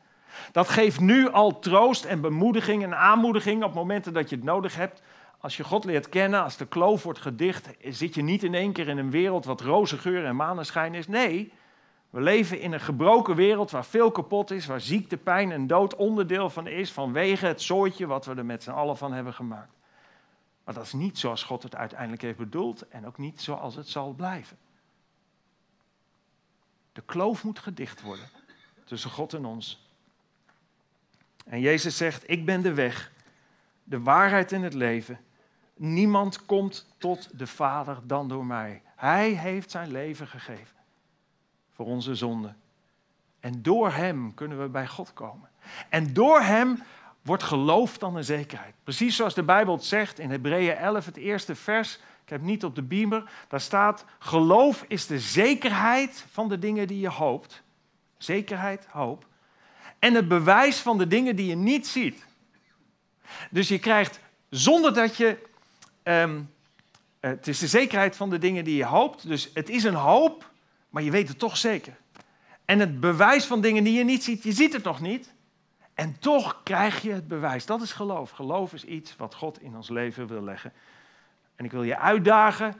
Dat 0.52 0.70
geeft 0.70 1.00
nu 1.00 1.30
al 1.32 1.60
troost 1.60 2.06
en 2.06 2.22
bemoediging 2.22 2.84
en 2.84 2.98
aanmoediging 2.98 3.64
op 3.64 3.74
momenten 3.74 4.14
dat 4.14 4.30
je 4.30 4.36
het 4.36 4.46
nodig 4.46 4.76
hebt. 4.76 5.02
Als 5.40 5.58
je 5.58 5.64
God 5.64 5.86
leert 5.86 6.10
kennen, 6.10 6.44
als 6.44 6.58
de 6.58 6.66
kloof 6.66 7.04
wordt 7.04 7.20
gedicht, 7.20 7.70
zit 7.90 8.16
je 8.16 8.22
niet 8.22 8.44
in 8.44 8.54
één 8.54 8.72
keer 8.72 8.88
in 8.88 8.98
een 8.98 9.12
wereld 9.12 9.46
wat 9.46 9.62
roze 9.62 9.98
geur 9.98 10.26
en 10.26 10.36
maneschijn 10.36 10.94
is. 10.94 11.08
Nee, 11.08 11.54
we 12.10 12.22
leven 12.22 12.60
in 12.60 12.74
een 12.74 12.80
gebroken 12.80 13.36
wereld 13.36 13.72
waar 13.72 13.86
veel 13.86 14.12
kapot 14.12 14.52
is, 14.52 14.66
waar 14.66 14.82
ziekte, 14.82 15.18
pijn 15.18 15.52
en 15.52 15.68
dood 15.68 15.96
onderdeel 15.96 16.50
van 16.50 16.68
is 16.68 16.92
vanwege 16.92 17.46
het 17.46 17.62
soortje 17.62 18.08
wat 18.08 18.26
we 18.26 18.36
er 18.36 18.46
met 18.46 18.64
z'n 18.64 18.72
allen 18.72 18.98
van 18.98 19.14
hebben 19.14 19.34
gemaakt. 19.34 19.74
Maar 20.64 20.74
dat 20.74 20.84
is 20.84 20.94
niet 20.94 21.20
zoals 21.20 21.44
God 21.44 21.64
het 21.64 21.76
uiteindelijk 21.76 22.22
heeft 22.22 22.38
bedoeld 22.38 22.88
en 22.88 23.08
ook 23.08 23.18
niet 23.18 23.42
zoals 23.42 23.76
het 23.76 23.88
zal 23.88 24.14
blijven. 24.14 24.58
De 26.94 27.02
kloof 27.02 27.44
moet 27.44 27.60
gedicht 27.60 28.02
worden 28.02 28.30
tussen 28.86 29.10
God 29.10 29.34
en 29.34 29.46
ons. 29.46 29.92
En 31.46 31.60
Jezus 31.60 31.98
zegt, 31.98 32.30
ik 32.30 32.46
ben 32.46 32.62
de 32.62 32.74
weg, 32.74 33.12
de 33.84 34.00
waarheid 34.00 34.52
en 34.52 34.62
het 34.62 34.74
leven. 34.74 35.20
Niemand 35.76 36.46
komt 36.46 36.88
tot 36.98 37.40
de 37.40 37.48
Vader 37.48 38.00
dan 38.04 38.28
door 38.28 38.46
mij. 38.46 38.82
Hij 38.96 39.30
heeft 39.30 39.72
zijn 39.72 39.92
leven 39.92 40.28
gegeven 40.28 40.76
voor 41.72 41.86
onze 41.86 42.16
zonden. 42.16 42.58
En 43.40 43.62
door 43.62 43.92
Hem 43.92 44.34
kunnen 44.34 44.62
we 44.62 44.68
bij 44.68 44.88
God 44.88 45.14
komen. 45.14 45.50
En 45.90 46.14
door 46.14 46.42
Hem 46.42 46.84
wordt 47.22 47.44
geloof 47.44 47.98
dan 47.98 48.16
een 48.16 48.24
zekerheid. 48.24 48.74
Precies 48.84 49.16
zoals 49.16 49.34
de 49.34 49.44
Bijbel 49.44 49.74
het 49.74 49.84
zegt 49.84 50.20
in 50.20 50.30
Hebreeën 50.30 50.76
11, 50.76 51.06
het 51.06 51.18
eerste 51.18 51.56
vers. 51.56 52.00
Heb 52.34 52.42
niet 52.42 52.64
op 52.64 52.76
de 52.76 52.82
beamer. 52.82 53.32
Daar 53.48 53.62
staat: 53.62 54.06
geloof 54.20 54.86
is 54.88 55.06
de 55.06 55.20
zekerheid 55.20 56.26
van 56.32 56.50
de 56.50 56.60
dingen 56.60 56.88
die 56.88 57.00
je 57.00 57.10
hoopt. 57.10 57.64
Zekerheid, 58.18 58.86
hoop. 58.86 59.26
En 60.00 60.14
het 60.14 60.28
bewijs 60.28 60.80
van 60.80 60.98
de 60.98 61.08
dingen 61.08 61.36
die 61.36 61.48
je 61.48 61.56
niet 61.56 61.88
ziet. 61.88 62.26
Dus 63.52 63.68
je 63.68 63.80
krijgt 63.80 64.20
zonder 64.50 64.94
dat 64.94 65.18
je. 65.18 65.38
Ehm, 66.04 66.42
het 67.20 67.48
is 67.48 67.60
de 67.60 67.68
zekerheid 67.68 68.16
van 68.16 68.30
de 68.30 68.38
dingen 68.38 68.64
die 68.64 68.76
je 68.76 68.86
hoopt. 68.86 69.28
Dus 69.28 69.50
het 69.54 69.70
is 69.70 69.84
een 69.84 69.94
hoop 69.94 70.52
maar 70.94 71.04
je 71.04 71.12
weet 71.12 71.28
het 71.28 71.40
toch 71.40 71.58
zeker. 71.58 71.98
En 72.66 72.80
het 72.80 73.00
bewijs 73.00 73.46
van 73.46 73.62
dingen 73.62 73.84
die 73.84 73.98
je 73.98 74.04
niet 74.04 74.24
ziet, 74.24 74.44
je 74.44 74.52
ziet 74.52 74.74
het 74.74 74.84
nog 74.84 75.02
niet. 75.02 75.34
En 75.94 76.20
toch 76.20 76.64
krijg 76.64 77.02
je 77.02 77.12
het 77.12 77.28
bewijs. 77.28 77.66
Dat 77.66 77.82
is 77.82 77.92
geloof. 77.92 78.30
Geloof 78.30 78.74
is 78.74 78.86
iets 78.86 79.16
wat 79.16 79.36
God 79.36 79.62
in 79.62 79.76
ons 79.76 79.90
leven 79.90 80.28
wil 80.28 80.44
leggen. 80.44 80.74
En 81.56 81.66
ik 81.66 81.72
wil 81.72 81.84
je 81.84 81.98
uitdagen 81.98 82.76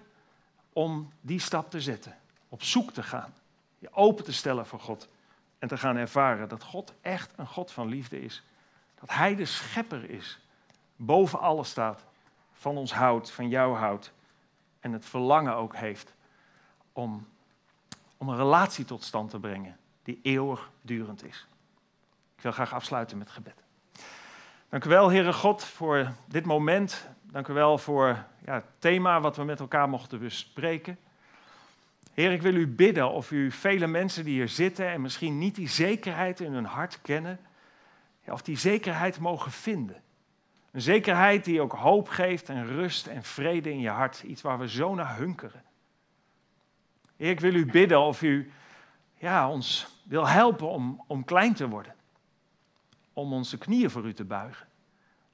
om 0.74 1.12
die 1.22 1.40
stap 1.40 1.70
te 1.70 1.82
zetten. 1.82 2.18
Op 2.50 2.64
zoek 2.64 2.92
te 2.92 3.04
gaan. 3.04 3.34
Je 3.80 3.94
open 3.94 4.24
te 4.24 4.34
stellen 4.34 4.66
voor 4.66 4.80
God. 4.80 5.10
En 5.60 5.68
te 5.68 5.78
gaan 5.78 5.96
ervaren 5.96 6.50
dat 6.50 6.64
God 6.64 6.94
echt 7.02 7.34
een 7.36 7.48
God 7.48 7.72
van 7.72 7.88
liefde 7.88 8.22
is. 8.22 8.44
Dat 9.00 9.10
Hij 9.10 9.36
de 9.36 9.46
schepper 9.46 10.10
is. 10.10 10.40
Boven 10.96 11.40
alles 11.40 11.70
staat. 11.70 12.06
Van 12.52 12.78
ons 12.78 12.94
houdt, 12.94 13.32
van 13.32 13.50
jou 13.50 13.76
houdt. 13.78 14.14
En 14.80 14.92
het 14.92 15.06
verlangen 15.06 15.56
ook 15.56 15.76
heeft 15.76 16.14
om 16.94 17.28
om 18.24 18.30
een 18.30 18.38
relatie 18.38 18.86
tot 18.86 19.04
stand 19.04 19.30
te 19.30 19.40
brengen 19.40 19.78
die 20.04 20.20
eeuwigdurend 20.22 21.26
is. 21.26 21.48
Ik 22.36 22.42
wil 22.42 22.52
graag 22.52 22.74
afsluiten 22.74 23.18
met 23.18 23.30
gebed. 23.30 23.64
Dank 24.70 24.86
u 24.86 24.90
wel, 24.90 25.10
Heere 25.10 25.34
God, 25.34 25.64
voor 25.64 26.12
dit 26.26 26.46
moment. 26.46 27.08
Dank 27.34 27.48
u 27.48 27.54
wel 27.54 27.78
voor 27.78 28.26
ja, 28.46 28.54
het 28.54 28.66
thema 28.80 29.22
wat 29.22 29.36
we 29.36 29.44
met 29.44 29.60
elkaar 29.60 29.90
mochten 29.90 30.20
bespreken. 30.20 30.98
Heer, 32.14 32.32
ik 32.32 32.42
wil 32.42 32.56
u 32.56 32.68
bidden 32.68 33.12
of 33.12 33.32
u 33.32 33.52
vele 33.52 33.88
mensen 33.88 34.24
die 34.24 34.34
hier 34.34 34.50
zitten 34.50 34.88
en 34.88 35.02
misschien 35.02 35.38
niet 35.38 35.56
die 35.56 35.70
zekerheid 35.70 36.40
in 36.40 36.54
hun 36.54 36.66
hart 36.66 37.02
kennen, 37.02 37.40
ja, 38.22 38.34
of 38.34 38.42
die 38.42 38.58
zekerheid 38.58 39.20
mogen 39.20 39.52
vinden. 39.52 40.02
Een 40.72 40.82
zekerheid 40.82 41.46
die 41.46 41.62
ook 41.62 41.72
hoop 41.72 42.10
geeft 42.10 42.50
en 42.50 42.68
rust 42.68 43.08
en 43.08 43.24
vrede 43.24 43.72
in 43.72 43.80
je 43.80 43.90
hart. 43.90 44.24
Iets 44.24 44.42
waar 44.42 44.60
we 44.60 44.70
zo 44.70 44.96
naar 44.96 45.18
hunkeren. 45.18 45.64
Heer, 47.18 47.30
ik 47.30 47.40
wil 47.40 47.54
u 47.54 47.66
bidden 47.66 48.00
of 48.00 48.22
u 48.22 48.52
ja, 49.18 49.50
ons 49.50 49.88
wil 50.04 50.28
helpen 50.28 50.68
om, 50.68 51.04
om 51.08 51.24
klein 51.24 51.54
te 51.54 51.68
worden. 51.68 51.96
Om 53.14 53.34
onze 53.34 53.58
knieën 53.58 53.90
voor 53.90 54.06
u 54.06 54.14
te 54.14 54.24
buigen. 54.24 54.68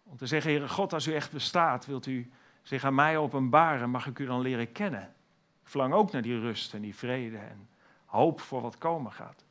Om 0.10 0.18
te 0.18 0.26
zeggen, 0.26 0.52
Heere 0.52 0.70
God, 0.70 0.94
als 0.94 1.08
u 1.08 1.14
echt 1.14 1.32
bestaat, 1.32 1.86
wilt 1.86 2.06
u 2.06 2.32
zich 2.62 2.84
aan 2.84 2.96
mij 2.96 3.18
openbaren, 3.18 3.90
mag 3.90 4.08
ik 4.08 4.20
u 4.20 4.26
dan 4.26 4.42
leren 4.42 4.72
kennen. 4.72 5.16
Ik 5.64 5.70
verlang 5.70 5.94
ook 5.94 6.12
naar 6.12 6.22
die 6.22 6.40
rust 6.40 6.74
en 6.74 6.82
die 6.82 6.96
vrede 6.96 7.38
en 7.38 7.70
hoop 8.06 8.42
voor 8.42 8.62
wat 8.62 8.78
komen 8.78 9.12
gaat. 9.12 9.44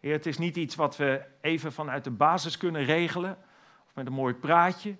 Heer, 0.00 0.12
het 0.12 0.26
is 0.26 0.38
niet 0.38 0.56
iets 0.56 0.74
wat 0.74 0.96
we 0.96 1.24
even 1.40 1.72
vanuit 1.72 2.04
de 2.04 2.10
basis 2.10 2.56
kunnen 2.56 2.84
regelen, 2.84 3.38
of 3.86 3.94
met 3.94 4.06
een 4.06 4.12
mooi 4.12 4.34
praatje, 4.34 4.96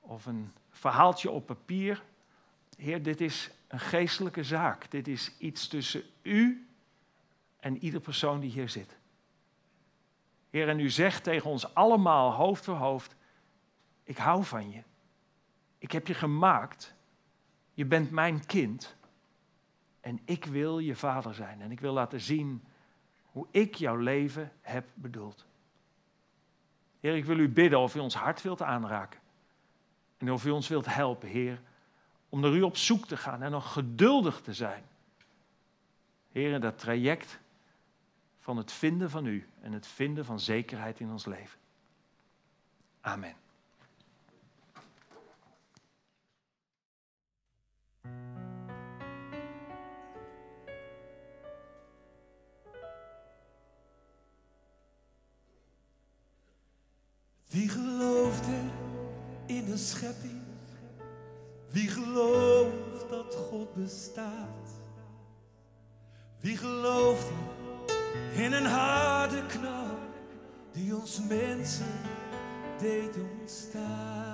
of 0.00 0.26
een 0.26 0.52
verhaaltje 0.70 1.30
op 1.30 1.46
papier. 1.46 2.02
Heer, 2.76 3.02
dit 3.02 3.20
is 3.20 3.50
een 3.68 3.80
geestelijke 3.80 4.44
zaak. 4.44 4.90
Dit 4.90 5.08
is 5.08 5.32
iets 5.38 5.68
tussen 5.68 6.02
u 6.22 6.68
en 7.60 7.84
ieder 7.84 8.00
persoon 8.00 8.40
die 8.40 8.50
hier 8.50 8.68
zit. 8.68 8.96
Heer, 10.50 10.68
en 10.68 10.80
u 10.80 10.90
zegt 10.90 11.24
tegen 11.24 11.50
ons 11.50 11.74
allemaal 11.74 12.32
hoofd 12.32 12.64
voor 12.64 12.74
hoofd, 12.74 13.14
ik 14.02 14.16
hou 14.16 14.44
van 14.44 14.70
je. 14.70 14.82
Ik 15.78 15.92
heb 15.92 16.06
je 16.06 16.14
gemaakt. 16.14 16.94
Je 17.74 17.84
bent 17.84 18.10
mijn 18.10 18.46
kind. 18.46 18.96
En 20.00 20.20
ik 20.24 20.44
wil 20.44 20.78
je 20.78 20.96
vader 20.96 21.34
zijn. 21.34 21.60
En 21.60 21.70
ik 21.70 21.80
wil 21.80 21.92
laten 21.92 22.20
zien 22.20 22.64
hoe 23.32 23.46
ik 23.50 23.74
jouw 23.74 23.96
leven 23.96 24.52
heb 24.60 24.88
bedoeld. 24.94 25.46
Heer, 27.00 27.16
ik 27.16 27.24
wil 27.24 27.38
u 27.38 27.48
bidden 27.48 27.78
of 27.78 27.94
u 27.94 27.98
ons 27.98 28.14
hart 28.14 28.42
wilt 28.42 28.62
aanraken. 28.62 29.20
En 30.18 30.32
of 30.32 30.44
u 30.44 30.50
ons 30.50 30.68
wilt 30.68 30.86
helpen, 30.86 31.28
Heer, 31.28 31.60
om 32.28 32.40
naar 32.40 32.52
u 32.52 32.62
op 32.62 32.76
zoek 32.76 33.06
te 33.06 33.16
gaan 33.16 33.42
en 33.42 33.50
nog 33.50 33.72
geduldig 33.72 34.40
te 34.40 34.52
zijn. 34.52 34.84
Heer, 36.32 36.60
dat 36.60 36.78
traject 36.78 37.40
van 38.38 38.56
het 38.56 38.72
vinden 38.72 39.10
van 39.10 39.26
u 39.26 39.48
en 39.60 39.72
het 39.72 39.86
vinden 39.86 40.24
van 40.24 40.40
zekerheid 40.40 41.00
in 41.00 41.10
ons 41.10 41.26
leven. 41.26 41.58
Amen. 43.00 43.41
Wie 57.52 57.68
gelooft 57.68 58.46
er 58.46 58.70
in 59.46 59.66
de 59.66 59.76
schepping? 59.76 60.42
Wie 61.68 61.88
gelooft 61.88 63.10
dat 63.10 63.34
God 63.34 63.74
bestaat? 63.74 64.68
Wie 66.40 66.56
gelooft 66.56 67.26
er 67.26 68.42
in 68.42 68.52
een 68.52 68.66
harde 68.66 69.46
knal 69.46 69.98
die 70.72 70.96
ons 70.96 71.20
mensen 71.28 72.00
deed 72.78 73.16
ontstaan? 73.40 74.31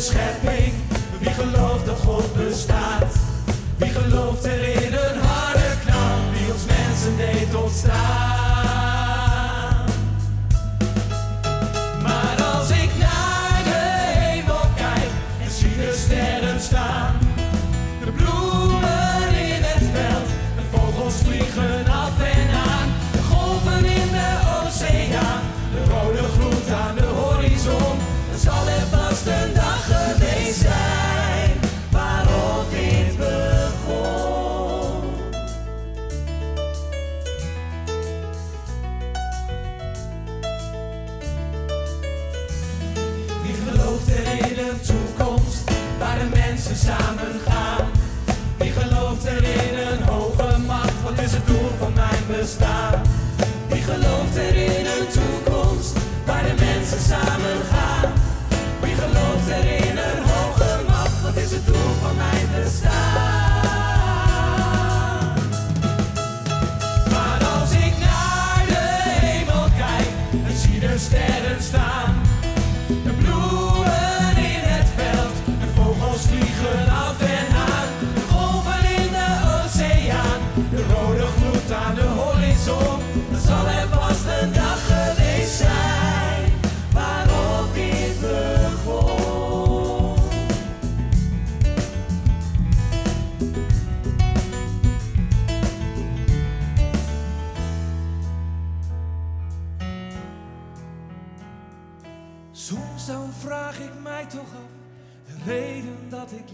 Schepping? 0.00 0.72
Wie 1.18 1.30
gelooft 1.30 1.86
dat 1.86 1.98
God 1.98 2.34
bestaat? 2.36 2.95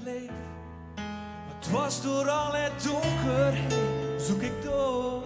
Leef. 0.04 0.30
Maar 0.96 1.58
dwars 1.58 2.02
door 2.02 2.28
al 2.28 2.52
het 2.52 2.84
donker 2.84 3.52
heen 3.52 4.20
zoek 4.20 4.42
ik 4.42 4.62
door, 4.62 5.21